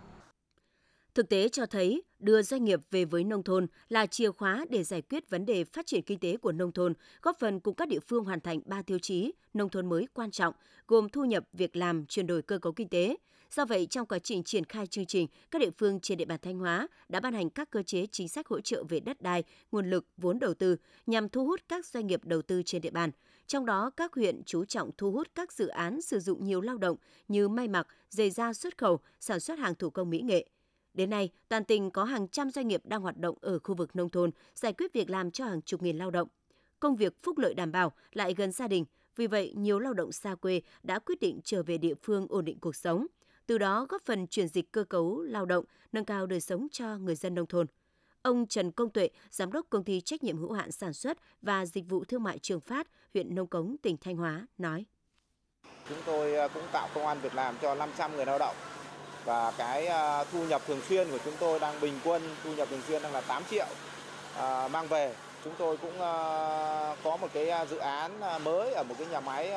Thực 1.19 1.29
tế 1.29 1.49
cho 1.49 1.65
thấy, 1.65 2.03
đưa 2.19 2.41
doanh 2.41 2.65
nghiệp 2.65 2.79
về 2.91 3.05
với 3.05 3.23
nông 3.23 3.43
thôn 3.43 3.67
là 3.89 4.05
chìa 4.05 4.31
khóa 4.31 4.65
để 4.69 4.83
giải 4.83 5.01
quyết 5.01 5.29
vấn 5.29 5.45
đề 5.45 5.63
phát 5.63 5.85
triển 5.85 6.01
kinh 6.01 6.19
tế 6.19 6.37
của 6.37 6.51
nông 6.51 6.71
thôn, 6.71 6.93
góp 7.21 7.39
phần 7.39 7.59
cùng 7.59 7.75
các 7.75 7.87
địa 7.87 7.99
phương 7.99 8.23
hoàn 8.23 8.41
thành 8.41 8.61
ba 8.65 8.81
tiêu 8.81 8.99
chí 8.99 9.31
nông 9.53 9.69
thôn 9.69 9.89
mới 9.89 10.07
quan 10.13 10.31
trọng, 10.31 10.53
gồm 10.87 11.09
thu 11.09 11.25
nhập, 11.25 11.43
việc 11.53 11.75
làm, 11.75 12.05
chuyển 12.05 12.27
đổi 12.27 12.41
cơ 12.41 12.57
cấu 12.57 12.73
kinh 12.73 12.89
tế. 12.89 13.15
Do 13.51 13.65
vậy, 13.65 13.85
trong 13.85 14.05
quá 14.05 14.19
trình 14.19 14.43
triển 14.43 14.63
khai 14.63 14.87
chương 14.87 15.05
trình, 15.05 15.27
các 15.51 15.59
địa 15.61 15.69
phương 15.77 15.99
trên 15.99 16.17
địa 16.17 16.25
bàn 16.25 16.39
Thanh 16.41 16.59
Hóa 16.59 16.87
đã 17.09 17.19
ban 17.19 17.33
hành 17.33 17.49
các 17.49 17.69
cơ 17.69 17.83
chế 17.83 18.05
chính 18.11 18.29
sách 18.29 18.47
hỗ 18.47 18.61
trợ 18.61 18.83
về 18.89 18.99
đất 18.99 19.21
đai, 19.21 19.43
nguồn 19.71 19.89
lực, 19.89 20.05
vốn 20.17 20.39
đầu 20.39 20.53
tư 20.53 20.75
nhằm 21.07 21.29
thu 21.29 21.45
hút 21.45 21.59
các 21.67 21.85
doanh 21.85 22.07
nghiệp 22.07 22.25
đầu 22.25 22.41
tư 22.41 22.61
trên 22.65 22.81
địa 22.81 22.91
bàn. 22.91 23.11
Trong 23.47 23.65
đó, 23.65 23.91
các 23.97 24.13
huyện 24.13 24.43
chú 24.45 24.65
trọng 24.65 24.91
thu 24.97 25.11
hút 25.11 25.27
các 25.35 25.53
dự 25.53 25.67
án 25.67 26.01
sử 26.01 26.19
dụng 26.19 26.43
nhiều 26.43 26.61
lao 26.61 26.77
động 26.77 26.97
như 27.27 27.47
may 27.47 27.67
mặc, 27.67 27.87
giày 28.09 28.29
da 28.29 28.53
xuất 28.53 28.77
khẩu, 28.77 28.99
sản 29.19 29.39
xuất 29.39 29.59
hàng 29.59 29.75
thủ 29.75 29.89
công 29.89 30.09
mỹ 30.09 30.21
nghệ– 30.21 30.45
Đến 30.93 31.09
nay, 31.09 31.29
toàn 31.47 31.65
tỉnh 31.65 31.91
có 31.91 32.03
hàng 32.03 32.27
trăm 32.27 32.51
doanh 32.51 32.67
nghiệp 32.67 32.81
đang 32.85 33.01
hoạt 33.01 33.17
động 33.17 33.37
ở 33.41 33.59
khu 33.59 33.75
vực 33.75 33.95
nông 33.95 34.09
thôn, 34.09 34.31
giải 34.55 34.73
quyết 34.73 34.93
việc 34.93 35.09
làm 35.09 35.31
cho 35.31 35.45
hàng 35.45 35.61
chục 35.61 35.81
nghìn 35.81 35.97
lao 35.97 36.11
động. 36.11 36.27
Công 36.79 36.95
việc 36.95 37.23
phúc 37.23 37.37
lợi 37.37 37.53
đảm 37.53 37.71
bảo 37.71 37.93
lại 38.11 38.33
gần 38.33 38.51
gia 38.51 38.67
đình, 38.67 38.85
vì 39.15 39.27
vậy 39.27 39.53
nhiều 39.55 39.79
lao 39.79 39.93
động 39.93 40.11
xa 40.11 40.35
quê 40.35 40.61
đã 40.83 40.99
quyết 40.99 41.19
định 41.19 41.39
trở 41.43 41.63
về 41.63 41.77
địa 41.77 41.93
phương 42.03 42.27
ổn 42.29 42.45
định 42.45 42.59
cuộc 42.59 42.75
sống, 42.75 43.07
từ 43.45 43.57
đó 43.57 43.85
góp 43.89 44.01
phần 44.01 44.27
chuyển 44.27 44.47
dịch 44.47 44.71
cơ 44.71 44.83
cấu 44.83 45.21
lao 45.21 45.45
động, 45.45 45.65
nâng 45.91 46.05
cao 46.05 46.25
đời 46.25 46.41
sống 46.41 46.67
cho 46.71 46.97
người 46.97 47.15
dân 47.15 47.35
nông 47.35 47.47
thôn. 47.47 47.67
Ông 48.21 48.47
Trần 48.47 48.71
Công 48.71 48.89
Tuệ, 48.89 49.09
giám 49.31 49.51
đốc 49.51 49.65
công 49.69 49.83
ty 49.83 50.01
trách 50.01 50.23
nhiệm 50.23 50.37
hữu 50.37 50.51
hạn 50.51 50.71
sản 50.71 50.93
xuất 50.93 51.17
và 51.41 51.65
dịch 51.65 51.89
vụ 51.89 52.03
thương 52.03 52.23
mại 52.23 52.39
Trường 52.39 52.59
Phát, 52.59 52.87
huyện 53.13 53.35
Nông 53.35 53.47
Cống, 53.47 53.75
tỉnh 53.81 53.97
Thanh 53.97 54.17
Hóa 54.17 54.47
nói: 54.57 54.85
Chúng 55.89 55.97
tôi 56.05 56.35
à, 56.35 56.47
cũng 56.47 56.63
tạo 56.73 56.89
công 56.95 57.07
an 57.07 57.17
việc 57.21 57.35
làm 57.35 57.55
cho 57.61 57.75
500 57.75 58.15
người 58.15 58.25
lao 58.25 58.39
động 58.39 58.55
và 59.29 59.51
cái 59.57 59.87
à, 59.87 60.23
thu 60.23 60.45
nhập 60.45 60.61
thường 60.67 60.81
xuyên 60.89 61.11
của 61.11 61.17
chúng 61.25 61.33
tôi 61.39 61.59
đang 61.59 61.81
bình 61.81 61.93
quân 62.03 62.21
thu 62.43 62.53
nhập 62.53 62.67
thường 62.71 62.81
xuyên 62.87 63.01
đang 63.01 63.13
là 63.13 63.21
8 63.21 63.43
triệu 63.51 63.65
à, 64.37 64.67
mang 64.67 64.87
về. 64.87 65.15
Chúng 65.43 65.53
tôi 65.57 65.77
cũng 65.77 66.01
à, 66.01 66.13
có 67.03 67.17
một 67.17 67.27
cái 67.33 67.67
dự 67.69 67.77
án 67.77 68.19
mới 68.43 68.73
ở 68.73 68.83
một 68.83 68.95
cái 68.97 69.07
nhà 69.07 69.19
máy 69.19 69.47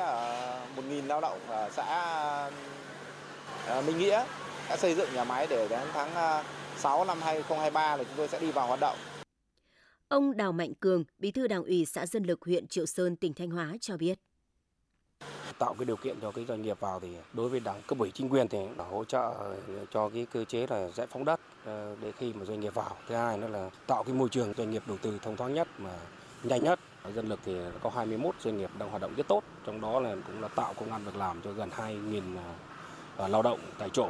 1.000 0.75 1.07
lao 1.07 1.21
động 1.21 1.39
ở 1.47 1.69
xã 1.69 2.49
Minh 3.87 3.97
Nghĩa 3.97 4.25
đã 4.69 4.77
xây 4.77 4.95
dựng 4.95 5.09
nhà 5.13 5.23
máy 5.23 5.47
để 5.49 5.67
đến 5.67 5.87
tháng 5.93 6.43
6 6.77 7.05
năm 7.05 7.21
2023 7.21 7.95
là 7.95 8.03
chúng 8.03 8.17
tôi 8.17 8.27
sẽ 8.27 8.39
đi 8.39 8.51
vào 8.51 8.67
hoạt 8.67 8.79
động. 8.79 8.97
Ông 10.07 10.37
Đào 10.37 10.51
Mạnh 10.51 10.73
Cường, 10.79 11.03
Bí 11.17 11.31
thư 11.31 11.47
Đảng 11.47 11.63
ủy 11.63 11.85
xã 11.85 12.05
Dân 12.05 12.23
Lực 12.23 12.39
huyện 12.45 12.67
Triệu 12.67 12.85
Sơn, 12.85 13.15
tỉnh 13.15 13.33
Thanh 13.33 13.49
Hóa 13.49 13.73
cho 13.81 13.97
biết 13.97 14.19
tạo 15.59 15.75
cái 15.79 15.85
điều 15.85 15.95
kiện 15.95 16.19
cho 16.21 16.31
cái 16.31 16.45
doanh 16.45 16.61
nghiệp 16.61 16.79
vào 16.79 16.99
thì 16.99 17.07
đối 17.33 17.49
với 17.49 17.59
đảng 17.59 17.81
cấp 17.87 17.99
ủy 17.99 18.11
chính 18.11 18.29
quyền 18.29 18.47
thì 18.47 18.57
hỗ 18.77 19.03
trợ 19.05 19.33
ờ, 19.37 19.55
cho 19.91 20.09
cái 20.09 20.27
cơ 20.33 20.45
chế 20.45 20.67
là 20.69 20.89
giải 20.89 21.07
phóng 21.07 21.25
đất 21.25 21.39
ờ, 21.65 21.95
để 22.01 22.11
khi 22.11 22.33
mà 22.33 22.45
doanh 22.45 22.59
nghiệp 22.59 22.73
vào. 22.73 22.97
Thứ 23.07 23.15
hai 23.15 23.37
nữa 23.37 23.47
là 23.47 23.69
tạo 23.87 24.03
cái 24.03 24.13
môi 24.13 24.29
trường 24.29 24.53
doanh 24.57 24.71
nghiệp 24.71 24.83
đầu 24.87 24.97
tư 24.97 25.19
thông 25.21 25.37
thoáng 25.37 25.53
nhất 25.53 25.67
mà 25.77 25.91
nhanh 26.43 26.63
nhất. 26.63 26.79
Dân 27.15 27.29
lực 27.29 27.39
thì 27.45 27.55
có 27.81 27.89
21 27.89 28.35
doanh 28.39 28.57
nghiệp 28.57 28.69
đang 28.79 28.89
hoạt 28.89 29.01
động 29.01 29.13
rất 29.17 29.27
tốt 29.27 29.43
trong 29.65 29.81
đó 29.81 29.99
là 29.99 30.15
cũng 30.27 30.41
là 30.41 30.47
tạo 30.47 30.73
công 30.73 30.91
an 30.91 31.05
việc 31.05 31.15
làm 31.15 31.41
cho 31.43 31.51
gần 31.51 31.69
2.000 31.69 32.21
ờ, 33.17 33.27
lao 33.27 33.41
động 33.41 33.59
tại 33.79 33.89
chỗ. 33.93 34.07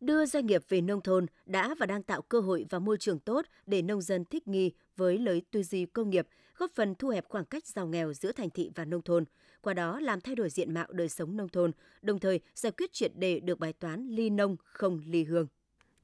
Đưa 0.00 0.26
doanh 0.26 0.46
nghiệp 0.46 0.62
về 0.68 0.80
nông 0.80 1.00
thôn 1.00 1.26
đã 1.46 1.74
và 1.78 1.86
đang 1.86 2.02
tạo 2.02 2.22
cơ 2.22 2.40
hội 2.40 2.66
và 2.70 2.78
môi 2.78 2.96
trường 2.98 3.18
tốt 3.18 3.46
để 3.66 3.82
nông 3.82 4.00
dân 4.00 4.24
thích 4.24 4.48
nghi 4.48 4.72
với 4.96 5.18
lối 5.18 5.42
tư 5.50 5.62
duy 5.62 5.86
công 5.86 6.10
nghiệp, 6.10 6.26
góp 6.56 6.70
phần 6.74 6.94
thu 6.94 7.08
hẹp 7.08 7.24
khoảng 7.28 7.44
cách 7.44 7.66
giàu 7.66 7.86
nghèo 7.86 8.12
giữa 8.12 8.32
thành 8.32 8.50
thị 8.50 8.70
và 8.74 8.84
nông 8.84 9.02
thôn, 9.02 9.24
qua 9.60 9.74
đó 9.74 10.00
làm 10.00 10.20
thay 10.20 10.34
đổi 10.34 10.50
diện 10.50 10.74
mạo 10.74 10.86
đời 10.90 11.08
sống 11.08 11.36
nông 11.36 11.48
thôn, 11.48 11.72
đồng 12.02 12.18
thời 12.18 12.40
giải 12.54 12.72
quyết 12.72 12.92
triệt 12.92 13.12
đề 13.16 13.40
được 13.40 13.58
bài 13.58 13.72
toán 13.72 14.08
ly 14.08 14.30
nông 14.30 14.56
không 14.64 15.00
ly 15.06 15.24
hương. 15.24 15.46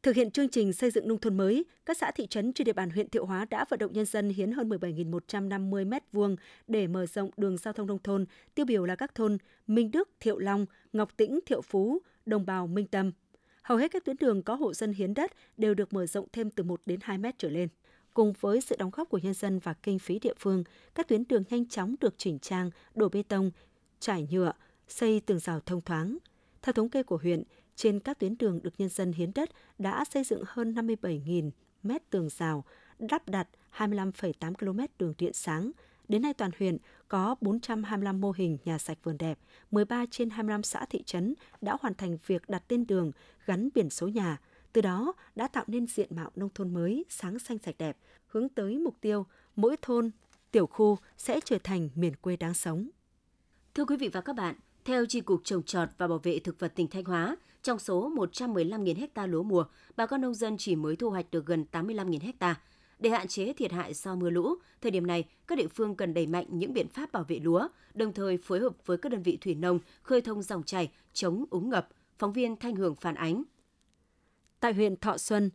Thực 0.03 0.17
hiện 0.17 0.31
chương 0.31 0.49
trình 0.49 0.73
xây 0.73 0.91
dựng 0.91 1.09
nông 1.09 1.19
thôn 1.19 1.37
mới, 1.37 1.65
các 1.87 1.97
xã 1.97 2.11
thị 2.11 2.27
trấn 2.27 2.53
trên 2.53 2.65
địa 2.65 2.73
bàn 2.73 2.91
huyện 2.91 3.09
Thiệu 3.09 3.27
Hóa 3.27 3.45
đã 3.51 3.65
vận 3.71 3.79
động 3.79 3.93
nhân 3.93 4.05
dân 4.05 4.29
hiến 4.29 4.53
hơn 4.53 4.69
17.150 4.69 5.89
m2 6.13 6.37
để 6.67 6.87
mở 6.87 7.07
rộng 7.07 7.31
đường 7.37 7.57
giao 7.59 7.75
thông 7.75 7.87
nông 7.87 7.99
thôn, 7.99 8.25
tiêu 8.55 8.67
biểu 8.67 8.85
là 8.85 8.97
các 8.97 9.15
thôn 9.15 9.39
Minh 9.67 9.91
Đức, 9.91 10.09
Thiệu 10.21 10.39
Long, 10.39 10.67
Ngọc 10.93 11.17
Tĩnh, 11.17 11.41
Thiệu 11.47 11.63
Phú, 11.63 11.99
Đồng 12.27 12.47
Bào, 12.47 12.67
Minh 12.67 12.87
Tâm. 12.87 13.13
Hầu 13.63 13.79
hết 13.79 13.91
các 13.93 14.05
tuyến 14.05 14.17
đường 14.21 14.43
có 14.43 14.55
hộ 14.55 14.75
dân 14.75 14.93
hiến 14.93 15.15
đất 15.15 15.33
đều 15.57 15.75
được 15.75 15.93
mở 15.93 16.07
rộng 16.07 16.27
thêm 16.33 16.51
từ 16.51 16.65
1 16.65 16.81
đến 16.87 17.01
2 17.03 17.19
mét 17.19 17.39
trở 17.39 17.49
lên. 17.49 17.69
Cùng 18.15 18.33
với 18.41 18.61
sự 18.61 18.77
đóng 18.79 18.91
góp 18.91 19.09
của 19.09 19.19
nhân 19.19 19.35
dân 19.35 19.59
và 19.59 19.75
kinh 19.75 19.99
phí 19.99 20.19
địa 20.19 20.35
phương, 20.39 20.65
các 20.95 21.09
tuyến 21.09 21.25
đường 21.29 21.45
nhanh 21.51 21.69
chóng 21.69 21.95
được 22.01 22.15
chỉnh 22.19 22.39
trang, 22.39 22.71
đổ 22.95 23.09
bê 23.09 23.23
tông, 23.23 23.51
trải 24.01 24.29
nhựa, 24.31 24.53
xây 24.89 25.21
tường 25.21 25.39
rào 25.39 25.61
thông 25.61 25.81
thoáng. 25.81 26.19
Theo 26.63 26.73
thống 26.73 26.89
kê 26.89 27.03
của 27.03 27.17
huyện, 27.17 27.43
trên 27.77 28.01
các 28.01 28.19
tuyến 28.19 28.39
đường 28.39 28.61
được 28.63 28.75
nhân 28.79 28.89
dân 28.89 29.13
hiến 29.13 29.31
đất 29.35 29.51
đã 29.79 30.05
xây 30.05 30.25
dựng 30.25 30.43
hơn 30.47 30.75
57.000 30.75 31.51
mét 31.83 32.11
tường 32.11 32.29
rào, 32.29 32.65
đắp 32.99 33.29
đặt 33.29 33.49
25,8 33.77 34.55
km 34.55 34.81
đường 34.99 35.15
điện 35.19 35.33
sáng. 35.33 35.71
Đến 36.09 36.23
nay 36.23 36.35
toàn 36.35 36.51
huyện 36.59 36.77
có 37.09 37.37
425 37.41 38.21
mô 38.21 38.33
hình 38.37 38.59
nhà 38.65 38.79
sạch 38.79 38.99
vườn 39.03 39.19
đẹp, 39.19 39.39
13 39.71 40.05
trên 40.11 40.31
25 40.31 40.63
xã 40.63 40.87
thị 40.91 41.03
trấn 41.03 41.35
đã 41.61 41.77
hoàn 41.81 41.95
thành 41.95 42.19
việc 42.27 42.49
đặt 42.49 42.63
tên 42.69 42.87
đường, 42.87 43.13
gắn 43.47 43.69
biển 43.75 43.91
số 43.91 44.09
nhà, 44.09 44.41
từ 44.75 44.81
đó 44.81 45.13
đã 45.35 45.49
tạo 45.49 45.65
nên 45.67 45.87
diện 45.87 46.17
mạo 46.17 46.31
nông 46.37 46.49
thôn 46.55 46.75
mới 46.75 47.05
sáng 47.09 47.39
xanh 47.39 47.59
sạch 47.59 47.75
đẹp, 47.79 47.97
hướng 48.27 48.49
tới 48.49 48.79
mục 48.79 48.97
tiêu 49.01 49.27
mỗi 49.57 49.77
thôn, 49.83 50.11
tiểu 50.51 50.67
khu 50.67 50.99
sẽ 51.17 51.41
trở 51.45 51.59
thành 51.65 51.89
miền 51.95 52.17
quê 52.17 52.37
đáng 52.37 52.55
sống. 52.55 52.89
Thưa 53.75 53.85
quý 53.85 53.97
vị 53.97 54.09
và 54.09 54.21
các 54.21 54.37
bạn, 54.37 54.55
theo 54.85 55.07
Tri 55.07 55.21
Cục 55.21 55.41
Trồng 55.45 55.63
Trọt 55.63 55.89
và 55.99 56.09
Bảo 56.09 56.19
vệ 56.19 56.39
Thực 56.39 56.59
vật 56.59 56.73
tỉnh 56.75 56.89
Thanh 56.89 57.05
Hóa, 57.05 57.37
trong 57.63 57.79
số 57.79 58.11
115.000 58.11 59.07
ha 59.15 59.27
lúa 59.27 59.43
mùa, 59.43 59.65
bà 59.97 60.07
con 60.07 60.21
nông 60.21 60.35
dân 60.35 60.57
chỉ 60.59 60.77
mới 60.77 60.97
thu 60.97 61.11
hoạch 61.11 61.31
được 61.31 61.47
gần 61.47 61.65
85.000 61.73 62.33
ha. 62.41 62.61
Để 62.99 63.11
hạn 63.11 63.29
chế 63.29 63.53
thiệt 63.53 63.73
hại 63.73 63.95
do 63.95 64.15
mưa 64.15 64.31
lũ, 64.31 64.55
thời 64.81 64.91
điểm 64.91 65.07
này, 65.07 65.25
các 65.47 65.59
địa 65.59 65.69
phương 65.69 65.97
cần 65.97 66.15
đẩy 66.15 66.27
mạnh 66.27 66.47
những 66.51 66.73
biện 66.73 66.89
pháp 66.89 67.13
bảo 67.13 67.25
vệ 67.29 67.39
lúa, 67.39 67.69
đồng 67.95 68.13
thời 68.13 68.37
phối 68.37 68.61
hợp 68.61 68.87
với 68.87 68.97
các 68.97 69.13
đơn 69.13 69.23
vị 69.23 69.39
thủy 69.41 69.55
nông 69.55 69.79
khơi 70.03 70.21
thông 70.21 70.43
dòng 70.43 70.63
chảy, 70.63 70.91
chống 71.13 71.45
úng 71.51 71.71
ngập. 71.71 71.89
Phóng 72.19 72.33
viên 72.33 72.57
Thanh 72.57 72.77
Hường 72.77 72.95
phản 72.95 73.15
ánh. 73.15 73.45
Tại 74.65 74.73
huyện 74.73 74.97
Thọ 74.97 75.19
Xuân, 75.19 75.51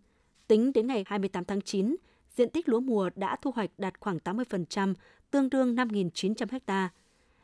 tính 0.48 0.74
đến 0.74 0.88
ngày 0.88 1.04
28 1.08 1.46
tháng 1.46 1.62
9, 1.62 1.96
diện 2.36 2.50
tích 2.50 2.70
lúa 2.70 2.80
mùa 2.80 3.10
đã 3.16 3.36
thu 3.42 3.52
hoạch 3.56 3.70
đạt 3.78 4.00
khoảng 4.00 4.18
80%, 4.18 4.94
tương 5.32 5.50
đương 5.50 5.76
5.900 5.76 6.60
ha. 6.68 6.90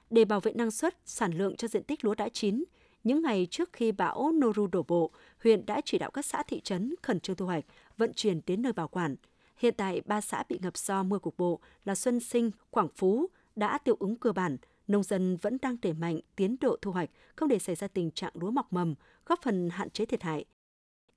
Để 0.09 0.25
bảo 0.25 0.39
vệ 0.39 0.53
năng 0.53 0.71
suất, 0.71 0.97
sản 1.05 1.33
lượng 1.37 1.55
cho 1.55 1.67
diện 1.67 1.83
tích 1.83 2.05
lúa 2.05 2.15
đã 2.15 2.29
chín, 2.29 2.63
những 3.03 3.21
ngày 3.21 3.47
trước 3.51 3.69
khi 3.73 3.91
bão 3.91 4.31
Noru 4.31 4.67
đổ 4.67 4.83
bộ, 4.87 5.11
huyện 5.43 5.65
đã 5.65 5.81
chỉ 5.85 5.97
đạo 5.97 6.11
các 6.11 6.25
xã 6.25 6.43
thị 6.43 6.61
trấn 6.61 6.95
khẩn 7.03 7.19
trương 7.19 7.35
thu 7.35 7.45
hoạch, 7.45 7.65
vận 7.97 8.13
chuyển 8.13 8.41
đến 8.45 8.61
nơi 8.61 8.73
bảo 8.73 8.87
quản. 8.87 9.15
Hiện 9.57 9.73
tại, 9.77 10.01
ba 10.05 10.21
xã 10.21 10.43
bị 10.49 10.59
ngập 10.61 10.77
do 10.77 11.03
mưa 11.03 11.19
cục 11.19 11.37
bộ 11.37 11.59
là 11.85 11.95
Xuân 11.95 12.19
Sinh, 12.19 12.51
Quảng 12.69 12.89
Phú 12.95 13.27
đã 13.55 13.77
tiêu 13.77 13.95
ứng 13.99 14.15
cơ 14.15 14.31
bản. 14.31 14.57
Nông 14.87 15.03
dân 15.03 15.37
vẫn 15.37 15.57
đang 15.61 15.77
đẩy 15.81 15.93
mạnh 15.93 16.19
tiến 16.35 16.55
độ 16.61 16.77
thu 16.81 16.91
hoạch, 16.91 17.09
không 17.35 17.49
để 17.49 17.59
xảy 17.59 17.75
ra 17.75 17.87
tình 17.87 18.11
trạng 18.11 18.31
lúa 18.33 18.51
mọc 18.51 18.73
mầm, 18.73 18.95
góp 19.25 19.39
phần 19.43 19.69
hạn 19.69 19.89
chế 19.89 20.05
thiệt 20.05 20.23
hại. 20.23 20.45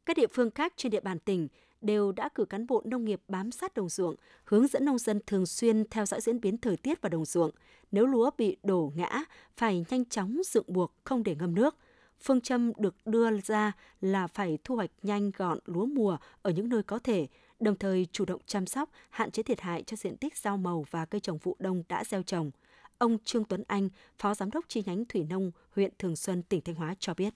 Các 0.09 0.17
địa 0.17 0.27
phương 0.27 0.51
khác 0.51 0.73
trên 0.77 0.93
địa 0.93 1.01
bàn 1.01 1.19
tỉnh 1.19 1.49
đều 1.81 2.13
đã 2.13 2.29
cử 2.35 2.45
cán 2.45 2.67
bộ 2.67 2.83
nông 2.85 3.05
nghiệp 3.05 3.21
bám 3.29 3.51
sát 3.51 3.75
đồng 3.75 3.89
ruộng, 3.89 4.15
hướng 4.45 4.67
dẫn 4.67 4.85
nông 4.85 4.99
dân 4.99 5.21
thường 5.27 5.47
xuyên 5.47 5.85
theo 5.91 6.07
dõi 6.07 6.21
diễn 6.21 6.41
biến 6.41 6.59
thời 6.59 6.77
tiết 6.77 7.01
và 7.01 7.09
đồng 7.09 7.25
ruộng. 7.25 7.51
Nếu 7.93 8.07
lúa 8.07 8.31
bị 8.39 8.57
đổ 8.63 8.93
ngã, 8.97 9.25
phải 9.57 9.85
nhanh 9.91 10.05
chóng 10.05 10.41
dựng 10.47 10.65
buộc, 10.67 10.95
không 11.05 11.23
để 11.23 11.35
ngâm 11.35 11.55
nước. 11.55 11.77
Phương 12.21 12.41
châm 12.41 12.73
được 12.79 12.95
đưa 13.05 13.41
ra 13.41 13.73
là 14.01 14.27
phải 14.27 14.59
thu 14.65 14.77
hoạch 14.77 14.91
nhanh 15.03 15.31
gọn 15.37 15.59
lúa 15.65 15.87
mùa 15.87 16.17
ở 16.43 16.51
những 16.51 16.69
nơi 16.69 16.83
có 16.83 16.99
thể, 16.99 17.27
đồng 17.61 17.77
thời 17.77 18.07
chủ 18.13 18.25
động 18.25 18.41
chăm 18.47 18.67
sóc, 18.67 18.91
hạn 19.11 19.31
chế 19.31 19.43
thiệt 19.43 19.61
hại 19.61 19.83
cho 19.83 19.97
diện 19.97 20.17
tích 20.17 20.37
rau 20.37 20.57
màu 20.57 20.85
và 20.91 21.05
cây 21.05 21.21
trồng 21.21 21.39
vụ 21.39 21.57
đông 21.59 21.83
đã 21.89 22.05
gieo 22.05 22.23
trồng. 22.23 22.51
Ông 22.99 23.19
Trương 23.25 23.45
Tuấn 23.45 23.65
Anh, 23.67 23.89
Phó 24.19 24.35
Giám 24.35 24.51
đốc 24.51 24.65
chi 24.69 24.83
nhánh 24.87 25.05
Thủy 25.05 25.25
Nông, 25.31 25.51
huyện 25.71 25.93
Thường 25.99 26.17
Xuân, 26.17 26.43
tỉnh 26.43 26.61
Thanh 26.61 26.75
Hóa 26.75 26.95
cho 26.99 27.15
biết. 27.15 27.35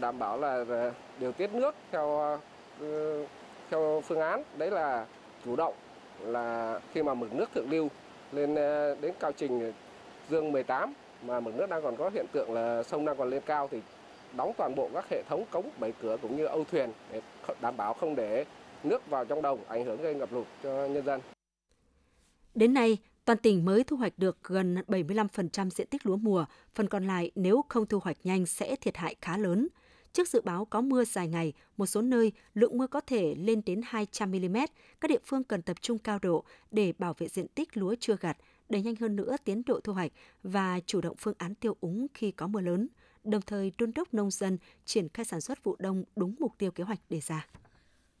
Đảm 0.00 0.18
bảo 0.18 0.38
là 0.38 0.64
ờ, 0.68 0.92
điều 1.20 1.32
tiết 1.32 1.54
nước 1.54 1.74
theo 1.92 2.18
ờ, 2.18 2.38
ừ, 2.80 3.24
theo 3.70 4.02
phương 4.06 4.20
án, 4.20 4.42
đấy 4.58 4.70
là 4.70 5.06
chủ 5.44 5.56
động 5.56 5.74
là 6.20 6.80
khi 6.92 7.02
mà 7.02 7.14
mực 7.14 7.34
nước 7.34 7.50
thượng 7.54 7.70
lưu 7.70 7.88
lên 8.32 8.54
ờ, 8.54 8.96
đến 9.00 9.14
cao 9.20 9.32
trình 9.32 9.72
dương 10.30 10.52
18 10.52 10.92
mà 11.22 11.40
mực 11.40 11.54
nước 11.54 11.66
đang 11.70 11.82
còn 11.82 11.96
có 11.96 12.10
hiện 12.14 12.26
tượng 12.32 12.52
là 12.52 12.82
sông 12.82 13.04
đang 13.04 13.16
còn 13.16 13.30
lên 13.30 13.42
cao 13.46 13.68
thì 13.70 13.80
đóng 14.36 14.52
toàn 14.56 14.74
bộ 14.74 14.90
các 14.94 15.04
hệ 15.10 15.22
thống 15.28 15.44
cống 15.50 15.70
bảy 15.78 15.92
cửa 16.02 16.16
cũng 16.22 16.36
như 16.36 16.44
âu 16.44 16.64
thuyền 16.72 16.90
để 17.12 17.20
đảm 17.60 17.76
bảo 17.76 17.94
không 17.94 18.16
để 18.16 18.44
nước 18.84 19.10
vào 19.10 19.24
trong 19.24 19.42
đồng 19.42 19.58
ảnh 19.68 19.84
hưởng 19.84 20.02
gây 20.02 20.14
ngập 20.14 20.32
lụt 20.32 20.46
cho 20.62 20.86
nhân 20.86 21.04
dân. 21.04 21.20
Đến 22.54 22.74
nay, 22.74 22.98
toàn 23.24 23.38
tỉnh 23.38 23.64
mới 23.64 23.84
thu 23.84 23.96
hoạch 23.96 24.12
được 24.16 24.36
gần 24.44 24.76
75% 24.88 25.70
diện 25.70 25.86
tích 25.86 26.06
lúa 26.06 26.16
mùa, 26.16 26.44
phần 26.74 26.88
còn 26.88 27.06
lại 27.06 27.30
nếu 27.34 27.64
không 27.68 27.86
thu 27.86 27.98
hoạch 27.98 28.16
nhanh 28.24 28.46
sẽ 28.46 28.76
thiệt 28.76 28.96
hại 28.96 29.14
khá 29.20 29.36
lớn. 29.36 29.68
Trước 30.14 30.28
dự 30.28 30.40
báo 30.40 30.64
có 30.64 30.80
mưa 30.80 31.04
dài 31.04 31.28
ngày, 31.28 31.52
một 31.76 31.86
số 31.86 32.02
nơi 32.02 32.32
lượng 32.54 32.78
mưa 32.78 32.86
có 32.86 33.00
thể 33.00 33.34
lên 33.38 33.62
đến 33.66 33.80
200 33.84 34.30
mm, 34.30 34.56
các 35.00 35.08
địa 35.08 35.18
phương 35.24 35.44
cần 35.44 35.62
tập 35.62 35.76
trung 35.80 35.98
cao 35.98 36.18
độ 36.22 36.44
để 36.70 36.92
bảo 36.98 37.14
vệ 37.18 37.28
diện 37.28 37.48
tích 37.48 37.76
lúa 37.76 37.94
chưa 38.00 38.16
gặt, 38.20 38.36
đẩy 38.68 38.82
nhanh 38.82 38.96
hơn 38.96 39.16
nữa 39.16 39.36
tiến 39.44 39.62
độ 39.66 39.80
thu 39.80 39.92
hoạch 39.92 40.12
và 40.42 40.80
chủ 40.86 41.00
động 41.00 41.16
phương 41.18 41.34
án 41.38 41.54
tiêu 41.54 41.76
úng 41.80 42.06
khi 42.14 42.30
có 42.30 42.46
mưa 42.46 42.60
lớn, 42.60 42.88
đồng 43.24 43.42
thời 43.42 43.72
đôn 43.78 43.92
đốc 43.94 44.14
nông 44.14 44.30
dân 44.30 44.58
triển 44.84 45.08
khai 45.08 45.24
sản 45.24 45.40
xuất 45.40 45.64
vụ 45.64 45.76
đông 45.78 46.04
đúng 46.16 46.34
mục 46.38 46.52
tiêu 46.58 46.70
kế 46.70 46.84
hoạch 46.84 47.00
đề 47.08 47.20
ra. 47.20 47.46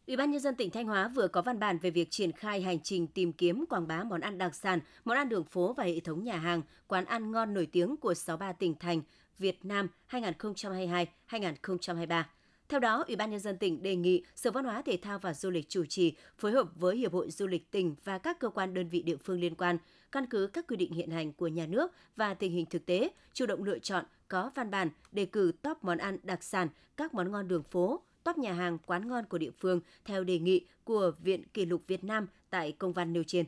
Ủy 0.06 0.16
ban 0.16 0.30
nhân 0.30 0.40
dân 0.40 0.54
tỉnh 0.54 0.70
Thanh 0.70 0.86
Hóa 0.86 1.08
vừa 1.08 1.28
có 1.28 1.42
văn 1.42 1.58
bản 1.58 1.78
về 1.78 1.90
việc 1.90 2.10
triển 2.10 2.32
khai 2.32 2.62
hành 2.62 2.80
trình 2.80 3.06
tìm 3.06 3.32
kiếm 3.32 3.64
quảng 3.68 3.86
bá 3.86 4.04
món 4.04 4.20
ăn 4.20 4.38
đặc 4.38 4.54
sản, 4.54 4.80
món 5.04 5.16
ăn 5.16 5.28
đường 5.28 5.44
phố 5.44 5.72
và 5.72 5.84
hệ 5.84 6.00
thống 6.00 6.24
nhà 6.24 6.36
hàng, 6.36 6.62
quán 6.86 7.04
ăn 7.04 7.30
ngon 7.30 7.54
nổi 7.54 7.66
tiếng 7.72 7.96
của 7.96 8.14
63 8.14 8.52
tỉnh 8.52 8.74
thành 8.80 9.02
Việt 9.38 9.64
Nam 9.64 9.88
2022-2023. 10.10 12.22
Theo 12.68 12.80
đó, 12.80 13.04
Ủy 13.06 13.16
ban 13.16 13.30
nhân 13.30 13.40
dân 13.40 13.58
tỉnh 13.58 13.82
đề 13.82 13.96
nghị 13.96 14.24
Sở 14.34 14.50
Văn 14.50 14.64
hóa 14.64 14.82
Thể 14.82 14.98
thao 15.02 15.18
và 15.18 15.34
Du 15.34 15.50
lịch 15.50 15.68
chủ 15.68 15.84
trì 15.88 16.14
phối 16.38 16.52
hợp 16.52 16.68
với 16.74 16.96
Hiệp 16.96 17.12
hội 17.12 17.30
Du 17.30 17.46
lịch 17.46 17.70
tỉnh 17.70 17.94
và 18.04 18.18
các 18.18 18.38
cơ 18.38 18.48
quan 18.48 18.74
đơn 18.74 18.88
vị 18.88 19.02
địa 19.02 19.16
phương 19.16 19.40
liên 19.40 19.54
quan, 19.54 19.78
căn 20.12 20.26
cứ 20.26 20.46
các 20.46 20.66
quy 20.68 20.76
định 20.76 20.92
hiện 20.92 21.10
hành 21.10 21.32
của 21.32 21.48
nhà 21.48 21.66
nước 21.66 21.92
và 22.16 22.34
tình 22.34 22.52
hình 22.52 22.66
thực 22.66 22.86
tế, 22.86 23.10
chủ 23.32 23.46
động 23.46 23.64
lựa 23.64 23.78
chọn 23.78 24.04
có 24.28 24.50
văn 24.54 24.70
bản 24.70 24.90
đề 25.12 25.26
cử 25.26 25.52
top 25.62 25.84
món 25.84 25.98
ăn 25.98 26.18
đặc 26.22 26.42
sản, 26.42 26.68
các 26.96 27.14
món 27.14 27.32
ngon 27.32 27.48
đường 27.48 27.62
phố, 27.62 28.02
top 28.24 28.38
nhà 28.38 28.52
hàng 28.52 28.78
quán 28.86 29.08
ngon 29.08 29.24
của 29.24 29.38
địa 29.38 29.50
phương 29.50 29.80
theo 30.04 30.24
đề 30.24 30.38
nghị 30.38 30.66
của 30.84 31.12
Viện 31.18 31.44
Kỷ 31.54 31.64
lục 31.64 31.82
Việt 31.86 32.04
Nam 32.04 32.26
tại 32.50 32.72
công 32.72 32.92
văn 32.92 33.12
nêu 33.12 33.24
trên. 33.26 33.46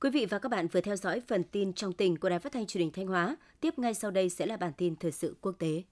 Quý 0.00 0.10
vị 0.10 0.26
và 0.26 0.38
các 0.38 0.48
bạn 0.48 0.68
vừa 0.68 0.80
theo 0.80 0.96
dõi 0.96 1.20
phần 1.20 1.44
tin 1.44 1.72
trong 1.72 1.92
tỉnh 1.92 2.16
của 2.16 2.28
Đài 2.28 2.38
Phát 2.38 2.52
thanh 2.52 2.66
Truyền 2.66 2.80
hình 2.80 2.90
Thanh 2.92 3.06
Hóa. 3.06 3.36
Tiếp 3.60 3.78
ngay 3.78 3.94
sau 3.94 4.10
đây 4.10 4.30
sẽ 4.30 4.46
là 4.46 4.56
bản 4.56 4.72
tin 4.76 4.96
thời 4.96 5.12
sự 5.12 5.36
quốc 5.40 5.52
tế. 5.58 5.82